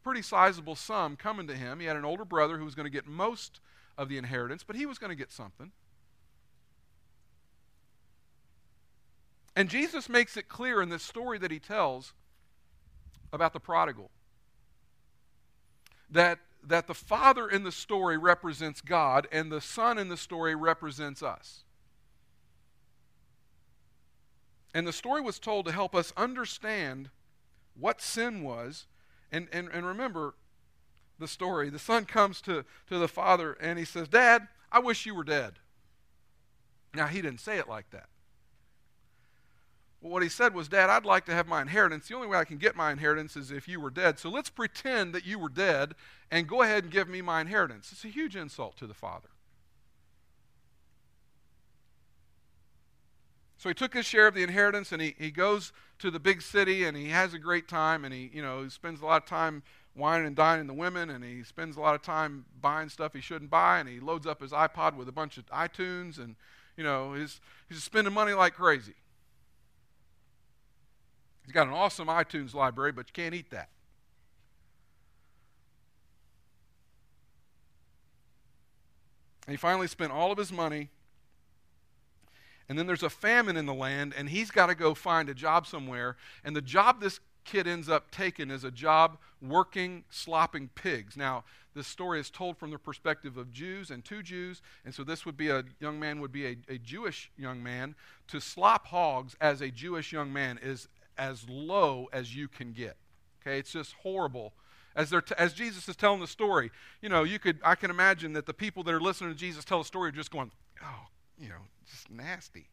pretty 0.03 0.21
sizable 0.21 0.75
sum 0.75 1.15
coming 1.15 1.47
to 1.47 1.55
him. 1.55 1.79
He 1.79 1.87
had 1.87 1.97
an 1.97 2.05
older 2.05 2.25
brother 2.25 2.59
who 2.59 2.65
was 2.65 2.75
going 2.75 2.85
to 2.85 2.91
get 2.91 3.07
most 3.07 3.59
of 3.97 4.09
the 4.09 4.19
inheritance, 4.19 4.63
but 4.63 4.75
he 4.75 4.85
was 4.85 4.99
going 4.99 5.09
to 5.09 5.15
get 5.15 5.31
something. 5.31 5.71
And 9.55 9.69
Jesus 9.69 10.09
makes 10.09 10.35
it 10.35 10.49
clear 10.49 10.81
in 10.81 10.89
this 10.89 11.03
story 11.03 11.37
that 11.39 11.51
he 11.51 11.59
tells 11.59 12.13
about 13.31 13.53
the 13.53 13.59
prodigal 13.59 14.11
that, 16.09 16.39
that 16.63 16.87
the 16.87 16.93
father 16.93 17.47
in 17.47 17.63
the 17.63 17.71
story 17.71 18.17
represents 18.17 18.81
God 18.81 19.27
and 19.31 19.51
the 19.51 19.61
son 19.61 19.97
in 19.97 20.09
the 20.09 20.17
story 20.17 20.55
represents 20.55 21.23
us. 21.23 21.63
And 24.73 24.85
the 24.85 24.93
story 24.93 25.21
was 25.21 25.39
told 25.39 25.65
to 25.65 25.71
help 25.71 25.95
us 25.95 26.11
understand 26.17 27.09
what 27.79 28.01
sin 28.01 28.43
was. 28.43 28.87
And, 29.31 29.47
and, 29.53 29.69
and 29.71 29.85
remember 29.85 30.35
the 31.17 31.27
story. 31.27 31.69
The 31.69 31.79
son 31.79 32.05
comes 32.05 32.41
to, 32.41 32.65
to 32.89 32.97
the 32.97 33.07
father 33.07 33.53
and 33.53 33.79
he 33.79 33.85
says, 33.85 34.09
Dad, 34.09 34.47
I 34.71 34.79
wish 34.79 35.05
you 35.05 35.15
were 35.15 35.23
dead. 35.23 35.53
Now, 36.93 37.07
he 37.07 37.21
didn't 37.21 37.39
say 37.39 37.57
it 37.57 37.69
like 37.69 37.89
that. 37.91 38.07
Well, 40.05 40.11
what 40.11 40.21
he 40.21 40.29
said 40.29 40.53
was, 40.53 40.67
Dad, 40.67 40.91
I'd 40.91 41.03
like 41.03 41.25
to 41.25 41.33
have 41.33 41.47
my 41.47 41.63
inheritance. 41.63 42.07
The 42.07 42.13
only 42.13 42.27
way 42.27 42.37
I 42.37 42.45
can 42.45 42.59
get 42.59 42.75
my 42.75 42.91
inheritance 42.91 43.35
is 43.35 43.49
if 43.49 43.67
you 43.67 43.79
were 43.79 43.89
dead. 43.89 44.19
So 44.19 44.29
let's 44.29 44.51
pretend 44.51 45.15
that 45.15 45.25
you 45.25 45.39
were 45.39 45.49
dead 45.49 45.95
and 46.29 46.47
go 46.47 46.61
ahead 46.61 46.83
and 46.83 46.93
give 46.93 47.09
me 47.09 47.23
my 47.23 47.41
inheritance. 47.41 47.91
It's 47.91 48.05
a 48.05 48.09
huge 48.09 48.35
insult 48.35 48.77
to 48.77 48.85
the 48.85 48.93
father. 48.93 49.29
So 53.57 53.67
he 53.67 53.73
took 53.73 53.95
his 53.95 54.05
share 54.05 54.27
of 54.27 54.35
the 54.35 54.43
inheritance 54.43 54.91
and 54.91 55.01
he, 55.01 55.15
he 55.17 55.31
goes 55.31 55.73
to 55.97 56.11
the 56.11 56.19
big 56.19 56.43
city 56.43 56.83
and 56.83 56.95
he 56.95 57.09
has 57.09 57.33
a 57.33 57.39
great 57.39 57.67
time 57.67 58.05
and 58.05 58.13
he, 58.13 58.29
you 58.31 58.43
know, 58.43 58.61
he 58.61 58.69
spends 58.69 59.01
a 59.01 59.05
lot 59.07 59.23
of 59.23 59.27
time 59.27 59.63
wining 59.95 60.27
and 60.27 60.35
dining 60.35 60.67
the 60.67 60.73
women, 60.75 61.09
and 61.09 61.23
he 61.23 61.41
spends 61.41 61.77
a 61.77 61.81
lot 61.81 61.95
of 61.95 62.03
time 62.03 62.45
buying 62.61 62.89
stuff 62.89 63.13
he 63.13 63.21
shouldn't 63.21 63.49
buy, 63.49 63.79
and 63.79 63.89
he 63.89 63.99
loads 63.99 64.27
up 64.27 64.41
his 64.41 64.51
iPod 64.51 64.95
with 64.95 65.07
a 65.07 65.11
bunch 65.11 65.37
of 65.37 65.47
iTunes, 65.47 66.19
and 66.19 66.35
you 66.77 66.83
know 66.83 67.13
he's 67.13 67.39
he's 67.69 67.81
spending 67.81 68.13
money 68.13 68.33
like 68.33 68.53
crazy. 68.53 68.93
He's 71.45 71.53
got 71.53 71.67
an 71.67 71.73
awesome 71.73 72.07
iTunes 72.07 72.53
library, 72.53 72.91
but 72.91 73.07
you 73.07 73.13
can't 73.13 73.35
eat 73.35 73.51
that. 73.51 73.69
And 79.45 79.53
he 79.53 79.57
finally 79.57 79.87
spent 79.87 80.11
all 80.11 80.31
of 80.31 80.37
his 80.37 80.51
money. 80.51 80.89
And 82.67 82.79
then 82.79 82.87
there's 82.87 83.03
a 83.03 83.11
famine 83.11 83.57
in 83.57 83.67
the 83.67 83.75
land, 83.75 84.15
and 84.17 84.27
he's 84.27 84.49
got 84.49 84.67
to 84.67 84.75
go 84.75 84.95
find 84.95 85.29
a 85.29 85.35
job 85.35 85.67
somewhere. 85.67 86.17
And 86.43 86.55
the 86.55 86.61
job 86.61 86.99
this 86.99 87.19
kid 87.43 87.67
ends 87.67 87.87
up 87.87 88.09
taking 88.09 88.49
is 88.49 88.63
a 88.63 88.71
job 88.71 89.19
working 89.39 90.03
slopping 90.09 90.69
pigs. 90.73 91.15
Now, 91.15 91.43
this 91.75 91.85
story 91.85 92.19
is 92.19 92.31
told 92.31 92.57
from 92.57 92.71
the 92.71 92.79
perspective 92.79 93.37
of 93.37 93.51
Jews 93.51 93.91
and 93.91 94.03
to 94.05 94.23
Jews, 94.23 94.63
and 94.83 94.95
so 94.95 95.03
this 95.03 95.25
would 95.25 95.37
be 95.37 95.49
a 95.49 95.63
young 95.79 95.99
man 95.99 96.21
would 96.21 96.31
be 96.31 96.47
a, 96.47 96.57
a 96.67 96.77
Jewish 96.79 97.29
young 97.37 97.61
man. 97.61 97.93
To 98.29 98.39
slop 98.39 98.87
hogs 98.87 99.35
as 99.39 99.61
a 99.61 99.69
Jewish 99.69 100.11
young 100.11 100.33
man 100.33 100.57
is 100.63 100.87
as 101.17 101.47
low 101.49 102.07
as 102.11 102.35
you 102.35 102.47
can 102.47 102.71
get. 102.73 102.97
Okay, 103.41 103.59
it's 103.59 103.71
just 103.71 103.93
horrible 104.03 104.53
as, 104.95 105.09
they're 105.09 105.21
t- 105.21 105.35
as 105.37 105.53
Jesus 105.53 105.87
is 105.89 105.95
telling 105.95 106.21
the 106.21 106.27
story, 106.27 106.71
you 107.01 107.09
know, 107.09 107.23
you 107.23 107.37
could, 107.37 107.59
I 107.63 107.75
can 107.75 107.91
imagine 107.91 108.33
that 108.33 108.45
the 108.45 108.53
people 108.53 108.83
that 108.83 108.93
are 108.93 109.01
listening 109.01 109.31
to 109.31 109.35
Jesus 109.35 109.65
tell 109.65 109.79
the 109.79 109.85
story 109.85 110.09
are 110.09 110.13
just 110.13 110.31
going, 110.31 110.51
oh, 110.81 111.07
you 111.37 111.49
know, 111.49 111.55
just 111.89 112.09
nasty. 112.09 112.69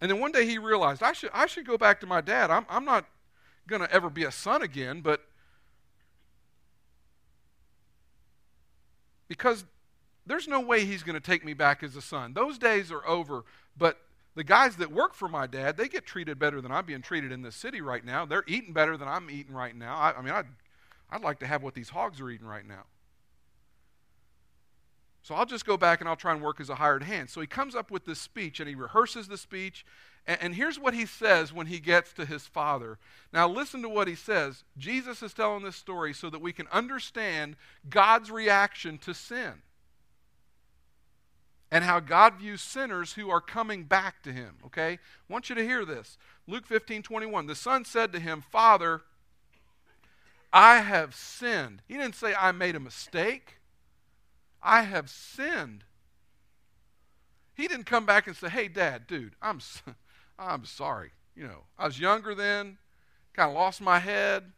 And 0.00 0.10
then 0.10 0.20
one 0.20 0.32
day 0.32 0.46
he 0.46 0.58
realized, 0.58 1.02
I 1.02 1.12
should, 1.12 1.30
I 1.34 1.46
should 1.46 1.66
go 1.66 1.76
back 1.76 2.00
to 2.00 2.06
my 2.06 2.20
dad. 2.20 2.50
I'm, 2.50 2.64
I'm 2.70 2.84
not 2.84 3.04
going 3.66 3.82
to 3.82 3.92
ever 3.92 4.08
be 4.08 4.24
a 4.24 4.32
son 4.32 4.62
again, 4.62 5.00
but 5.00 5.22
because 9.26 9.64
there's 10.28 10.46
no 10.46 10.60
way 10.60 10.84
he's 10.84 11.02
going 11.02 11.14
to 11.14 11.20
take 11.20 11.44
me 11.44 11.54
back 11.54 11.82
as 11.82 11.96
a 11.96 12.02
son. 12.02 12.34
Those 12.34 12.58
days 12.58 12.92
are 12.92 13.06
over, 13.06 13.44
but 13.76 13.98
the 14.34 14.44
guys 14.44 14.76
that 14.76 14.92
work 14.92 15.14
for 15.14 15.26
my 15.26 15.46
dad, 15.46 15.76
they 15.76 15.88
get 15.88 16.06
treated 16.06 16.38
better 16.38 16.60
than 16.60 16.70
I'm 16.70 16.86
being 16.86 17.02
treated 17.02 17.32
in 17.32 17.42
this 17.42 17.56
city 17.56 17.80
right 17.80 18.04
now. 18.04 18.24
They're 18.24 18.44
eating 18.46 18.72
better 18.72 18.96
than 18.96 19.08
I'm 19.08 19.30
eating 19.30 19.54
right 19.54 19.74
now. 19.74 19.96
I, 19.96 20.12
I 20.16 20.22
mean, 20.22 20.32
I'd, 20.32 20.46
I'd 21.10 21.22
like 21.22 21.40
to 21.40 21.46
have 21.46 21.62
what 21.62 21.74
these 21.74 21.88
hogs 21.88 22.20
are 22.20 22.30
eating 22.30 22.46
right 22.46 22.66
now. 22.66 22.84
So 25.22 25.34
I'll 25.34 25.46
just 25.46 25.66
go 25.66 25.76
back 25.76 26.00
and 26.00 26.08
I'll 26.08 26.16
try 26.16 26.32
and 26.32 26.42
work 26.42 26.60
as 26.60 26.70
a 26.70 26.76
hired 26.76 27.02
hand. 27.02 27.30
So 27.30 27.40
he 27.40 27.46
comes 27.46 27.74
up 27.74 27.90
with 27.90 28.04
this 28.04 28.20
speech 28.20 28.60
and 28.60 28.68
he 28.68 28.74
rehearses 28.74 29.28
the 29.28 29.36
speech. 29.36 29.84
And, 30.26 30.38
and, 30.40 30.54
here's 30.54 30.78
what 30.78 30.94
he 30.94 31.04
says 31.04 31.52
when 31.52 31.66
he 31.66 31.80
gets 31.80 32.12
to 32.14 32.24
his 32.24 32.46
father. 32.46 32.98
Now, 33.32 33.48
listen 33.48 33.82
to 33.82 33.88
what 33.88 34.08
he 34.08 34.14
says. 34.14 34.64
Jesus 34.76 35.22
is 35.22 35.34
telling 35.34 35.64
this 35.64 35.76
story 35.76 36.14
so 36.14 36.30
that 36.30 36.40
we 36.40 36.52
can 36.52 36.66
understand 36.68 37.56
God's 37.90 38.30
reaction 38.30 38.98
to 38.98 39.14
sin 39.14 39.62
and 41.70 41.84
how 41.84 42.00
God 42.00 42.34
views 42.36 42.62
sinners 42.62 43.12
who 43.14 43.30
are 43.30 43.40
coming 43.40 43.84
back 43.84 44.22
to 44.22 44.32
him. 44.32 44.56
Okay? 44.66 44.92
I 44.92 45.32
want 45.32 45.48
you 45.48 45.54
to 45.54 45.64
hear 45.64 45.84
this. 45.84 46.16
Luke 46.46 46.66
15 46.66 47.02
21. 47.02 47.46
The 47.46 47.54
son 47.54 47.84
said 47.84 48.12
to 48.12 48.20
him, 48.20 48.42
Father, 48.42 49.02
I 50.52 50.78
have 50.78 51.14
sinned. 51.14 51.82
He 51.86 51.94
didn't 51.94 52.14
say, 52.14 52.34
I 52.34 52.52
made 52.52 52.74
a 52.74 52.80
mistake. 52.80 53.56
I 54.62 54.82
have 54.82 55.10
sinned. 55.10 55.84
He 57.54 57.68
didn't 57.68 57.86
come 57.86 58.06
back 58.06 58.26
and 58.26 58.36
say, 58.36 58.48
Hey, 58.48 58.68
dad, 58.68 59.06
dude, 59.06 59.34
I'm, 59.42 59.60
I'm 60.38 60.64
sorry. 60.64 61.10
You 61.36 61.44
know, 61.44 61.64
I 61.78 61.86
was 61.86 62.00
younger 62.00 62.34
then, 62.34 62.78
kind 63.34 63.50
of 63.50 63.54
lost 63.54 63.80
my 63.80 63.98
head. 63.98 64.52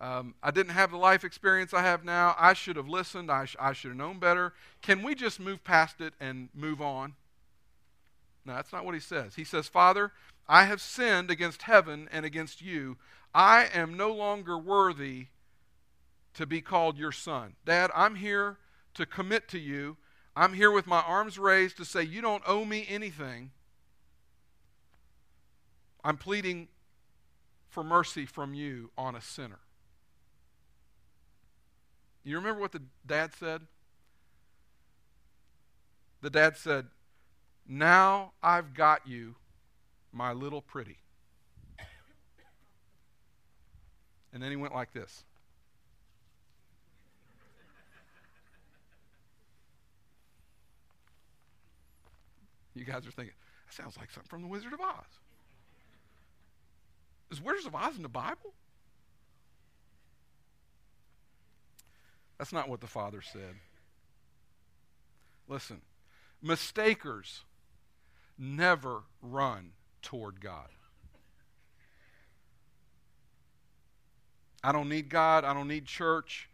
Um, 0.00 0.34
I 0.42 0.50
didn't 0.52 0.72
have 0.72 0.90
the 0.92 0.96
life 0.96 1.24
experience 1.24 1.74
I 1.74 1.82
have 1.82 2.04
now. 2.04 2.36
I 2.38 2.52
should 2.52 2.76
have 2.76 2.88
listened. 2.88 3.30
I, 3.30 3.46
sh- 3.46 3.56
I 3.58 3.72
should 3.72 3.88
have 3.88 3.96
known 3.96 4.18
better. 4.18 4.52
Can 4.80 5.02
we 5.02 5.14
just 5.14 5.40
move 5.40 5.64
past 5.64 6.00
it 6.00 6.14
and 6.20 6.48
move 6.54 6.80
on? 6.80 7.14
No, 8.44 8.54
that's 8.54 8.72
not 8.72 8.84
what 8.84 8.94
he 8.94 9.00
says. 9.00 9.34
He 9.34 9.44
says, 9.44 9.66
Father, 9.66 10.12
I 10.48 10.64
have 10.64 10.80
sinned 10.80 11.30
against 11.30 11.62
heaven 11.62 12.08
and 12.12 12.24
against 12.24 12.62
you. 12.62 12.96
I 13.34 13.68
am 13.74 13.96
no 13.96 14.12
longer 14.12 14.56
worthy 14.56 15.26
to 16.34 16.46
be 16.46 16.60
called 16.60 16.96
your 16.96 17.12
son. 17.12 17.56
Dad, 17.64 17.90
I'm 17.94 18.14
here 18.14 18.58
to 18.94 19.04
commit 19.04 19.48
to 19.48 19.58
you. 19.58 19.96
I'm 20.36 20.54
here 20.54 20.70
with 20.70 20.86
my 20.86 21.00
arms 21.00 21.38
raised 21.38 21.76
to 21.78 21.84
say, 21.84 22.04
You 22.04 22.22
don't 22.22 22.44
owe 22.46 22.64
me 22.64 22.86
anything. 22.88 23.50
I'm 26.04 26.16
pleading 26.16 26.68
for 27.68 27.82
mercy 27.82 28.24
from 28.24 28.54
you 28.54 28.90
on 28.96 29.16
a 29.16 29.20
sinner. 29.20 29.58
You 32.24 32.36
remember 32.36 32.60
what 32.60 32.72
the 32.72 32.82
dad 33.06 33.32
said? 33.38 33.62
The 36.20 36.30
dad 36.30 36.56
said, 36.56 36.86
Now 37.66 38.32
I've 38.42 38.74
got 38.74 39.06
you, 39.06 39.36
my 40.12 40.32
little 40.32 40.60
pretty. 40.60 40.98
And 44.32 44.42
then 44.42 44.50
he 44.50 44.56
went 44.56 44.74
like 44.74 44.92
this. 44.92 45.24
You 52.74 52.84
guys 52.84 53.06
are 53.06 53.10
thinking, 53.10 53.34
that 53.66 53.74
sounds 53.74 53.96
like 53.96 54.10
something 54.10 54.28
from 54.28 54.42
The 54.42 54.48
Wizard 54.48 54.72
of 54.72 54.80
Oz. 54.80 55.04
Is 57.30 57.42
Wizard 57.42 57.66
of 57.66 57.74
Oz 57.74 57.96
in 57.96 58.02
the 58.02 58.08
Bible? 58.08 58.54
That's 62.38 62.52
not 62.52 62.68
what 62.68 62.80
the 62.80 62.86
Father 62.86 63.20
said. 63.20 63.56
Listen, 65.48 65.80
mistakers 66.40 67.42
never 68.38 69.02
run 69.20 69.70
toward 70.02 70.40
God. 70.40 70.68
I 74.62 74.72
don't 74.72 74.88
need 74.88 75.08
God. 75.08 75.44
I 75.44 75.54
don't 75.54 75.68
need 75.68 75.86
church. 75.86 76.48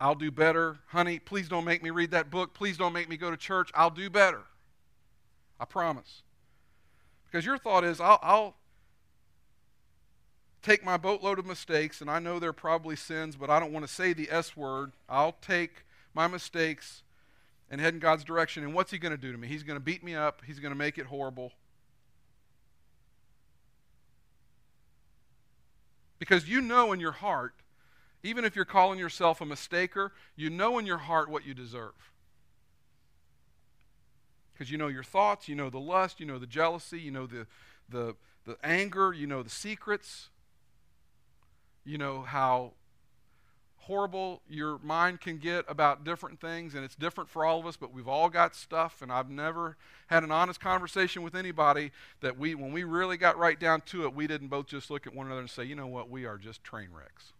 I'll 0.00 0.14
do 0.14 0.30
better. 0.30 0.78
Honey, 0.88 1.18
please 1.18 1.48
don't 1.48 1.64
make 1.64 1.82
me 1.82 1.90
read 1.90 2.10
that 2.10 2.30
book. 2.30 2.54
Please 2.54 2.76
don't 2.76 2.92
make 2.92 3.08
me 3.08 3.16
go 3.16 3.30
to 3.30 3.36
church. 3.36 3.70
I'll 3.74 3.90
do 3.90 4.10
better. 4.10 4.42
I 5.60 5.64
promise. 5.64 6.22
Because 7.24 7.46
your 7.46 7.58
thought 7.58 7.84
is, 7.84 8.00
I'll, 8.00 8.18
I'll 8.22 8.56
take 10.62 10.84
my 10.84 10.96
boatload 10.96 11.38
of 11.38 11.46
mistakes, 11.46 12.00
and 12.00 12.10
I 12.10 12.20
know 12.20 12.38
they're 12.38 12.52
probably 12.52 12.96
sins, 12.96 13.36
but 13.36 13.50
I 13.50 13.58
don't 13.58 13.72
want 13.72 13.86
to 13.86 13.92
say 13.92 14.12
the 14.12 14.28
S 14.30 14.56
word. 14.56 14.92
I'll 15.08 15.36
take 15.40 15.84
my 16.14 16.28
mistakes 16.28 17.02
and 17.70 17.80
head 17.80 17.94
in 17.94 18.00
God's 18.00 18.22
direction. 18.22 18.62
And 18.62 18.72
what's 18.72 18.92
He 18.92 18.98
going 18.98 19.12
to 19.12 19.20
do 19.20 19.32
to 19.32 19.38
me? 19.38 19.48
He's 19.48 19.64
going 19.64 19.78
to 19.78 19.84
beat 19.84 20.04
me 20.04 20.14
up, 20.14 20.42
He's 20.46 20.60
going 20.60 20.72
to 20.72 20.78
make 20.78 20.98
it 20.98 21.06
horrible. 21.06 21.52
Because 26.18 26.48
you 26.48 26.60
know 26.60 26.92
in 26.92 27.00
your 27.00 27.12
heart, 27.12 27.54
even 28.22 28.44
if 28.44 28.54
you're 28.54 28.64
calling 28.64 29.00
yourself 29.00 29.40
a 29.40 29.44
mistaker, 29.44 30.10
you 30.36 30.48
know 30.48 30.78
in 30.78 30.86
your 30.86 30.98
heart 30.98 31.28
what 31.28 31.44
you 31.44 31.52
deserve. 31.52 32.12
Because 34.52 34.70
you 34.70 34.78
know 34.78 34.86
your 34.86 35.02
thoughts, 35.02 35.48
you 35.48 35.56
know 35.56 35.68
the 35.68 35.80
lust, 35.80 36.20
you 36.20 36.26
know 36.26 36.38
the 36.38 36.46
jealousy, 36.46 37.00
you 37.00 37.10
know 37.10 37.26
the, 37.26 37.48
the, 37.88 38.14
the 38.44 38.56
anger, 38.62 39.12
you 39.12 39.26
know 39.26 39.42
the 39.42 39.50
secrets 39.50 40.28
you 41.84 41.98
know 41.98 42.22
how 42.22 42.72
horrible 43.82 44.42
your 44.48 44.78
mind 44.78 45.20
can 45.20 45.38
get 45.38 45.64
about 45.68 46.04
different 46.04 46.40
things, 46.40 46.74
and 46.74 46.84
it's 46.84 46.94
different 46.94 47.28
for 47.28 47.44
all 47.44 47.58
of 47.58 47.66
us, 47.66 47.76
but 47.76 47.92
we've 47.92 48.06
all 48.06 48.28
got 48.28 48.54
stuff, 48.54 49.02
and 49.02 49.10
I've 49.10 49.28
never 49.28 49.76
had 50.06 50.22
an 50.22 50.30
honest 50.30 50.60
conversation 50.60 51.22
with 51.22 51.34
anybody 51.34 51.90
that 52.20 52.38
we, 52.38 52.54
when 52.54 52.72
we 52.72 52.84
really 52.84 53.16
got 53.16 53.36
right 53.36 53.58
down 53.58 53.80
to 53.86 54.04
it, 54.04 54.14
we 54.14 54.28
didn't 54.28 54.48
both 54.48 54.66
just 54.66 54.88
look 54.88 55.06
at 55.08 55.14
one 55.14 55.26
another 55.26 55.40
and 55.40 55.50
say, 55.50 55.64
you 55.64 55.74
know 55.74 55.88
what, 55.88 56.08
we 56.08 56.24
are 56.24 56.38
just 56.38 56.62
train 56.62 56.90
wrecks. 56.96 57.32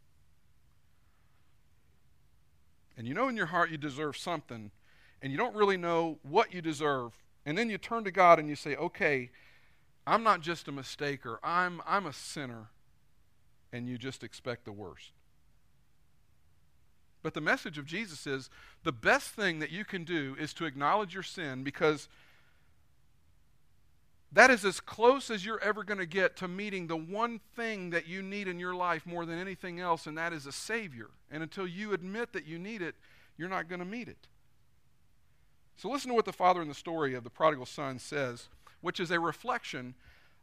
And 2.97 3.07
you 3.07 3.15
know 3.15 3.29
in 3.29 3.37
your 3.37 3.47
heart 3.47 3.71
you 3.71 3.79
deserve 3.79 4.17
something, 4.17 4.73
and 5.23 5.31
you 5.31 5.39
don't 5.39 5.55
really 5.55 5.77
know 5.77 6.19
what 6.23 6.53
you 6.53 6.61
deserve, 6.61 7.13
and 7.47 7.57
then 7.57 7.71
you 7.71 7.79
turn 7.79 8.03
to 8.03 8.11
God 8.11 8.41
and 8.41 8.49
you 8.49 8.57
say, 8.57 8.75
okay, 8.75 9.31
I'm 10.09 10.25
not 10.25 10.41
just 10.41 10.67
a 10.67 10.73
mistaker, 10.73 11.37
I'm, 11.45 11.81
I'm 11.87 12.07
a 12.07 12.13
sinner 12.13 12.72
and 13.73 13.89
you 13.89 13.99
just 13.99 14.23
expect 14.23 14.65
the 14.65 14.73
worst. 14.73 15.13
But 17.23 17.35
the 17.35 17.41
message 17.41 17.79
of 17.79 17.87
Jesus 17.87 18.27
is 18.27 18.51
the 18.83 18.93
best 18.93 19.31
thing 19.31 19.61
that 19.61 19.71
you 19.71 19.85
can 19.85 20.05
do 20.05 20.37
is 20.39 20.53
to 20.55 20.65
acknowledge 20.65 21.15
your 21.15 21.23
sin 21.23 21.63
because 21.63 22.09
that 24.33 24.51
is 24.51 24.65
as 24.65 24.81
close 24.81 25.31
as 25.31 25.45
you're 25.45 25.61
ever 25.61 25.85
going 25.85 25.99
to 25.99 26.07
get 26.07 26.37
to 26.39 26.49
meeting 26.49 26.87
the 26.87 26.97
one 26.97 27.41
thing 27.55 27.91
that 27.91 28.07
you 28.07 28.23
need 28.23 28.49
in 28.49 28.59
your 28.59 28.75
life 28.75 29.07
more 29.07 29.27
than 29.27 29.39
anything 29.39 29.79
else, 29.79 30.07
and 30.07 30.17
that 30.17 30.33
is 30.33 30.47
a 30.47 30.53
Savior. 30.53 31.11
And 31.31 31.43
until 31.43 31.67
you 31.67 31.93
admit 31.93 32.33
that 32.33 32.47
you 32.47 32.59
need 32.59 32.81
it, 32.81 32.95
you're 33.37 33.51
not 33.51 33.69
going 33.69 33.81
to 33.81 33.85
meet 33.85 34.09
it. 34.09 34.27
So 35.77 35.91
listen 35.91 36.09
to 36.09 36.15
what 36.15 36.25
the 36.25 36.33
father 36.33 36.63
in 36.63 36.69
the 36.69 36.75
story 36.75 37.15
of 37.15 37.25
the 37.25 37.31
prodigal 37.31 37.67
son 37.67 37.99
says, 37.99 38.49
which 38.81 39.01
is 39.01 39.11
a 39.11 39.21
reflection 39.21 39.95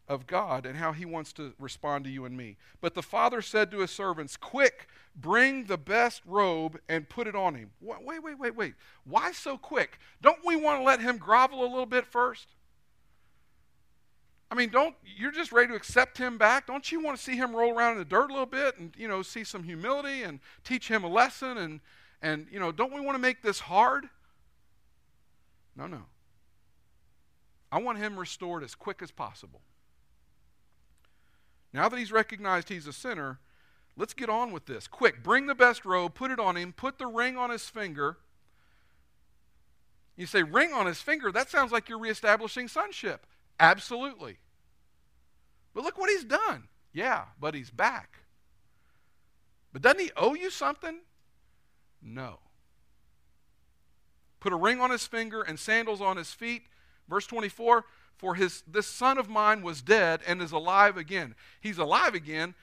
of 0.10 0.26
God 0.26 0.66
and 0.66 0.76
how 0.76 0.92
he 0.92 1.06
wants 1.06 1.32
to 1.34 1.54
respond 1.60 2.04
to 2.04 2.10
you 2.10 2.26
and 2.26 2.36
me. 2.36 2.58
But 2.82 2.96
the 2.96 3.04
father 3.04 3.42
said 3.42 3.70
to 3.72 3.80
his 3.80 3.92
servants, 3.92 4.36
Quick, 4.36 4.88
bring 5.16 5.66
the 5.66 5.78
best 5.78 6.24
robe 6.26 6.80
and 6.90 7.08
put 7.08 7.28
it 7.28 7.36
on 7.36 7.54
him. 7.54 7.70
Wait, 7.80 8.24
wait, 8.24 8.40
wait, 8.40 8.56
wait. 8.56 8.74
Why 9.06 9.32
so 9.32 9.58
quick? 9.58 10.00
Don't 10.22 10.44
we 10.44 10.56
want 10.56 10.80
to 10.80 10.84
let 10.84 11.00
him 11.00 11.18
grovel 11.18 11.62
a 11.62 11.70
little 11.70 11.86
bit 11.86 12.08
first? 12.08 12.48
I 14.52 14.56
mean, 14.56 14.70
don't 14.70 14.96
you're 15.06 15.32
just 15.32 15.52
ready 15.52 15.68
to 15.68 15.76
accept 15.76 16.18
him 16.18 16.40
back? 16.40 16.66
Don't 16.66 16.92
you 16.92 17.00
want 17.00 17.16
to 17.16 17.24
see 17.24 17.36
him 17.36 17.56
roll 17.56 17.72
around 17.72 17.94
in 17.94 17.98
the 18.00 18.06
dirt 18.06 18.32
a 18.32 18.34
little 18.34 18.48
bit 18.48 18.80
and 18.80 18.92
you 18.98 19.08
know 19.08 19.22
see 19.22 19.44
some 19.44 19.62
humility 19.62 20.24
and 20.24 20.40
teach 20.64 20.88
him 20.88 21.04
a 21.04 21.08
lesson 21.08 21.60
and 21.60 21.80
and 22.24 22.48
you 22.52 22.60
know 22.60 22.72
don't 22.72 22.92
we 22.92 23.00
want 23.00 23.16
to 23.16 23.22
make 23.22 23.44
this 23.44 23.60
hard? 23.60 24.10
No, 25.76 25.86
no. 25.86 26.06
I 27.72 27.80
want 27.80 28.00
him 28.00 28.20
restored 28.20 28.64
as 28.64 28.74
quick 28.74 29.04
as 29.04 29.12
possible. 29.12 29.62
Now 31.74 31.90
that 31.90 32.00
he's 32.00 32.12
recognized 32.12 32.70
he's 32.70 32.88
a 32.88 32.94
sinner, 32.94 33.40
let's 33.96 34.14
get 34.14 34.30
on 34.30 34.52
with 34.52 34.66
this. 34.66 34.88
Quick, 34.88 35.24
bring 35.24 35.48
the 35.48 35.56
best 35.56 35.86
robe, 35.86 36.16
put 36.16 36.32
it 36.32 36.40
on 36.40 36.58
him, 36.58 36.74
put 36.74 36.98
the 36.98 37.08
ring 37.08 37.38
on 37.38 37.50
his 37.50 37.70
finger. 37.70 38.18
You 40.16 40.26
say, 40.26 40.44
ring 40.44 40.74
on 40.74 40.86
his 40.86 41.02
finger? 41.02 41.32
That 41.32 41.50
sounds 41.50 41.72
like 41.72 41.88
you're 41.88 42.00
reestablishing 42.00 42.68
sonship. 42.68 43.26
Absolutely. 43.60 44.38
But 45.74 45.84
look 45.84 45.98
what 45.98 46.10
he's 46.10 46.26
done. 46.26 46.68
Yeah, 46.92 47.26
but 47.40 47.54
he's 47.54 47.70
back. 47.70 48.20
But 49.72 49.82
doesn't 49.82 50.00
he 50.00 50.12
owe 50.18 50.34
you 50.34 50.50
something? 50.50 51.00
No. 52.02 52.40
Put 54.40 54.54
a 54.54 54.58
ring 54.58 54.82
on 54.82 54.90
his 54.90 55.06
finger 55.06 55.42
and 55.42 55.60
sandals 55.60 56.02
on 56.02 56.18
his 56.18 56.32
feet. 56.32 56.64
Verse 57.08 57.28
24 57.28 57.86
for 58.20 58.36
his 58.36 58.64
this 58.68 58.86
son 58.86 59.18
of 59.18 59.30
mine 59.30 59.62
was 59.62 59.82
dead 59.82 60.20
and 60.28 60.42
is 60.42 60.52
alive 60.52 60.98
again. 60.98 61.36
He's 61.62 61.78
alive 61.78 62.14
again. 62.14 62.54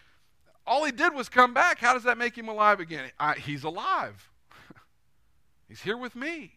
All 0.67 0.85
he 0.85 0.93
did 0.93 1.15
was 1.15 1.31
come 1.31 1.55
back. 1.55 1.79
How 1.79 1.95
does 1.95 2.03
that 2.03 2.19
make 2.19 2.37
him 2.37 2.49
alive 2.49 2.79
again? 2.79 3.11
I, 3.19 3.35
he's 3.35 3.65
alive. 3.65 4.31
he's 5.69 5.81
here 5.81 5.97
with 5.97 6.15
me. 6.15 6.53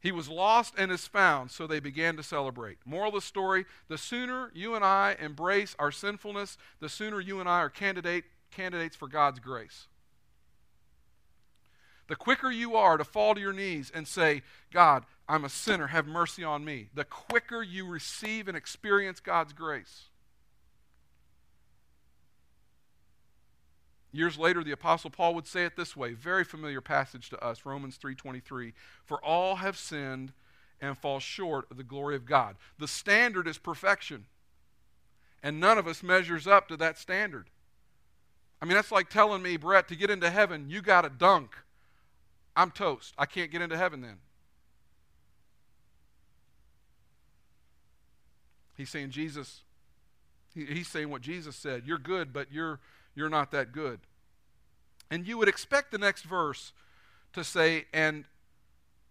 He 0.00 0.12
was 0.12 0.28
lost 0.28 0.74
and 0.76 0.92
is 0.92 1.06
found, 1.06 1.50
so 1.50 1.66
they 1.66 1.80
began 1.80 2.16
to 2.16 2.22
celebrate. 2.22 2.76
Moral 2.84 3.08
of 3.08 3.14
the 3.14 3.20
story 3.22 3.64
the 3.88 3.96
sooner 3.96 4.50
you 4.52 4.74
and 4.74 4.84
I 4.84 5.16
embrace 5.18 5.74
our 5.78 5.92
sinfulness, 5.92 6.58
the 6.78 6.90
sooner 6.90 7.20
you 7.20 7.40
and 7.40 7.48
I 7.48 7.60
are 7.60 7.70
candidate, 7.70 8.24
candidates 8.50 8.96
for 8.96 9.08
God's 9.08 9.38
grace. 9.38 9.86
The 12.08 12.16
quicker 12.16 12.50
you 12.50 12.76
are 12.76 12.98
to 12.98 13.04
fall 13.04 13.34
to 13.34 13.40
your 13.40 13.54
knees 13.54 13.90
and 13.94 14.06
say, 14.06 14.42
God, 14.70 15.04
I'm 15.32 15.46
a 15.46 15.48
sinner, 15.48 15.86
have 15.86 16.06
mercy 16.06 16.44
on 16.44 16.62
me, 16.62 16.90
the 16.92 17.06
quicker 17.06 17.62
you 17.62 17.86
receive 17.86 18.48
and 18.48 18.56
experience 18.56 19.18
God's 19.18 19.54
grace. 19.54 20.10
Years 24.12 24.36
later 24.36 24.62
the 24.62 24.72
apostle 24.72 25.08
Paul 25.08 25.34
would 25.34 25.46
say 25.46 25.64
it 25.64 25.74
this 25.74 25.96
way, 25.96 26.12
very 26.12 26.44
familiar 26.44 26.82
passage 26.82 27.30
to 27.30 27.42
us, 27.42 27.64
Romans 27.64 27.96
3:23, 27.96 28.74
for 29.06 29.24
all 29.24 29.56
have 29.56 29.78
sinned 29.78 30.34
and 30.82 30.98
fall 30.98 31.18
short 31.18 31.70
of 31.70 31.78
the 31.78 31.82
glory 31.82 32.14
of 32.14 32.26
God. 32.26 32.56
The 32.76 32.86
standard 32.86 33.48
is 33.48 33.56
perfection. 33.56 34.26
And 35.42 35.58
none 35.58 35.78
of 35.78 35.86
us 35.86 36.02
measures 36.02 36.46
up 36.46 36.68
to 36.68 36.76
that 36.76 36.98
standard. 36.98 37.48
I 38.60 38.66
mean, 38.66 38.74
that's 38.74 38.92
like 38.92 39.08
telling 39.08 39.40
me, 39.40 39.56
Brett, 39.56 39.88
to 39.88 39.96
get 39.96 40.10
into 40.10 40.28
heaven, 40.28 40.68
you 40.68 40.82
got 40.82 41.02
to 41.02 41.08
dunk. 41.08 41.56
I'm 42.54 42.70
toast. 42.70 43.14
I 43.16 43.24
can't 43.24 43.50
get 43.50 43.62
into 43.62 43.78
heaven 43.78 44.02
then. 44.02 44.18
He's 48.82 48.90
saying 48.90 49.10
Jesus, 49.10 49.60
he, 50.52 50.64
he's 50.64 50.88
saying 50.88 51.08
what 51.08 51.22
Jesus 51.22 51.54
said. 51.54 51.84
You're 51.86 51.98
good, 51.98 52.32
but 52.32 52.50
you're 52.50 52.80
you're 53.14 53.28
not 53.28 53.52
that 53.52 53.70
good. 53.70 54.00
And 55.08 55.24
you 55.24 55.38
would 55.38 55.46
expect 55.46 55.92
the 55.92 55.98
next 55.98 56.24
verse 56.24 56.72
to 57.32 57.44
say, 57.44 57.84
and 57.92 58.24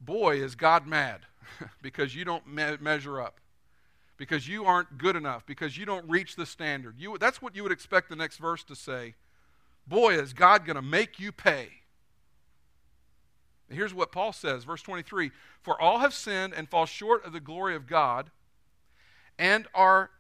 boy, 0.01 0.41
is 0.41 0.55
God 0.55 0.86
mad 0.86 1.22
because 1.82 2.13
you 2.13 2.26
don't 2.26 2.45
me- 2.45 2.76
measure 2.82 3.22
up, 3.22 3.39
because 4.17 4.45
you 4.45 4.65
aren't 4.65 4.97
good 4.97 5.15
enough, 5.15 5.45
because 5.45 5.78
you 5.78 5.86
don't 5.86 6.09
reach 6.09 6.36
the 6.36 6.45
standard. 6.45 6.95
You, 6.97 7.17
that's 7.17 7.41
what 7.41 7.55
you 7.55 7.63
would 7.63 7.72
expect 7.72 8.09
the 8.09 8.17
next 8.17 8.39
verse 8.39 8.65
to 8.65 8.76
say. 8.76 9.15
Boy, 9.88 10.15
is 10.15 10.34
God 10.34 10.65
going 10.65 10.76
to 10.76 10.82
make 10.82 11.17
you 11.17 11.32
pay. 11.32 11.69
Here's 13.69 13.93
what 13.93 14.11
Paul 14.11 14.34
says, 14.34 14.65
verse 14.65 14.82
23 14.82 15.32
For 15.61 15.80
all 15.80 15.99
have 15.99 16.13
sinned 16.13 16.53
and 16.53 16.67
fall 16.67 16.86
short 16.86 17.26
of 17.26 17.32
the 17.32 17.39
glory 17.39 17.74
of 17.74 17.88
God 17.88 18.32
and 19.42 19.66
are 19.74 20.12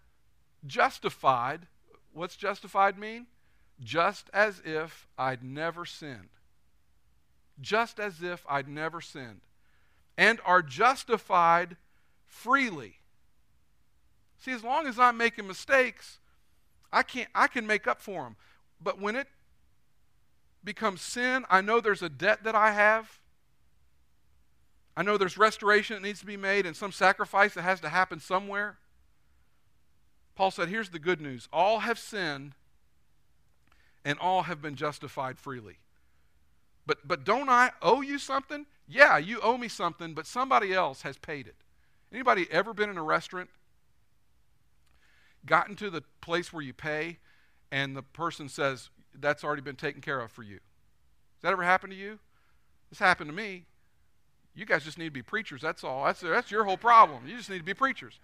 justified. 0.65 1.67
What's 2.11 2.35
justified 2.35 2.97
mean? 2.97 3.27
Just 3.79 4.31
as 4.33 4.61
if 4.65 5.07
I'd 5.15 5.43
never 5.43 5.85
sinned. 5.85 6.29
Just 7.61 7.99
as 7.99 8.23
if 8.23 8.43
I'd 8.49 8.67
never 8.67 8.99
sinned. 8.99 9.41
And 10.17 10.39
are 10.43 10.63
justified 10.63 11.77
freely. 12.25 12.95
See, 14.39 14.51
as 14.51 14.63
long 14.63 14.87
as 14.87 14.97
I'm 14.97 15.17
making 15.17 15.47
mistakes, 15.47 16.17
I, 16.91 17.03
can't, 17.03 17.29
I 17.35 17.45
can 17.45 17.67
make 17.67 17.85
up 17.85 18.01
for 18.01 18.23
them. 18.23 18.35
But 18.81 18.99
when 18.99 19.15
it 19.15 19.27
becomes 20.63 21.01
sin, 21.01 21.45
I 21.47 21.61
know 21.61 21.79
there's 21.79 22.01
a 22.01 22.09
debt 22.09 22.43
that 22.43 22.55
I 22.55 22.71
have 22.71 23.19
I 24.95 25.03
know 25.03 25.17
there's 25.17 25.37
restoration 25.37 25.95
that 25.95 26.05
needs 26.05 26.19
to 26.19 26.25
be 26.25 26.35
made 26.35 26.65
and 26.65 26.75
some 26.75 26.91
sacrifice 26.91 27.53
that 27.53 27.61
has 27.61 27.79
to 27.79 27.89
happen 27.89 28.19
somewhere. 28.19 28.77
Paul 30.41 30.49
said, 30.49 30.69
Here's 30.69 30.89
the 30.89 30.97
good 30.97 31.21
news 31.21 31.47
all 31.53 31.81
have 31.81 31.99
sinned 31.99 32.53
and 34.03 34.17
all 34.17 34.41
have 34.41 34.59
been 34.59 34.75
justified 34.75 35.37
freely. 35.37 35.77
But, 36.87 37.07
but 37.07 37.23
don't 37.23 37.47
I 37.47 37.69
owe 37.79 38.01
you 38.01 38.17
something? 38.17 38.65
Yeah, 38.87 39.19
you 39.19 39.39
owe 39.41 39.55
me 39.55 39.67
something, 39.67 40.15
but 40.15 40.25
somebody 40.25 40.73
else 40.73 41.03
has 41.03 41.15
paid 41.19 41.45
it. 41.45 41.57
Anybody 42.11 42.47
ever 42.49 42.73
been 42.73 42.89
in 42.89 42.97
a 42.97 43.03
restaurant, 43.03 43.51
gotten 45.45 45.75
to 45.75 45.91
the 45.91 46.01
place 46.21 46.51
where 46.51 46.63
you 46.63 46.73
pay, 46.73 47.19
and 47.71 47.95
the 47.95 48.01
person 48.01 48.49
says, 48.49 48.89
That's 49.13 49.43
already 49.43 49.61
been 49.61 49.75
taken 49.75 50.01
care 50.01 50.21
of 50.21 50.31
for 50.31 50.41
you? 50.41 50.55
Has 50.55 51.43
that 51.43 51.51
ever 51.51 51.61
happened 51.61 51.93
to 51.93 51.99
you? 51.99 52.17
This 52.89 52.97
happened 52.97 53.29
to 53.29 53.35
me. 53.35 53.65
You 54.55 54.65
guys 54.65 54.83
just 54.83 54.97
need 54.97 55.05
to 55.05 55.11
be 55.11 55.21
preachers, 55.21 55.61
that's 55.61 55.83
all. 55.83 56.03
That's, 56.05 56.21
that's 56.21 56.49
your 56.49 56.63
whole 56.63 56.77
problem. 56.77 57.27
You 57.27 57.37
just 57.37 57.51
need 57.51 57.59
to 57.59 57.63
be 57.63 57.75
preachers. 57.75 58.19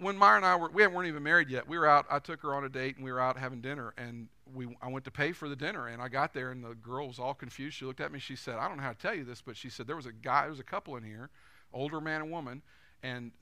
When 0.00 0.16
Myra 0.16 0.36
and 0.36 0.46
I 0.46 0.54
were, 0.56 0.70
we 0.70 0.86
weren't 0.86 1.08
even 1.08 1.22
married 1.22 1.48
yet. 1.48 1.68
We 1.68 1.76
were 1.76 1.86
out, 1.86 2.06
I 2.08 2.20
took 2.20 2.40
her 2.42 2.54
on 2.54 2.64
a 2.64 2.68
date 2.68 2.96
and 2.96 3.04
we 3.04 3.10
were 3.10 3.20
out 3.20 3.36
having 3.36 3.60
dinner 3.60 3.94
and 3.98 4.28
we, 4.54 4.76
I 4.80 4.88
went 4.88 5.04
to 5.06 5.10
pay 5.10 5.32
for 5.32 5.48
the 5.48 5.56
dinner 5.56 5.88
and 5.88 6.00
I 6.00 6.08
got 6.08 6.32
there 6.32 6.52
and 6.52 6.64
the 6.64 6.74
girl 6.74 7.08
was 7.08 7.18
all 7.18 7.34
confused. 7.34 7.76
She 7.76 7.84
looked 7.84 8.00
at 8.00 8.12
me, 8.12 8.18
she 8.18 8.36
said, 8.36 8.56
I 8.56 8.68
don't 8.68 8.76
know 8.76 8.84
how 8.84 8.92
to 8.92 8.98
tell 8.98 9.14
you 9.14 9.24
this, 9.24 9.42
but 9.42 9.56
she 9.56 9.68
said, 9.68 9.86
there 9.86 9.96
was 9.96 10.06
a 10.06 10.12
guy, 10.12 10.42
there 10.42 10.50
was 10.50 10.60
a 10.60 10.64
couple 10.64 10.96
in 10.96 11.02
here, 11.02 11.30
older 11.72 12.00
man 12.00 12.22
and 12.22 12.30
woman, 12.30 12.62
and 13.02 13.32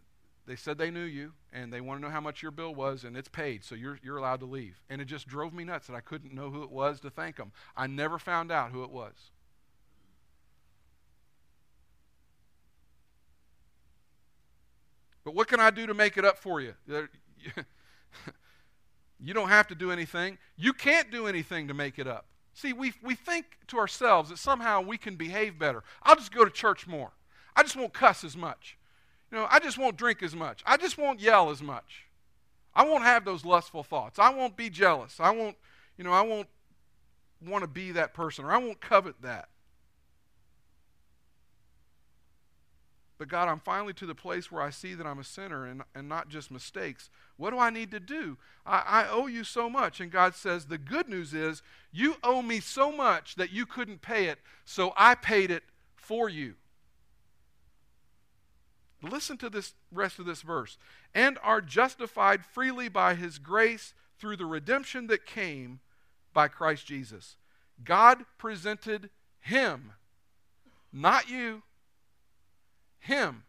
they 0.46 0.56
said 0.56 0.78
they 0.78 0.90
knew 0.90 1.04
you 1.04 1.32
and 1.52 1.72
they 1.72 1.80
want 1.80 2.00
to 2.00 2.06
know 2.06 2.12
how 2.12 2.20
much 2.20 2.42
your 2.42 2.52
bill 2.52 2.74
was 2.74 3.04
and 3.04 3.16
it's 3.16 3.28
paid 3.28 3.64
so 3.64 3.74
you're, 3.74 3.98
you're 4.02 4.16
allowed 4.16 4.40
to 4.40 4.46
leave 4.46 4.80
and 4.88 5.00
it 5.00 5.06
just 5.06 5.26
drove 5.26 5.52
me 5.52 5.64
nuts 5.64 5.88
that 5.88 5.96
i 5.96 6.00
couldn't 6.00 6.32
know 6.32 6.50
who 6.50 6.62
it 6.62 6.70
was 6.70 7.00
to 7.00 7.10
thank 7.10 7.36
them 7.36 7.52
i 7.76 7.86
never 7.86 8.18
found 8.18 8.52
out 8.52 8.70
who 8.70 8.84
it 8.84 8.90
was 8.90 9.32
But 15.26 15.34
what 15.34 15.48
can 15.48 15.58
I 15.58 15.70
do 15.70 15.88
to 15.88 15.92
make 15.92 16.16
it 16.16 16.24
up 16.24 16.38
for 16.38 16.62
you? 16.62 16.74
You 19.18 19.32
don't 19.32 19.48
have 19.48 19.66
to 19.68 19.74
do 19.74 19.90
anything. 19.90 20.36
You 20.58 20.74
can't 20.74 21.10
do 21.10 21.26
anything 21.26 21.68
to 21.68 21.74
make 21.74 21.98
it 21.98 22.06
up. 22.06 22.26
See, 22.52 22.74
we, 22.74 22.92
we 23.02 23.14
think 23.14 23.46
to 23.68 23.78
ourselves 23.78 24.28
that 24.28 24.38
somehow 24.38 24.82
we 24.82 24.98
can 24.98 25.16
behave 25.16 25.58
better. 25.58 25.82
I'll 26.02 26.16
just 26.16 26.34
go 26.34 26.44
to 26.44 26.50
church 26.50 26.86
more. 26.86 27.12
I 27.56 27.62
just 27.62 27.76
won't 27.76 27.94
cuss 27.94 28.24
as 28.24 28.36
much. 28.36 28.76
You 29.32 29.38
know, 29.38 29.46
I 29.50 29.58
just 29.58 29.78
won't 29.78 29.96
drink 29.96 30.22
as 30.22 30.36
much. 30.36 30.62
I 30.66 30.76
just 30.76 30.98
won't 30.98 31.18
yell 31.18 31.48
as 31.48 31.62
much. 31.62 32.04
I 32.74 32.84
won't 32.84 33.04
have 33.04 33.24
those 33.24 33.42
lustful 33.42 33.82
thoughts. 33.82 34.18
I 34.18 34.28
won't 34.34 34.54
be 34.54 34.68
jealous. 34.68 35.18
I 35.18 35.30
won't, 35.30 35.56
you 35.96 36.04
know, 36.04 36.12
I 36.12 36.20
won't 36.20 36.48
want 37.40 37.62
to 37.62 37.68
be 37.68 37.92
that 37.92 38.12
person 38.12 38.44
or 38.44 38.52
I 38.52 38.58
won't 38.58 38.82
covet 38.82 39.22
that. 39.22 39.48
But 43.18 43.28
God, 43.28 43.48
I'm 43.48 43.60
finally 43.60 43.94
to 43.94 44.06
the 44.06 44.14
place 44.14 44.52
where 44.52 44.62
I 44.62 44.70
see 44.70 44.94
that 44.94 45.06
I'm 45.06 45.18
a 45.18 45.24
sinner 45.24 45.64
and, 45.64 45.82
and 45.94 46.08
not 46.08 46.28
just 46.28 46.50
mistakes. 46.50 47.08
What 47.36 47.50
do 47.50 47.58
I 47.58 47.70
need 47.70 47.90
to 47.92 48.00
do? 48.00 48.36
I, 48.66 48.82
I 48.86 49.08
owe 49.08 49.26
you 49.26 49.42
so 49.42 49.70
much. 49.70 50.00
And 50.00 50.10
God 50.10 50.34
says, 50.34 50.66
The 50.66 50.78
good 50.78 51.08
news 51.08 51.32
is 51.32 51.62
you 51.92 52.16
owe 52.22 52.42
me 52.42 52.60
so 52.60 52.92
much 52.92 53.36
that 53.36 53.52
you 53.52 53.64
couldn't 53.64 54.02
pay 54.02 54.26
it, 54.26 54.38
so 54.64 54.92
I 54.96 55.14
paid 55.14 55.50
it 55.50 55.62
for 55.94 56.28
you. 56.28 56.54
Listen 59.02 59.38
to 59.38 59.48
this 59.48 59.74
rest 59.92 60.18
of 60.18 60.26
this 60.26 60.42
verse. 60.42 60.76
And 61.14 61.38
are 61.42 61.60
justified 61.62 62.44
freely 62.44 62.88
by 62.88 63.14
his 63.14 63.38
grace 63.38 63.94
through 64.18 64.36
the 64.36 64.46
redemption 64.46 65.06
that 65.06 65.24
came 65.24 65.80
by 66.34 66.48
Christ 66.48 66.86
Jesus. 66.86 67.36
God 67.82 68.24
presented 68.36 69.10
him, 69.40 69.92
not 70.92 71.30
you 71.30 71.62
him 73.06 73.44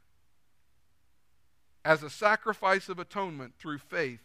as 1.84 2.04
a 2.04 2.10
sacrifice 2.10 2.90
of 2.90 3.00
atonement 3.00 3.54
through 3.58 3.78
faith 3.78 4.22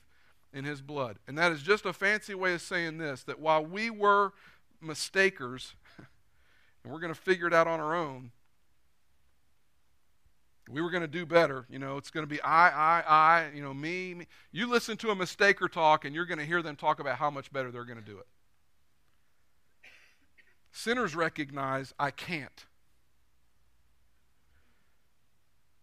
in 0.52 0.64
his 0.64 0.82
blood. 0.82 1.18
And 1.26 1.38
that 1.38 1.52
is 1.52 1.62
just 1.62 1.86
a 1.86 1.92
fancy 1.92 2.34
way 2.34 2.54
of 2.54 2.60
saying 2.60 2.98
this 2.98 3.22
that 3.24 3.40
while 3.40 3.64
we 3.64 3.90
were 3.90 4.32
mistakers, 4.80 5.74
and 5.98 6.92
we're 6.92 7.00
going 7.00 7.14
to 7.14 7.20
figure 7.20 7.46
it 7.46 7.54
out 7.54 7.66
on 7.66 7.80
our 7.80 7.94
own, 7.94 8.32
we 10.68 10.80
were 10.80 10.90
going 10.90 11.02
to 11.02 11.08
do 11.08 11.26
better. 11.26 11.66
You 11.68 11.78
know, 11.78 11.96
it's 11.96 12.10
going 12.10 12.24
to 12.24 12.30
be 12.30 12.40
I, 12.42 12.68
I, 12.68 13.00
I, 13.06 13.50
you 13.54 13.62
know, 13.62 13.74
me, 13.74 14.14
me. 14.14 14.26
You 14.52 14.68
listen 14.68 14.96
to 14.98 15.10
a 15.10 15.16
mistaker 15.16 15.70
talk, 15.70 16.04
and 16.04 16.14
you're 16.14 16.26
going 16.26 16.38
to 16.38 16.44
hear 16.44 16.62
them 16.62 16.76
talk 16.76 17.00
about 17.00 17.18
how 17.18 17.30
much 17.30 17.52
better 17.52 17.70
they're 17.70 17.84
going 17.84 17.98
to 17.98 18.04
do 18.04 18.18
it. 18.18 18.26
Sinners 20.72 21.14
recognize 21.14 21.92
I 21.98 22.10
can't. 22.10 22.66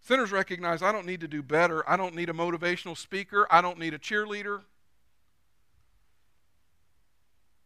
Sinners 0.02 0.32
recognize 0.32 0.82
I 0.82 0.92
don't 0.92 1.06
need 1.06 1.22
to 1.22 1.28
do 1.28 1.44
better. 1.44 1.88
I 1.90 1.98
don't 1.98 2.16
need 2.16 2.30
a 2.30 2.34
motivational 2.34 2.98
speaker. 2.98 3.48
I 3.52 3.62
don't 3.62 3.78
need 3.78 3.94
a 3.94 4.00
cheerleader. 4.00 4.62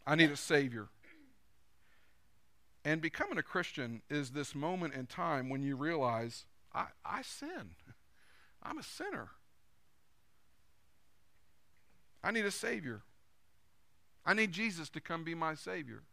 I 0.05 0.15
need 0.15 0.31
a 0.31 0.35
Savior. 0.35 0.87
And 2.85 3.01
becoming 3.01 3.37
a 3.37 3.43
Christian 3.43 4.01
is 4.09 4.31
this 4.31 4.53
moment 4.53 4.93
in 4.93 5.05
time 5.05 5.49
when 5.49 5.61
you 5.61 5.75
realize 5.75 6.45
I, 6.73 6.87
I 7.05 7.21
sin. 7.21 7.75
I'm 8.61 8.77
a 8.77 8.83
sinner. 8.83 9.29
I 12.23 12.31
need 12.31 12.45
a 12.45 12.51
Savior. 12.51 13.01
I 14.25 14.33
need 14.33 14.51
Jesus 14.51 14.89
to 14.89 15.01
come 15.01 15.23
be 15.23 15.35
my 15.35 15.55
Savior. 15.55 16.03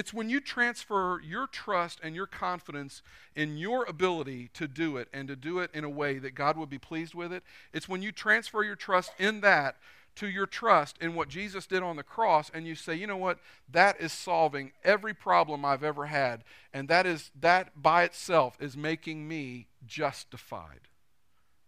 It's 0.00 0.14
when 0.14 0.30
you 0.30 0.40
transfer 0.40 1.20
your 1.22 1.46
trust 1.46 2.00
and 2.02 2.16
your 2.16 2.26
confidence 2.26 3.02
in 3.36 3.58
your 3.58 3.84
ability 3.84 4.48
to 4.54 4.66
do 4.66 4.96
it 4.96 5.08
and 5.12 5.28
to 5.28 5.36
do 5.36 5.58
it 5.58 5.70
in 5.74 5.84
a 5.84 5.90
way 5.90 6.18
that 6.18 6.34
God 6.34 6.56
would 6.56 6.70
be 6.70 6.78
pleased 6.78 7.14
with 7.14 7.34
it. 7.34 7.42
It's 7.74 7.86
when 7.86 8.00
you 8.00 8.10
transfer 8.10 8.64
your 8.64 8.76
trust 8.76 9.12
in 9.18 9.42
that 9.42 9.76
to 10.16 10.26
your 10.26 10.46
trust 10.46 10.96
in 11.02 11.14
what 11.14 11.28
Jesus 11.28 11.66
did 11.66 11.82
on 11.82 11.96
the 11.96 12.02
cross 12.02 12.50
and 12.54 12.66
you 12.66 12.74
say, 12.76 12.94
you 12.94 13.06
know 13.06 13.18
what? 13.18 13.40
That 13.70 14.00
is 14.00 14.10
solving 14.10 14.72
every 14.84 15.12
problem 15.12 15.66
I've 15.66 15.84
ever 15.84 16.06
had. 16.06 16.44
And 16.72 16.88
that 16.88 17.04
is 17.04 17.30
that 17.38 17.82
by 17.82 18.04
itself 18.04 18.56
is 18.58 18.78
making 18.78 19.28
me 19.28 19.66
justified 19.86 20.88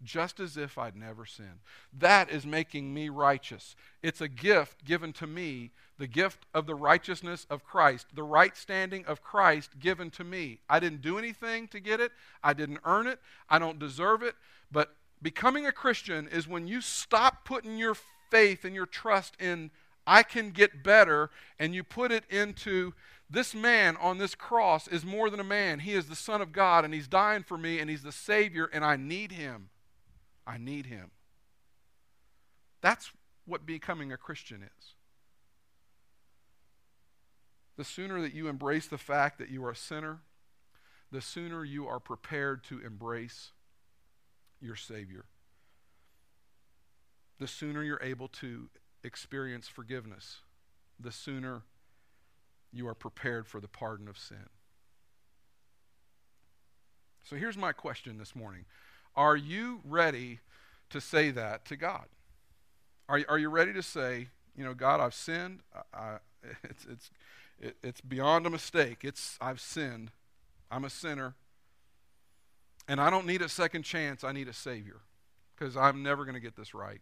just 0.03 0.41
as 0.41 0.57
if 0.57 0.79
I'd 0.79 0.97
never 0.97 1.27
sinned. 1.27 1.61
That 1.99 2.31
is 2.31 2.47
making 2.47 2.93
me 2.93 3.09
righteous. 3.09 3.77
It's 4.03 4.21
a 4.21 4.29
gift 4.29 4.85
given 4.85 5.13
to 5.15 5.27
me, 5.27 5.71
the 5.99 6.07
gift 6.07 6.47
of 6.55 6.67
the 6.67 6.75
righteousness 6.75 7.47
of 7.51 7.65
Christ, 7.65 8.07
the 8.15 8.23
right 8.23 8.57
standing 8.57 9.05
of 9.07 9.23
Christ 9.23 9.79
given 9.79 10.11
to 10.13 10.25
me. 10.25 10.61
I 10.69 10.81
didn't 10.81 11.03
do 11.03 11.19
anything 11.19 11.69
to 11.69 11.81
get 11.81 12.01
it, 12.01 12.13
I 12.43 12.53
didn't 12.53 12.81
earn 12.85 13.07
it, 13.07 13.21
I 13.49 13.59
don't 13.59 13.79
deserve 13.79 14.23
it, 14.23 14.35
but 14.71 14.95
becoming 15.21 15.67
a 15.67 15.73
Christian 15.73 16.29
is 16.29 16.49
when 16.49 16.67
you 16.67 16.81
stop 16.81 17.45
putting 17.45 17.77
your 17.77 17.97
faith 18.31 18.65
and 18.65 18.75
your 18.75 18.87
trust 18.87 19.37
in 19.41 19.71
I 20.07 20.25
can 20.25 20.51
get 20.51 20.83
better 20.83 21.31
and 21.59 21.75
you 21.75 21.85
put 21.85 22.11
it 22.11 22.25
into 22.29 22.93
this 23.33 23.55
man 23.55 23.97
on 23.97 24.19
this 24.19 24.35
cross 24.35 24.87
is 24.87 25.05
more 25.05 25.31
than 25.31 25.41
a 25.41 25.45
man. 25.45 25.81
He 25.81 25.95
is 25.95 26.07
the 26.07 26.17
Son 26.17 26.43
of 26.43 26.53
God, 26.53 26.85
and 26.85 26.93
He's 26.93 27.09
dying 27.09 27.43
for 27.43 27.57
me, 27.57 27.79
and 27.79 27.89
He's 27.89 28.03
the 28.03 28.13
Savior, 28.13 28.69
and 28.73 28.85
I 28.85 28.97
need 28.97 29.33
Him. 29.33 29.71
I 30.47 30.59
need 30.59 30.87
him. 30.87 31.11
That's 32.81 33.13
what 33.47 33.67
becoming 33.67 34.13
a 34.13 34.17
Christian 34.17 34.63
is. 34.63 34.95
The 37.77 37.85
sooner 37.85 38.21
that 38.21 38.35
you 38.35 38.49
embrace 38.49 38.87
the 38.87 38.99
fact 38.99 39.39
that 39.39 39.51
you 39.51 39.65
are 39.65 39.71
a 39.71 39.77
sinner, 39.77 40.21
the 41.11 41.21
sooner 41.21 41.65
you 41.65 41.87
are 41.87 42.01
prepared 42.01 42.65
to 42.65 42.81
embrace 42.81 43.53
your 44.61 44.77
Savior. 44.77 45.25
The 47.39 47.49
sooner 47.49 47.83
you're 47.83 48.03
able 48.03 48.29
to 48.29 48.69
experience 49.03 49.69
forgiveness, 49.69 50.39
the 50.99 51.13
sooner 51.13 51.63
you 52.73 52.87
are 52.89 52.95
prepared 52.95 53.47
for 53.47 53.61
the 53.61 53.69
pardon 53.69 54.09
of 54.09 54.19
sin. 54.19 54.49
So 57.25 57.37
here's 57.37 57.57
my 57.57 57.73
question 57.73 58.19
this 58.19 58.35
morning 58.35 58.65
are 59.17 59.37
you 59.37 59.81
ready 59.85 60.41
to 60.91 61.01
say 61.01 61.31
that 61.31 61.65
to 61.67 61.77
God? 61.77 62.07
Are, 63.09 63.21
are 63.29 63.39
you 63.39 63.49
ready 63.49 63.73
to 63.73 63.83
say, 63.83 64.29
you 64.57 64.65
know, 64.65 64.75
God, 64.75 65.01
I've 65.01 65.15
sinned. 65.15 65.61
I, 65.93 66.17
it's, 66.65 66.87
it's, 66.91 67.11
it, 67.61 67.77
it's 67.83 68.01
beyond 68.01 68.47
a 68.47 68.51
mistake. 68.51 68.99
It's, 69.03 69.39
I've 69.41 69.61
sinned. 69.61 70.11
I'm 70.71 70.85
a 70.85 70.91
sinner. 70.91 71.35
And 72.89 73.01
I 73.01 73.11
don't 73.11 73.27
need 73.27 73.43
a 73.43 73.49
second 73.49 73.83
chance. 73.83 74.25
I 74.25 74.33
need 74.33 74.49
a 74.49 74.53
Savior 74.53 75.01
because 75.57 75.77
I'm 75.77 76.03
never 76.03 76.25
going 76.25 76.35
to 76.35 76.41
get 76.41 76.57
this 76.57 76.75
right. 76.75 77.01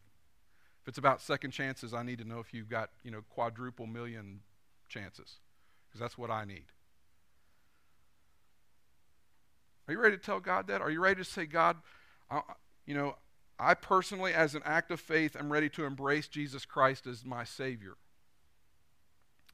If 0.82 0.88
it's 0.88 0.98
about 0.98 1.20
second 1.20 1.52
chances, 1.52 1.94
I 1.94 2.02
need 2.02 2.18
to 2.18 2.24
know 2.24 2.38
if 2.38 2.52
you've 2.52 2.68
got, 2.68 2.90
you 3.02 3.10
know, 3.10 3.22
quadruple 3.28 3.86
million 3.86 4.40
chances 4.88 5.36
because 5.88 6.00
that's 6.00 6.18
what 6.18 6.30
I 6.30 6.44
need. 6.44 6.64
Are 9.88 9.92
you 9.92 10.00
ready 10.00 10.16
to 10.16 10.22
tell 10.22 10.40
God 10.40 10.68
that? 10.68 10.80
Are 10.80 10.90
you 10.90 11.00
ready 11.00 11.16
to 11.16 11.28
say, 11.28 11.46
God, 11.46 11.76
I, 12.30 12.42
you 12.86 12.94
know, 12.94 13.16
I 13.58 13.74
personally, 13.74 14.32
as 14.32 14.54
an 14.54 14.62
act 14.64 14.90
of 14.90 15.00
faith, 15.00 15.36
am 15.36 15.52
ready 15.52 15.68
to 15.70 15.84
embrace 15.84 16.28
Jesus 16.28 16.64
Christ 16.64 17.06
as 17.06 17.24
my 17.24 17.44
Savior. 17.44 17.94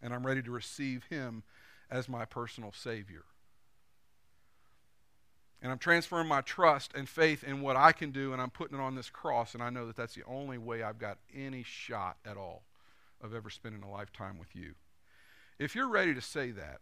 And 0.02 0.14
I'm 0.14 0.26
ready 0.26 0.42
to 0.42 0.50
receive 0.50 1.04
Him 1.10 1.42
as 1.90 2.08
my 2.08 2.24
personal 2.24 2.72
Savior. 2.72 3.24
And 5.62 5.72
I'm 5.72 5.78
transferring 5.78 6.28
my 6.28 6.42
trust 6.42 6.92
and 6.94 7.08
faith 7.08 7.42
in 7.42 7.62
what 7.62 7.76
I 7.76 7.92
can 7.92 8.10
do, 8.10 8.32
and 8.32 8.40
I'm 8.40 8.50
putting 8.50 8.78
it 8.78 8.82
on 8.82 8.94
this 8.94 9.10
cross, 9.10 9.54
and 9.54 9.62
I 9.62 9.70
know 9.70 9.86
that 9.86 9.96
that's 9.96 10.14
the 10.14 10.24
only 10.26 10.58
way 10.58 10.82
I've 10.82 10.98
got 10.98 11.18
any 11.34 11.62
shot 11.62 12.18
at 12.24 12.36
all 12.36 12.62
of 13.20 13.34
ever 13.34 13.50
spending 13.50 13.82
a 13.82 13.90
lifetime 13.90 14.38
with 14.38 14.54
you. 14.54 14.74
If 15.58 15.74
you're 15.74 15.88
ready 15.88 16.14
to 16.14 16.20
say 16.20 16.50
that, 16.52 16.80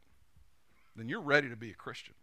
then 0.96 1.08
you're 1.08 1.20
ready 1.20 1.48
to 1.48 1.56
be 1.56 1.70
a 1.70 1.74
Christian. 1.74 2.14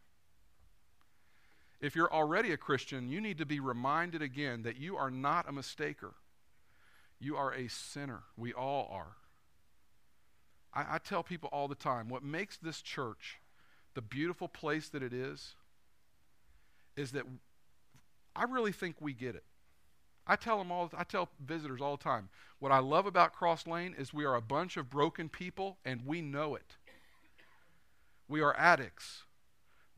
If 1.81 1.95
you're 1.95 2.13
already 2.13 2.51
a 2.51 2.57
Christian, 2.57 3.09
you 3.09 3.19
need 3.19 3.39
to 3.39 3.45
be 3.45 3.59
reminded 3.59 4.21
again 4.21 4.61
that 4.63 4.77
you 4.77 4.97
are 4.97 5.09
not 5.09 5.49
a 5.49 5.51
mistaker. 5.51 6.13
You 7.19 7.35
are 7.35 7.51
a 7.53 7.67
sinner. 7.67 8.21
We 8.37 8.53
all 8.53 8.87
are. 8.91 9.17
I, 10.73 10.95
I, 10.95 10.97
tell 10.99 11.23
people 11.23 11.49
all 11.51 11.67
the 11.67 11.75
time 11.75 12.07
what 12.07 12.23
makes 12.23 12.57
this 12.57 12.81
church 12.81 13.39
the 13.93 14.01
beautiful 14.01 14.47
place 14.47 14.89
that 14.89 15.03
it 15.03 15.11
is 15.11 15.55
is 16.95 17.11
that 17.11 17.23
I 18.35 18.43
really 18.43 18.71
think 18.71 18.95
we 18.99 19.13
get 19.13 19.35
it. 19.35 19.43
I 20.25 20.35
tell 20.35 20.57
them 20.59 20.71
all 20.71 20.89
I 20.95 21.03
tell 21.03 21.29
visitors 21.43 21.81
all 21.81 21.97
the 21.97 22.03
time 22.03 22.29
what 22.59 22.71
I 22.71 22.79
love 22.79 23.05
about 23.05 23.33
Cross 23.33 23.67
Lane 23.67 23.95
is 23.97 24.13
we 24.13 24.23
are 24.23 24.35
a 24.35 24.41
bunch 24.41 24.77
of 24.77 24.89
broken 24.89 25.29
people 25.29 25.77
and 25.83 26.05
we 26.05 26.21
know 26.21 26.55
it. 26.55 26.77
We 28.27 28.41
are 28.41 28.55
addicts. 28.55 29.23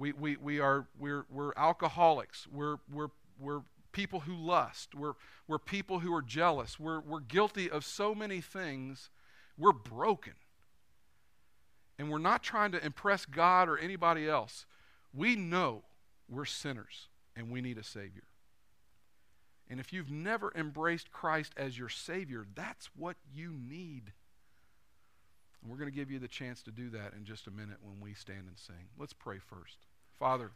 We, 0.04 0.12
we, 0.12 0.36
we 0.36 0.60
are, 0.60 0.86
we're, 1.00 1.26
we're 1.32 1.54
alcoholics. 1.56 2.46
We're, 2.52 2.76
we're, 2.92 3.08
we're 3.40 3.62
people 3.94 4.20
who 4.20 4.36
lust. 4.36 4.94
We're, 4.94 5.14
we're 5.48 5.60
people 5.60 6.00
who 6.00 6.14
are 6.14 6.22
jealous. 6.22 6.78
We're, 6.78 7.00
we're 7.00 7.22
guilty 7.22 7.70
of 7.70 7.86
so 7.86 8.14
many 8.14 8.42
things. 8.42 9.10
We're 9.58 9.72
broken. 9.72 10.34
And 11.98 12.10
we're 12.10 12.18
not 12.18 12.44
trying 12.44 12.74
to 12.74 12.86
impress 12.86 13.26
God 13.26 13.70
or 13.70 13.78
anybody 13.78 14.28
else. 14.28 14.66
We 15.14 15.38
know 15.38 15.84
we're 16.28 16.44
sinners 16.44 17.08
and 17.38 17.50
we 17.50 17.62
need 17.62 17.78
a 17.78 17.84
Savior. 17.86 18.28
And 19.70 19.80
if 19.80 19.94
you've 19.94 20.12
never 20.12 20.52
embraced 20.54 21.14
Christ 21.14 21.54
as 21.56 21.80
your 21.80 21.88
Savior, 21.88 22.46
that's 22.56 22.90
what 22.98 23.16
you 23.34 23.54
need. 23.54 24.12
And 25.62 25.72
we're 25.72 25.78
going 25.78 25.90
to 25.90 25.96
give 25.96 26.12
you 26.12 26.20
the 26.20 26.28
chance 26.28 26.62
to 26.64 26.72
do 26.72 26.90
that 26.90 27.14
in 27.18 27.24
just 27.24 27.48
a 27.48 27.52
minute 27.52 27.78
when 27.82 28.02
we 28.02 28.14
stand 28.14 28.48
and 28.50 28.60
sing. 28.60 28.90
Let's 29.00 29.14
pray 29.14 29.38
first. 29.38 29.78
Father, 30.24 30.52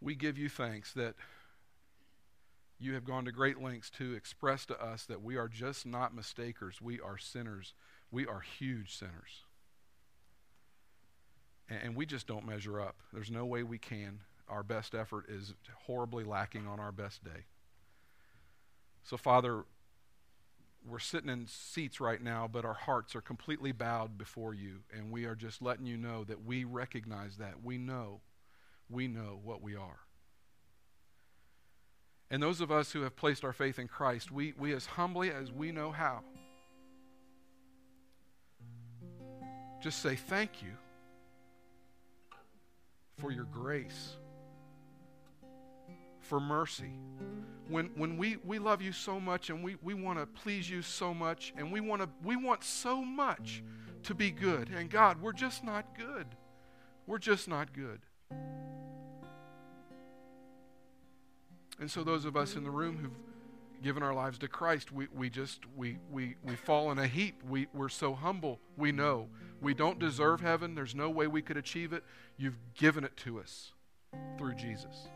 we 0.00 0.14
give 0.14 0.38
you 0.38 0.48
thanks 0.48 0.92
that 0.92 1.16
you 2.78 2.94
have 2.94 3.04
gone 3.04 3.24
to 3.24 3.32
great 3.32 3.60
lengths 3.60 3.90
to 3.90 4.14
express 4.14 4.64
to 4.66 4.80
us 4.80 5.04
that 5.06 5.20
we 5.20 5.36
are 5.36 5.48
just 5.48 5.84
not 5.84 6.14
mistakers. 6.14 6.80
We 6.80 7.00
are 7.00 7.18
sinners. 7.18 7.74
We 8.12 8.24
are 8.24 8.38
huge 8.38 8.96
sinners. 8.96 9.42
And 11.68 11.96
we 11.96 12.06
just 12.06 12.28
don't 12.28 12.46
measure 12.46 12.80
up. 12.80 12.94
There's 13.12 13.32
no 13.32 13.44
way 13.44 13.64
we 13.64 13.78
can. 13.78 14.20
Our 14.48 14.62
best 14.62 14.94
effort 14.94 15.24
is 15.28 15.52
horribly 15.86 16.22
lacking 16.22 16.68
on 16.68 16.78
our 16.78 16.92
best 16.92 17.24
day. 17.24 17.46
So, 19.02 19.16
Father, 19.16 19.64
we're 20.86 20.98
sitting 20.98 21.30
in 21.30 21.46
seats 21.46 22.00
right 22.00 22.20
now, 22.20 22.48
but 22.50 22.64
our 22.64 22.74
hearts 22.74 23.14
are 23.14 23.20
completely 23.20 23.72
bowed 23.72 24.18
before 24.18 24.54
you. 24.54 24.80
And 24.92 25.10
we 25.10 25.24
are 25.24 25.34
just 25.34 25.62
letting 25.62 25.86
you 25.86 25.96
know 25.96 26.24
that 26.24 26.44
we 26.44 26.64
recognize 26.64 27.36
that. 27.36 27.62
We 27.62 27.78
know. 27.78 28.20
We 28.88 29.08
know 29.08 29.40
what 29.42 29.62
we 29.62 29.76
are. 29.76 30.00
And 32.30 32.42
those 32.42 32.60
of 32.60 32.72
us 32.72 32.92
who 32.92 33.02
have 33.02 33.14
placed 33.14 33.44
our 33.44 33.52
faith 33.52 33.78
in 33.78 33.88
Christ, 33.88 34.32
we, 34.32 34.54
we 34.58 34.72
as 34.72 34.86
humbly 34.86 35.30
as 35.30 35.52
we 35.52 35.70
know 35.70 35.92
how, 35.92 36.20
just 39.82 40.02
say 40.02 40.16
thank 40.16 40.62
you 40.62 40.72
for 43.18 43.30
your 43.30 43.44
grace. 43.44 44.16
For 46.22 46.40
mercy. 46.40 46.92
When, 47.68 47.90
when 47.96 48.16
we, 48.16 48.36
we 48.44 48.58
love 48.58 48.82
you 48.82 48.92
so 48.92 49.20
much 49.20 49.50
and 49.50 49.62
we, 49.62 49.76
we 49.82 49.94
want 49.94 50.18
to 50.18 50.26
please 50.26 50.68
you 50.68 50.82
so 50.82 51.14
much 51.14 51.52
and 51.56 51.72
we, 51.72 51.80
wanna, 51.80 52.08
we 52.24 52.36
want 52.36 52.64
so 52.64 53.02
much 53.02 53.62
to 54.04 54.14
be 54.14 54.30
good. 54.30 54.68
And 54.68 54.90
God, 54.90 55.20
we're 55.20 55.32
just 55.32 55.64
not 55.64 55.96
good. 55.96 56.26
We're 57.06 57.18
just 57.18 57.48
not 57.48 57.72
good. 57.72 58.00
And 61.80 61.90
so, 61.90 62.04
those 62.04 62.24
of 62.24 62.36
us 62.36 62.54
in 62.54 62.62
the 62.62 62.70
room 62.70 62.96
who've 62.98 63.82
given 63.82 64.02
our 64.02 64.14
lives 64.14 64.38
to 64.38 64.48
Christ, 64.48 64.92
we, 64.92 65.08
we 65.12 65.28
just 65.28 65.62
we, 65.76 65.98
we, 66.12 66.36
we 66.44 66.54
fall 66.54 66.92
in 66.92 66.98
a 66.98 67.08
heap. 67.08 67.42
We, 67.48 67.66
we're 67.74 67.88
so 67.88 68.14
humble. 68.14 68.60
We 68.76 68.92
know 68.92 69.28
we 69.60 69.74
don't 69.74 69.98
deserve 69.98 70.40
heaven. 70.40 70.74
There's 70.74 70.94
no 70.94 71.10
way 71.10 71.26
we 71.26 71.42
could 71.42 71.56
achieve 71.56 71.92
it. 71.92 72.04
You've 72.36 72.58
given 72.74 73.02
it 73.04 73.16
to 73.18 73.40
us 73.40 73.72
through 74.38 74.54
Jesus. 74.54 75.08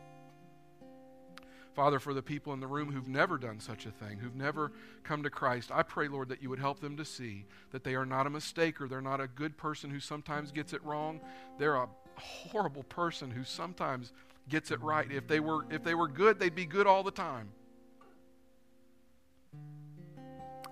Father, 1.76 1.98
for 1.98 2.14
the 2.14 2.22
people 2.22 2.54
in 2.54 2.60
the 2.60 2.66
room 2.66 2.90
who've 2.90 3.06
never 3.06 3.36
done 3.36 3.60
such 3.60 3.84
a 3.84 3.90
thing, 3.90 4.16
who've 4.16 4.34
never 4.34 4.72
come 5.04 5.22
to 5.22 5.28
Christ, 5.28 5.70
I 5.70 5.82
pray, 5.82 6.08
Lord, 6.08 6.30
that 6.30 6.42
you 6.42 6.48
would 6.48 6.58
help 6.58 6.80
them 6.80 6.96
to 6.96 7.04
see 7.04 7.44
that 7.70 7.84
they 7.84 7.94
are 7.94 8.06
not 8.06 8.26
a 8.26 8.30
mistaker. 8.30 8.88
They're 8.88 9.02
not 9.02 9.20
a 9.20 9.28
good 9.28 9.58
person 9.58 9.90
who 9.90 10.00
sometimes 10.00 10.52
gets 10.52 10.72
it 10.72 10.82
wrong. 10.82 11.20
They're 11.58 11.74
a 11.74 11.86
horrible 12.14 12.84
person 12.84 13.30
who 13.30 13.44
sometimes 13.44 14.14
gets 14.48 14.70
it 14.70 14.80
right. 14.80 15.12
If 15.12 15.28
they 15.28 15.38
were, 15.38 15.66
if 15.70 15.84
they 15.84 15.94
were 15.94 16.08
good, 16.08 16.40
they'd 16.40 16.54
be 16.54 16.64
good 16.64 16.86
all 16.86 17.02
the 17.02 17.10
time. 17.10 17.50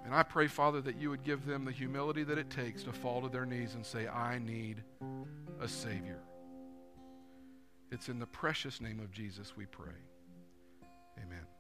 And 0.07 0.15
I 0.15 0.23
pray, 0.23 0.47
Father, 0.47 0.81
that 0.81 0.97
you 0.97 1.11
would 1.11 1.23
give 1.23 1.45
them 1.45 1.67
the 1.67 1.73
humility 1.73 2.25
that 2.25 2.39
it 2.39 2.49
takes 2.49 2.83
to 2.85 2.95
fall 2.95 3.21
to 3.21 3.29
their 3.29 3.45
knees 3.45 3.75
and 3.75 3.85
say, 3.85 4.09
I 4.09 4.39
need 4.39 4.83
a 5.61 5.69
Savior. 5.69 6.23
It's 7.91 8.09
in 8.09 8.19
the 8.19 8.27
precious 8.27 8.81
name 8.81 9.01
of 9.01 9.13
Jesus 9.13 9.55
we 9.55 9.67
pray. 9.67 9.93
Amen. 11.21 11.54